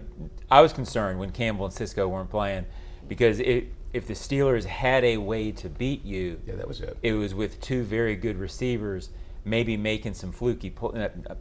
I 0.49 0.61
was 0.61 0.73
concerned 0.73 1.19
when 1.19 1.29
Campbell 1.29 1.65
and 1.65 1.73
Cisco 1.73 2.07
weren't 2.07 2.31
playing 2.31 2.65
because 3.07 3.39
it, 3.39 3.67
if 3.93 4.07
the 4.07 4.15
Steelers 4.15 4.65
had 4.65 5.03
a 5.03 5.17
way 5.17 5.51
to 5.51 5.69
beat 5.69 6.03
you, 6.03 6.41
Yeah, 6.47 6.55
that 6.55 6.67
was 6.67 6.81
it. 6.81 6.97
it 7.03 7.13
was 7.13 7.35
with 7.35 7.61
two 7.61 7.83
very 7.83 8.15
good 8.15 8.39
receivers, 8.39 9.11
maybe 9.45 9.77
making 9.77 10.15
some 10.15 10.31
fluky. 10.31 10.73
uh, 10.81 10.87
I'm 10.87 11.37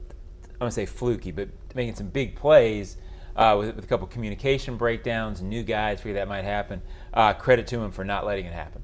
gonna 0.58 0.70
say 0.70 0.84
fluky, 0.84 1.30
but 1.32 1.48
making 1.74 1.94
some 1.94 2.08
big 2.08 2.36
plays 2.36 2.98
uh, 3.34 3.56
with, 3.58 3.76
with 3.76 3.84
a 3.86 3.88
couple 3.88 4.06
communication 4.08 4.76
breakdowns, 4.76 5.40
and 5.40 5.48
new 5.48 5.62
guys. 5.62 6.02
Figure 6.02 6.18
that 6.20 6.28
might 6.28 6.44
happen. 6.44 6.82
Uh, 7.14 7.32
credit 7.32 7.66
to 7.68 7.80
him 7.80 7.90
for 7.92 8.04
not 8.04 8.26
letting 8.26 8.44
it 8.44 8.52
happen. 8.52 8.82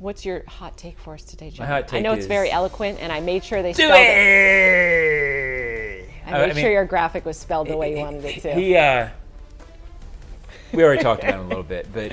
What's 0.00 0.24
your 0.24 0.42
hot 0.48 0.78
take 0.78 0.98
for 0.98 1.12
us 1.12 1.22
today, 1.22 1.50
John? 1.50 1.66
hot 1.66 1.82
take 1.86 1.92
I 1.92 1.96
take 1.98 2.04
know 2.04 2.12
it's 2.14 2.22
is- 2.22 2.26
very 2.26 2.50
eloquent, 2.50 2.98
and 3.02 3.12
I 3.12 3.20
made 3.20 3.44
sure 3.44 3.62
they 3.62 3.74
spelled 3.74 3.90
it. 3.92 3.98
I 6.26 6.30
made 6.30 6.42
I 6.42 6.46
mean- 6.46 6.56
sure 6.56 6.72
your 6.72 6.86
graphic 6.86 7.26
was 7.26 7.36
spelled 7.36 7.68
the 7.68 7.76
way 7.76 7.92
you 7.92 7.98
wanted 7.98 8.24
it 8.24 8.40
to. 8.40 8.54
He, 8.54 8.74
uh, 8.76 9.10
we 10.72 10.82
already 10.82 11.02
talked 11.02 11.22
about 11.22 11.34
him 11.34 11.40
a 11.40 11.48
little 11.48 11.62
bit, 11.62 11.86
but 11.92 12.12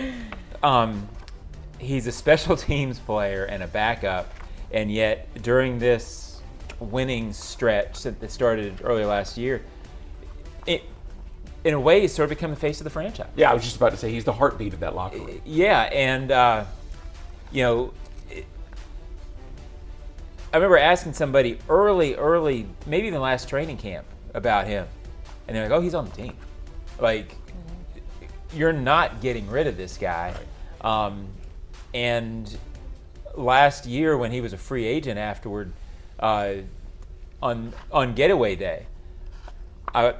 um, 0.61 1.07
he's 1.79 2.07
a 2.07 2.11
special 2.11 2.57
teams 2.67 2.99
player 2.99 3.45
and 3.45 3.63
a 3.63 3.67
backup, 3.67 4.33
and 4.69 4.91
yet 4.91 5.41
during 5.41 5.79
this 5.79 6.41
winning 6.81 7.31
stretch 7.31 8.03
that 8.03 8.29
started 8.29 8.81
early 8.83 9.05
last 9.05 9.37
year, 9.37 9.63
it, 10.65 10.83
in 11.63 11.73
a 11.73 11.79
way, 11.79 12.01
he's 12.01 12.13
sort 12.13 12.25
of 12.25 12.31
become 12.31 12.49
the 12.51 12.57
face 12.57 12.81
of 12.81 12.83
the 12.83 12.89
franchise. 12.89 13.29
Yeah, 13.37 13.49
I 13.49 13.53
was 13.53 13.63
just 13.63 13.77
about 13.77 13.91
to 13.91 13.97
say 13.97 14.11
he's 14.11 14.25
the 14.25 14.33
heartbeat 14.33 14.73
of 14.73 14.81
that 14.81 14.93
locker 14.93 15.19
room. 15.19 15.41
Yeah, 15.45 15.83
and 15.83 16.31
uh, 16.33 16.65
you 17.51 17.63
know, 17.63 17.93
it- 18.29 18.45
I 20.53 20.57
remember 20.57 20.77
asking 20.77 21.13
somebody 21.13 21.59
early, 21.69 22.15
early, 22.15 22.67
maybe 22.85 23.07
even 23.07 23.21
last 23.21 23.49
training 23.49 23.77
camp 23.77 24.05
about 24.33 24.67
him, 24.67 24.87
and 25.47 25.55
they're 25.55 25.63
like, 25.69 25.77
"Oh, 25.77 25.81
he's 25.81 25.93
on 25.95 26.05
the 26.05 26.11
team." 26.11 26.33
Like, 26.99 27.35
you're 28.53 28.73
not 28.73 29.21
getting 29.21 29.49
rid 29.49 29.67
of 29.67 29.77
this 29.77 29.97
guy. 29.97 30.33
Um, 30.81 31.27
and 31.93 32.57
last 33.35 33.85
year, 33.85 34.17
when 34.17 34.31
he 34.31 34.41
was 34.41 34.53
a 34.53 34.57
free 34.57 34.85
agent 34.85 35.19
afterward, 35.19 35.73
uh, 36.19 36.53
on 37.41 37.73
on 37.91 38.13
getaway 38.15 38.55
day, 38.55 38.87
I 39.93 40.15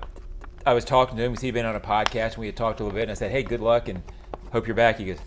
I 0.66 0.74
was 0.74 0.84
talking 0.86 1.18
to 1.18 1.24
him 1.24 1.32
because 1.32 1.42
he'd 1.44 1.54
been 1.54 1.66
on 1.66 1.76
a 1.76 1.80
podcast 1.80 2.34
and 2.34 2.38
we 2.38 2.46
had 2.48 2.56
talked 2.58 2.80
a 2.80 2.84
little 2.84 2.96
bit, 2.96 3.04
and 3.04 3.12
I 3.12 3.16
said, 3.16 3.32
"Hey, 3.32 3.44
good 3.44 3.62
luck 3.62 3.88
and 3.88 4.04
hope 4.52 4.68
you're 4.68 4.76
back." 4.76 4.98
He 4.98 5.06
goes, 5.06 5.18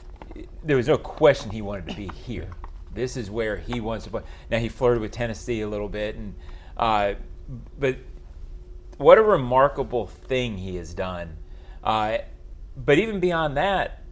"There 0.64 0.76
was 0.76 0.88
no 0.88 0.96
question 0.98 1.50
he 1.50 1.62
wanted 1.62 1.88
to 1.88 1.96
be 1.96 2.08
here. 2.08 2.48
This 2.94 3.16
is 3.16 3.30
where 3.30 3.56
he 3.56 3.80
wants 3.80 4.04
to 4.04 4.10
play." 4.10 4.22
Now 4.50 4.58
he 4.58 4.68
flirted 4.68 5.00
with 5.00 5.12
Tennessee 5.12 5.60
a 5.62 5.68
little 5.68 5.88
bit, 5.88 6.16
and 6.16 6.34
uh, 6.76 7.14
but 7.78 7.96
what 8.98 9.18
a 9.18 9.22
remarkable 9.22 10.06
thing 10.06 10.58
he 10.58 10.76
has 10.76 10.92
done. 10.94 11.36
Uh, 11.82 12.18
but 12.76 12.98
even 12.98 13.20
beyond 13.20 13.56
that, 13.56 14.02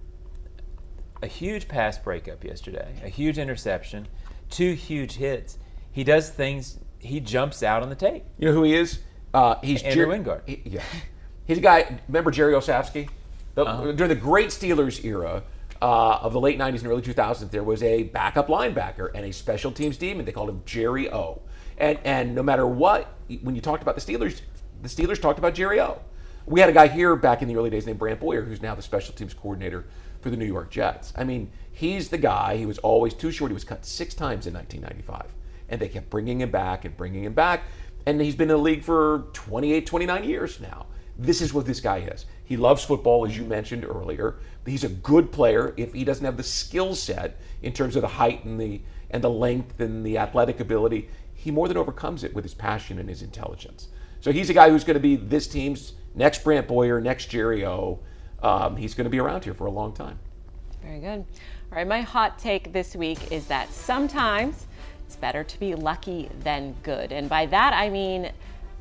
a 1.22 1.26
huge 1.26 1.68
pass 1.68 1.98
breakup 1.98 2.44
yesterday, 2.44 2.94
a 3.04 3.08
huge 3.08 3.38
interception, 3.38 4.06
two 4.50 4.72
huge 4.72 5.14
hits. 5.14 5.58
he 5.92 6.04
does 6.04 6.30
things. 6.30 6.78
He 7.00 7.20
jumps 7.20 7.62
out 7.62 7.82
on 7.82 7.88
the 7.90 7.94
tape. 7.94 8.24
You 8.38 8.48
know 8.48 8.54
who 8.54 8.62
he 8.64 8.74
is? 8.74 9.00
Uh, 9.34 9.56
he's 9.62 9.82
Andrew 9.82 10.06
Wingard. 10.06 10.40
he- 10.46 10.62
yeah, 10.64 10.82
he's 11.46 11.58
a 11.58 11.60
guy. 11.60 12.00
Remember 12.08 12.30
Jerry 12.30 12.54
Olsavsky? 12.54 13.08
The, 13.54 13.64
Uh-huh. 13.64 13.92
During 13.92 14.08
the 14.08 14.14
great 14.14 14.48
Steelers 14.48 15.04
era 15.04 15.42
uh, 15.80 16.18
of 16.22 16.32
the 16.32 16.40
late 16.40 16.58
'90s 16.58 16.78
and 16.78 16.86
early 16.88 17.02
2000s, 17.02 17.50
there 17.50 17.62
was 17.62 17.82
a 17.82 18.04
backup 18.04 18.48
linebacker 18.48 19.10
and 19.14 19.24
a 19.24 19.32
special 19.32 19.70
teams 19.70 19.96
demon. 19.96 20.24
They 20.24 20.32
called 20.32 20.48
him 20.48 20.62
Jerry 20.64 21.10
O. 21.10 21.42
And 21.78 21.98
and 22.04 22.34
no 22.34 22.42
matter 22.42 22.66
what, 22.66 23.14
when 23.42 23.54
you 23.54 23.60
talked 23.60 23.82
about 23.82 23.94
the 23.94 24.00
Steelers, 24.00 24.40
the 24.82 24.88
Steelers 24.88 25.20
talked 25.20 25.38
about 25.38 25.54
Jerry 25.54 25.80
O. 25.80 26.00
We 26.46 26.60
had 26.60 26.68
a 26.70 26.72
guy 26.72 26.88
here 26.88 27.14
back 27.14 27.42
in 27.42 27.48
the 27.48 27.56
early 27.56 27.70
days 27.70 27.86
named 27.86 27.98
Brant 27.98 28.20
Boyer, 28.20 28.42
who's 28.42 28.62
now 28.62 28.74
the 28.74 28.82
special 28.82 29.14
teams 29.14 29.34
coordinator 29.34 29.84
for 30.20 30.30
the 30.30 30.36
New 30.36 30.46
York 30.46 30.70
Jets. 30.70 31.12
I 31.16 31.24
mean, 31.24 31.50
he's 31.70 32.08
the 32.08 32.18
guy. 32.18 32.56
He 32.56 32.66
was 32.66 32.78
always 32.78 33.14
too 33.14 33.30
short. 33.30 33.50
He 33.50 33.54
was 33.54 33.64
cut 33.64 33.84
six 33.84 34.14
times 34.14 34.46
in 34.46 34.54
1995, 34.54 35.34
and 35.68 35.80
they 35.80 35.88
kept 35.88 36.10
bringing 36.10 36.40
him 36.40 36.50
back 36.50 36.84
and 36.84 36.96
bringing 36.96 37.24
him 37.24 37.34
back. 37.34 37.64
And 38.06 38.20
he's 38.20 38.34
been 38.34 38.50
in 38.50 38.56
the 38.56 38.62
league 38.62 38.82
for 38.82 39.26
28, 39.34 39.86
29 39.86 40.24
years 40.24 40.60
now. 40.60 40.86
This 41.18 41.40
is 41.40 41.52
what 41.52 41.66
this 41.66 41.80
guy 41.80 41.98
is. 41.98 42.26
He 42.44 42.56
loves 42.56 42.82
football, 42.84 43.26
as 43.26 43.36
you 43.36 43.44
mentioned 43.44 43.84
earlier. 43.84 44.36
He's 44.68 44.84
a 44.84 44.88
good 44.88 45.32
player. 45.32 45.74
If 45.76 45.92
he 45.92 46.04
doesn't 46.04 46.24
have 46.24 46.36
the 46.36 46.42
skill 46.42 46.94
set 46.94 47.40
in 47.62 47.72
terms 47.72 47.96
of 47.96 48.02
the 48.02 48.08
height 48.08 48.44
and 48.44 48.60
the 48.60 48.80
and 49.10 49.24
the 49.24 49.30
length 49.30 49.80
and 49.80 50.04
the 50.04 50.18
athletic 50.18 50.60
ability, 50.60 51.08
he 51.34 51.50
more 51.50 51.66
than 51.66 51.76
overcomes 51.76 52.24
it 52.24 52.34
with 52.34 52.44
his 52.44 52.52
passion 52.52 52.98
and 52.98 53.08
his 53.08 53.22
intelligence. 53.22 53.88
So 54.20 54.32
he's 54.32 54.50
a 54.50 54.54
guy 54.54 54.68
who's 54.68 54.84
going 54.84 54.94
to 54.94 55.00
be 55.00 55.16
this 55.16 55.46
team's 55.46 55.94
next 56.14 56.44
Brant 56.44 56.68
Boyer, 56.68 57.00
next 57.00 57.26
Jerry 57.26 57.64
O. 57.64 58.00
Um, 58.42 58.76
he's 58.76 58.94
going 58.94 59.04
to 59.04 59.10
be 59.10 59.18
around 59.18 59.44
here 59.44 59.54
for 59.54 59.66
a 59.66 59.70
long 59.70 59.92
time. 59.92 60.18
Very 60.82 61.00
good. 61.00 61.24
All 61.70 61.78
right, 61.78 61.86
my 61.86 62.00
hot 62.00 62.38
take 62.38 62.72
this 62.72 62.94
week 62.94 63.32
is 63.32 63.46
that 63.46 63.72
sometimes 63.72 64.66
it's 65.06 65.16
better 65.16 65.44
to 65.44 65.60
be 65.60 65.74
lucky 65.74 66.28
than 66.40 66.74
good. 66.82 67.12
And 67.12 67.28
by 67.28 67.46
that, 67.46 67.72
I 67.72 67.88
mean 67.88 68.30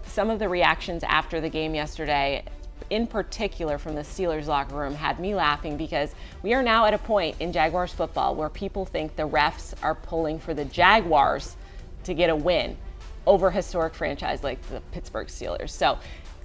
some 0.05 0.29
of 0.29 0.39
the 0.39 0.49
reactions 0.49 1.03
after 1.03 1.39
the 1.39 1.49
game 1.49 1.75
yesterday, 1.75 2.43
in 2.89 3.07
particular 3.07 3.77
from 3.77 3.95
the 3.95 4.01
Steelers 4.01 4.47
locker 4.47 4.75
room, 4.75 4.95
had 4.95 5.19
me 5.19 5.35
laughing 5.35 5.77
because 5.77 6.13
we 6.43 6.53
are 6.53 6.63
now 6.63 6.85
at 6.85 6.93
a 6.93 6.97
point 6.97 7.35
in 7.39 7.51
Jaguars 7.51 7.93
football 7.93 8.35
where 8.35 8.49
people 8.49 8.85
think 8.85 9.15
the 9.15 9.27
refs 9.27 9.73
are 9.81 9.95
pulling 9.95 10.39
for 10.39 10.53
the 10.53 10.65
Jaguars 10.65 11.55
to 12.03 12.13
get 12.13 12.29
a 12.29 12.35
win 12.35 12.77
over 13.25 13.47
a 13.47 13.51
historic 13.51 13.93
franchise 13.93 14.43
like 14.43 14.61
the 14.69 14.79
Pittsburgh 14.91 15.27
Steelers. 15.27 15.69
So, 15.69 15.99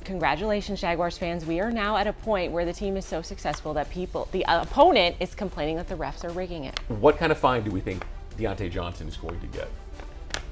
congratulations, 0.04 0.80
Jaguars 0.80 1.16
fans. 1.16 1.46
We 1.46 1.60
are 1.60 1.70
now 1.70 1.96
at 1.96 2.06
a 2.08 2.12
point 2.12 2.52
where 2.52 2.64
the 2.64 2.72
team 2.72 2.96
is 2.96 3.04
so 3.04 3.22
successful 3.22 3.72
that 3.74 3.88
people, 3.90 4.28
the 4.32 4.44
opponent, 4.48 5.16
is 5.20 5.34
complaining 5.34 5.76
that 5.76 5.88
the 5.88 5.94
refs 5.94 6.24
are 6.24 6.30
rigging 6.30 6.64
it. 6.64 6.78
What 6.88 7.18
kind 7.18 7.30
of 7.30 7.38
fine 7.38 7.62
do 7.62 7.70
we 7.70 7.80
think 7.80 8.04
Diontae 8.36 8.70
Johnson 8.70 9.06
is 9.06 9.16
going 9.16 9.38
to 9.40 9.46
get 9.46 9.68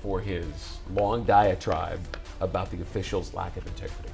for 0.02 0.20
his 0.20 0.78
long 0.92 1.24
diatribe 1.24 2.00
about 2.40 2.70
the 2.70 2.80
officials' 2.80 3.34
lack 3.34 3.56
of 3.56 3.66
integrity? 3.66 4.10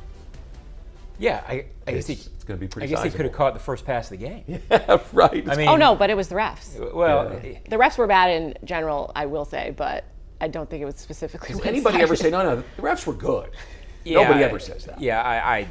Yeah, 1.18 1.42
I, 1.48 1.66
I 1.86 1.92
guess 1.92 2.06
he. 2.06 2.12
It's, 2.14 2.26
it's 2.26 2.44
going 2.44 2.58
to 2.58 2.60
be 2.60 2.68
pretty. 2.68 2.86
I 2.86 2.88
pretty. 2.88 3.02
guess 3.08 3.12
he 3.12 3.16
could 3.16 3.26
have 3.26 3.34
caught 3.34 3.54
the 3.54 3.60
first 3.60 3.84
pass 3.86 4.10
of 4.10 4.18
the 4.18 4.26
game. 4.26 4.44
Yeah, 4.70 4.98
right. 5.12 5.48
I 5.48 5.56
mean, 5.56 5.68
Oh 5.68 5.76
no, 5.76 5.94
but 5.94 6.10
it 6.10 6.16
was 6.16 6.28
the 6.28 6.34
refs. 6.34 6.80
Uh, 6.80 6.94
well, 6.94 7.40
Yeah. 7.42 7.58
The 7.68 7.76
refs 7.76 7.96
were 7.98 8.06
bad 8.06 8.30
in 8.30 8.54
general, 8.64 9.12
I 9.16 9.26
will 9.26 9.44
say, 9.44 9.72
but 9.76 10.04
I 10.40 10.48
don't 10.48 10.68
think 10.68 10.82
it 10.82 10.84
was 10.84 10.96
specifically. 10.96 11.54
Does 11.54 11.64
anybody 11.64 12.00
ever 12.02 12.16
say 12.16 12.30
no? 12.30 12.42
No, 12.42 12.56
the 12.56 12.82
refs 12.82 13.06
were 13.06 13.14
good. 13.14 13.50
yeah, 14.04 14.22
Nobody 14.22 14.44
I- 14.44 14.48
ever 14.48 14.58
says 14.58 14.84
that. 14.84 15.00
Yeah, 15.00 15.22
I, 15.22 15.58
I 15.58 15.68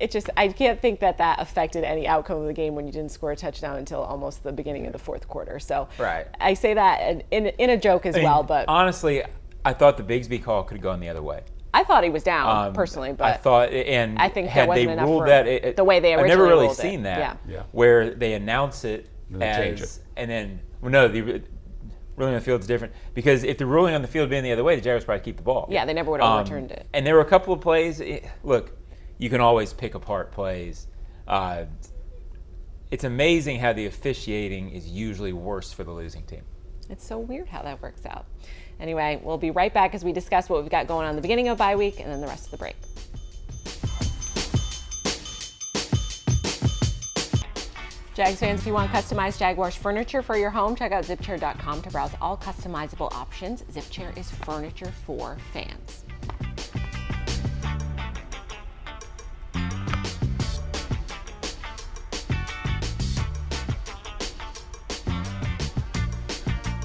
It 0.00 0.10
just 0.10 0.28
I 0.36 0.48
can't 0.48 0.80
think 0.80 0.98
that 1.00 1.18
that 1.18 1.40
affected 1.40 1.84
any 1.84 2.08
outcome 2.08 2.38
of 2.40 2.46
the 2.46 2.52
game 2.52 2.74
when 2.74 2.86
you 2.86 2.92
didn't 2.92 3.12
score 3.12 3.30
a 3.30 3.36
touchdown 3.36 3.76
until 3.76 4.00
almost 4.02 4.42
the 4.42 4.52
beginning 4.52 4.86
of 4.86 4.92
the 4.92 4.98
fourth 4.98 5.28
quarter. 5.28 5.60
So 5.60 5.88
Right. 5.98 6.26
I 6.40 6.54
say 6.54 6.74
that 6.74 7.00
in 7.08 7.22
in, 7.30 7.46
in 7.58 7.70
a 7.70 7.76
joke 7.76 8.04
as 8.06 8.16
I 8.16 8.18
mean, 8.18 8.24
well, 8.26 8.42
but 8.42 8.64
honestly, 8.68 9.22
I 9.64 9.72
thought 9.72 9.96
the 9.96 10.02
Bigsby 10.02 10.42
call 10.42 10.64
could 10.64 10.76
have 10.78 10.82
gone 10.82 10.98
the 11.00 11.08
other 11.08 11.22
way. 11.22 11.42
I 11.74 11.82
thought 11.84 12.04
he 12.04 12.10
was 12.10 12.22
down 12.22 12.68
Um, 12.68 12.72
personally. 12.72 13.12
But 13.12 13.24
I 13.32 13.36
thought, 13.36 13.70
and 13.70 14.16
I 14.18 14.28
think 14.28 14.46
there 14.46 14.52
had 14.54 14.68
wasn't 14.68 14.86
they 14.86 14.92
enough 14.92 15.06
ruled 15.08 15.22
for 15.24 15.28
that 15.28 15.46
it, 15.48 15.76
the 15.76 15.84
way 15.84 15.98
they 16.00 16.14
I've 16.14 16.26
never 16.26 16.44
really 16.44 16.66
ruled 16.66 16.78
it. 16.78 16.80
seen 16.80 17.02
that, 17.02 17.18
Yeah. 17.18 17.36
Yeah. 17.48 17.62
where 17.72 18.10
they 18.14 18.34
announce 18.34 18.84
it 18.84 19.08
And 19.32 19.42
then 19.42 19.72
as, 19.74 19.80
it. 19.98 20.04
and 20.16 20.30
then 20.30 20.60
well, 20.80 20.92
no, 20.92 21.08
the 21.08 21.20
ruling 22.16 22.34
on 22.34 22.34
the 22.34 22.44
field 22.44 22.60
is 22.60 22.66
different 22.68 22.92
because 23.12 23.42
if 23.42 23.58
the 23.58 23.66
ruling 23.66 23.92
on 23.94 24.02
the 24.02 24.08
field 24.08 24.24
had 24.24 24.30
been 24.30 24.44
the 24.44 24.52
other 24.52 24.62
way, 24.62 24.76
the 24.76 24.82
Jaguars 24.82 25.04
probably 25.04 25.24
keep 25.24 25.36
the 25.36 25.42
ball. 25.42 25.66
Yeah, 25.68 25.84
they 25.84 25.92
never 25.94 26.10
would 26.12 26.20
have 26.20 26.30
Um, 26.30 26.38
overturned 26.40 26.70
it. 26.70 26.86
And 26.94 27.04
there 27.04 27.14
were 27.16 27.20
a 27.22 27.24
couple 27.26 27.52
of 27.52 27.60
plays. 27.60 28.00
It, 28.00 28.24
look, 28.44 28.70
you 29.18 29.28
can 29.28 29.40
always 29.40 29.72
pick 29.72 29.94
apart 29.96 30.30
plays. 30.30 30.86
Uh, 31.26 31.64
it's 32.92 33.02
amazing 33.04 33.58
how 33.58 33.72
the 33.72 33.86
officiating 33.86 34.70
is 34.70 34.88
usually 34.88 35.32
worse 35.32 35.72
for 35.72 35.82
the 35.82 35.90
losing 35.90 36.22
team. 36.22 36.42
It's 36.88 37.04
so 37.04 37.18
weird 37.18 37.48
how 37.48 37.62
that 37.62 37.82
works 37.82 38.06
out. 38.06 38.26
Anyway, 38.80 39.20
we'll 39.22 39.38
be 39.38 39.50
right 39.50 39.72
back 39.72 39.94
as 39.94 40.04
we 40.04 40.12
discuss 40.12 40.48
what 40.48 40.62
we've 40.62 40.70
got 40.70 40.86
going 40.86 41.06
on 41.06 41.16
the 41.16 41.22
beginning 41.22 41.48
of 41.48 41.58
bye 41.58 41.76
week 41.76 42.00
and 42.00 42.10
then 42.10 42.20
the 42.20 42.26
rest 42.26 42.46
of 42.46 42.50
the 42.50 42.56
break. 42.56 42.76
Jags 48.14 48.38
fans, 48.38 48.60
if 48.60 48.66
you 48.66 48.72
want 48.72 48.92
customized 48.92 49.38
Jaguars 49.38 49.74
furniture 49.74 50.22
for 50.22 50.36
your 50.36 50.50
home, 50.50 50.76
check 50.76 50.92
out 50.92 51.02
zipchair.com 51.02 51.82
to 51.82 51.90
browse 51.90 52.12
all 52.20 52.36
customizable 52.36 53.12
options. 53.12 53.62
Zipchair 53.72 54.16
is 54.16 54.30
furniture 54.30 54.92
for 55.04 55.36
fans. 55.52 56.03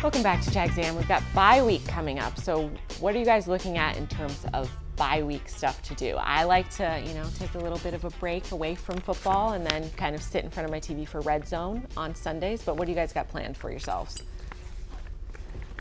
Welcome 0.01 0.23
back 0.23 0.41
to 0.43 0.51
Jags 0.51 0.77
Am. 0.77 0.95
We've 0.95 1.07
got 1.09 1.21
bye 1.35 1.61
week 1.61 1.85
coming 1.85 2.19
up. 2.19 2.39
So, 2.39 2.71
what 3.01 3.13
are 3.13 3.19
you 3.19 3.25
guys 3.25 3.49
looking 3.49 3.77
at 3.77 3.97
in 3.97 4.07
terms 4.07 4.45
of 4.53 4.71
bye 4.95 5.21
week 5.23 5.49
stuff 5.49 5.81
to 5.83 5.93
do? 5.95 6.15
I 6.15 6.45
like 6.45 6.69
to, 6.77 7.03
you 7.05 7.13
know, 7.13 7.25
take 7.37 7.53
a 7.55 7.57
little 7.57 7.79
bit 7.79 7.93
of 7.93 8.05
a 8.05 8.09
break 8.11 8.51
away 8.51 8.75
from 8.75 8.97
football 8.99 9.53
and 9.53 9.65
then 9.65 9.89
kind 9.97 10.15
of 10.15 10.23
sit 10.23 10.45
in 10.45 10.49
front 10.51 10.65
of 10.65 10.71
my 10.71 10.79
TV 10.79 11.05
for 11.05 11.19
Red 11.19 11.45
Zone 11.45 11.85
on 11.97 12.15
Sundays. 12.15 12.63
But 12.63 12.77
what 12.77 12.85
do 12.85 12.91
you 12.91 12.95
guys 12.95 13.11
got 13.11 13.27
planned 13.27 13.57
for 13.57 13.69
yourselves? 13.69 14.23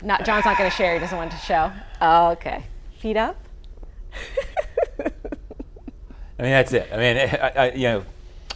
Not 0.03 0.25
John's 0.25 0.43
not 0.43 0.57
going 0.57 0.69
to 0.69 0.75
share. 0.75 0.93
He 0.95 0.99
doesn't 0.99 1.17
want 1.17 1.31
to 1.31 1.37
show. 1.37 1.71
Oh, 2.01 2.31
okay. 2.31 2.65
Feet 2.99 3.15
up. 3.15 3.37
I 4.97 6.41
mean, 6.43 6.51
that's 6.51 6.73
it. 6.73 6.89
I 6.91 6.97
mean, 6.97 7.17
I, 7.17 7.51
I, 7.55 7.71
you 7.71 7.83
know, 7.83 8.05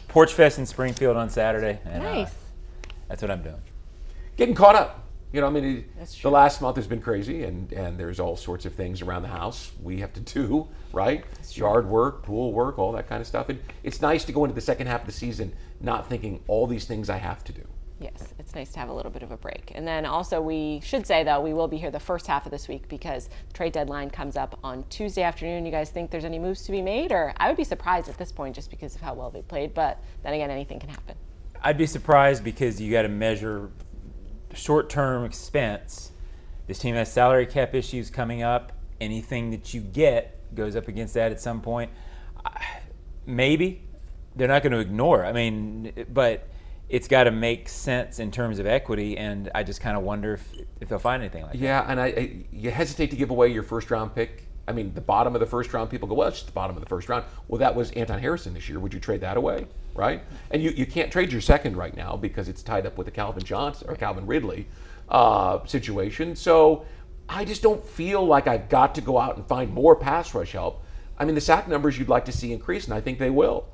Porch 0.10 0.34
Fest 0.34 0.60
in 0.60 0.65
Springfield 0.65 1.15
on 1.15 1.30
Saturday. 1.30 1.80
And, 1.86 2.06
uh, 2.06 2.13
Nice. 2.13 2.34
that's 3.08 3.21
what 3.21 3.32
I'm 3.32 3.43
doing. 3.43 3.62
Getting 4.36 4.56
caught 4.56 4.76
up. 4.76 4.99
You 5.34 5.41
know, 5.41 5.48
I 5.48 5.50
mean, 5.50 5.65
it- 6.00 6.08
the 6.22 6.30
last 6.30 6.62
month 6.62 6.76
has 6.76 6.86
been 6.86 7.02
crazy, 7.02 7.43
and, 7.43 7.72
and 7.74 7.98
there's 7.98 8.19
all 8.19 8.38
sorts 8.38 8.65
of 8.67 8.76
things 8.76 9.02
around 9.02 9.24
the 9.24 9.30
house 9.30 9.72
we 9.82 10.00
have 10.00 10.13
to 10.13 10.19
do, 10.19 10.67
right? 10.93 11.26
Yard 11.54 11.89
work, 11.89 12.22
pool 12.22 12.54
work, 12.54 12.78
all 12.78 12.91
that 12.91 13.10
kind 13.10 13.19
of 13.19 13.26
stuff. 13.26 13.50
And 13.50 13.60
it's 13.82 14.00
nice 14.00 14.24
to 14.26 14.32
go 14.32 14.46
into 14.46 14.54
the 14.54 14.62
second 14.62 14.86
half 14.88 15.02
of 15.02 15.08
the 15.08 15.12
season 15.12 15.52
not 15.82 16.08
thinking 16.08 16.39
all 16.48 16.67
these 16.67 16.86
things 16.86 17.10
I 17.10 17.17
have 17.17 17.43
to 17.46 17.52
do. 17.52 17.63
Yes, 18.00 18.34
it's 18.38 18.54
nice 18.54 18.72
to 18.74 18.80
have 18.80 18.89
a 18.89 18.93
little 18.93 19.12
bit 19.12 19.24
of 19.24 19.32
a 19.32 19.38
break. 19.38 19.72
And 19.74 19.88
then 19.88 20.06
also, 20.06 20.39
we 20.39 20.82
should 20.84 21.08
say 21.08 21.24
though, 21.24 21.41
we 21.41 21.54
will 21.54 21.67
be 21.67 21.78
here 21.78 21.89
the 21.89 22.00
first 22.00 22.28
half 22.28 22.46
of 22.46 22.52
this 22.52 22.67
week 22.67 22.88
because 22.88 23.28
the 23.48 23.54
trade 23.54 23.72
deadline 23.74 24.10
comes 24.10 24.36
up 24.36 24.60
on 24.63 24.84
Tuesday 24.89 25.24
afternoon. 25.24 25.65
You 25.65 25.72
guys 25.72 25.89
think 25.89 26.12
there's 26.12 26.26
any 26.26 26.38
moves 26.38 26.63
to 26.63 26.72
be 26.72 26.82
made? 26.82 27.12
Or 27.12 27.34
I 27.38 27.48
would 27.48 27.58
be 27.58 27.63
surprised 27.63 28.10
at 28.10 28.17
this 28.17 28.32
point 28.32 28.56
just 28.56 28.69
because 28.69 28.93
of 28.96 29.02
how 29.02 29.13
well 29.13 29.30
they 29.32 29.41
played. 29.41 29.74
But 29.74 30.00
then 30.22 30.34
again, 30.34 30.52
anything 30.52 30.80
can 30.80 30.89
happen. 30.89 31.15
I'd 31.62 31.78
be 31.78 31.86
surprised 31.88 32.43
because 32.43 32.80
you 32.82 32.91
got 32.91 33.04
to 33.04 33.10
measure 33.10 33.72
short-term 34.53 35.25
expense. 35.25 36.11
This 36.67 36.79
team 36.79 36.95
has 36.95 37.11
salary 37.11 37.45
cap 37.45 37.75
issues 37.75 38.09
coming 38.09 38.41
up. 38.43 38.71
Anything 39.01 39.51
that 39.51 39.73
you 39.73 39.81
get 39.81 40.39
goes 40.55 40.75
up 40.75 40.87
against 40.87 41.13
that 41.15 41.31
at 41.31 41.41
some 41.41 41.61
point. 41.61 41.91
Maybe 43.25 43.83
they're 44.35 44.47
not 44.47 44.63
going 44.63 44.73
to 44.73 44.79
ignore. 44.79 45.25
I 45.25 45.33
mean, 45.33 46.05
but 46.11 46.47
it's 46.89 47.07
got 47.07 47.23
to 47.25 47.31
make 47.31 47.69
sense 47.69 48.19
in 48.19 48.31
terms 48.31 48.59
of 48.59 48.65
equity, 48.65 49.17
and 49.17 49.49
I 49.55 49.63
just 49.63 49.81
kind 49.81 49.97
of 49.97 50.03
wonder 50.03 50.35
if, 50.35 50.53
if 50.79 50.89
they'll 50.89 50.99
find 50.99 51.23
anything 51.23 51.43
like 51.43 51.53
that. 51.53 51.59
Yeah, 51.59 51.85
and 51.87 51.99
I, 51.99 52.05
I 52.05 52.45
you 52.51 52.71
hesitate 52.71 53.09
to 53.11 53.15
give 53.15 53.29
away 53.29 53.47
your 53.49 53.63
first 53.63 53.89
round 53.89 54.13
pick. 54.13 54.47
I 54.67 54.71
mean, 54.71 54.93
the 54.93 55.02
bottom 55.02 55.36
of 55.36 55.41
the 55.41 55.46
first 55.46 55.73
round, 55.73 55.90
people 55.90 56.08
go, 56.08 56.15
well, 56.15 56.29
it's 56.29 56.37
just 56.37 56.48
the 56.48 56.54
bottom 56.54 56.75
of 56.75 56.81
the 56.81 56.87
first 56.87 57.10
round. 57.10 57.25
Well, 57.48 57.60
that 57.60 57.75
was 57.75 57.92
Anton 57.92 58.19
Harrison 58.19 58.54
this 58.54 58.69
year. 58.69 58.79
Would 58.79 58.94
you 58.94 59.00
trade 59.00 59.21
that 59.21 59.35
away, 59.35 59.67
right? 59.94 60.23
And 60.52 60.63
you, 60.63 60.71
you 60.71 60.85
can't 60.85 61.12
trade 61.12 61.31
your 61.31 61.42
second 61.42 61.75
right 61.75 61.96
now 61.96 62.15
because 62.15 62.48
it's 62.48 62.63
tied 62.63 62.85
up 62.85 62.98
with 62.98 63.06
the 63.06 63.12
Calvin 63.12 63.44
Johnson 63.44 63.90
or 63.90 63.96
Calvin 63.96 64.25
Ridley 64.25 64.67
uh, 65.10 65.65
situation. 65.65 66.35
So 66.35 66.85
I 67.27 67.44
just 67.44 67.62
don't 67.62 67.85
feel 67.85 68.25
like 68.25 68.48
I've 68.48 68.69
got 68.69 68.96
to 68.96 69.02
go 69.02 69.17
out 69.17 69.35
and 69.35 69.46
find 69.46 69.73
more 69.73 69.96
pass 69.96 70.33
rush 70.33 70.54
help. 70.54 70.83
I 71.17 71.25
mean, 71.25 71.35
the 71.35 71.42
sack 71.42 71.67
numbers 71.67 72.00
you'd 72.00 72.10
like 72.10 72.25
to 72.25 72.31
see 72.31 72.54
increase, 72.54 72.85
and 72.85 72.94
I 72.94 73.02
think 73.02 73.19
they 73.19 73.29
will. 73.29 73.67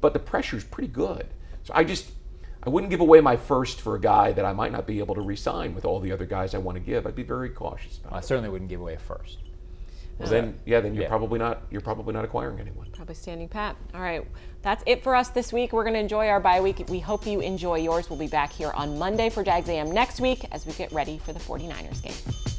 But 0.00 0.14
the 0.14 0.18
pressure 0.18 0.56
is 0.56 0.64
pretty 0.64 0.88
good. 0.88 1.28
So 1.62 1.72
I 1.74 1.84
just, 1.84 2.10
I 2.62 2.70
wouldn't 2.70 2.90
give 2.90 3.00
away 3.00 3.20
my 3.20 3.36
first 3.36 3.80
for 3.80 3.94
a 3.94 4.00
guy 4.00 4.32
that 4.32 4.44
I 4.44 4.52
might 4.52 4.72
not 4.72 4.86
be 4.86 4.98
able 4.98 5.14
to 5.14 5.20
re-sign 5.20 5.74
with 5.74 5.84
all 5.84 6.00
the 6.00 6.12
other 6.12 6.26
guys 6.26 6.54
I 6.54 6.58
want 6.58 6.76
to 6.76 6.80
give. 6.80 7.06
I'd 7.06 7.14
be 7.14 7.22
very 7.22 7.50
cautious 7.50 7.98
about 7.98 8.12
I 8.12 8.20
certainly 8.20 8.50
wouldn't 8.50 8.68
give 8.68 8.80
away 8.80 8.94
a 8.94 8.98
first. 8.98 9.38
Well, 10.18 10.28
then, 10.28 10.48
uh, 10.48 10.52
yeah, 10.64 10.80
then 10.80 10.94
you're 10.94 11.04
Yeah. 11.04 11.08
probably 11.08 11.38
not. 11.38 11.62
You're 11.70 11.80
probably 11.80 12.12
not 12.14 12.24
acquiring 12.24 12.60
anyone. 12.60 12.88
Probably 12.92 13.14
standing 13.14 13.48
pat. 13.48 13.76
All 13.94 14.00
right. 14.00 14.26
That's 14.62 14.82
it 14.86 15.02
for 15.02 15.14
us 15.14 15.28
this 15.30 15.52
week. 15.52 15.72
We're 15.72 15.82
going 15.84 15.94
to 15.94 16.00
enjoy 16.00 16.28
our 16.28 16.40
bye 16.40 16.60
week. 16.60 16.84
We 16.88 17.00
hope 17.00 17.26
you 17.26 17.40
enjoy 17.40 17.78
yours. 17.78 18.08
We'll 18.08 18.18
be 18.18 18.28
back 18.28 18.52
here 18.52 18.70
on 18.70 18.98
Monday 18.98 19.28
for 19.28 19.42
Jags 19.42 19.68
AM 19.68 19.90
next 19.90 20.20
week 20.20 20.46
as 20.52 20.66
we 20.66 20.72
get 20.72 20.92
ready 20.92 21.18
for 21.18 21.32
the 21.32 21.40
49ers 21.40 22.00
game. 22.02 22.53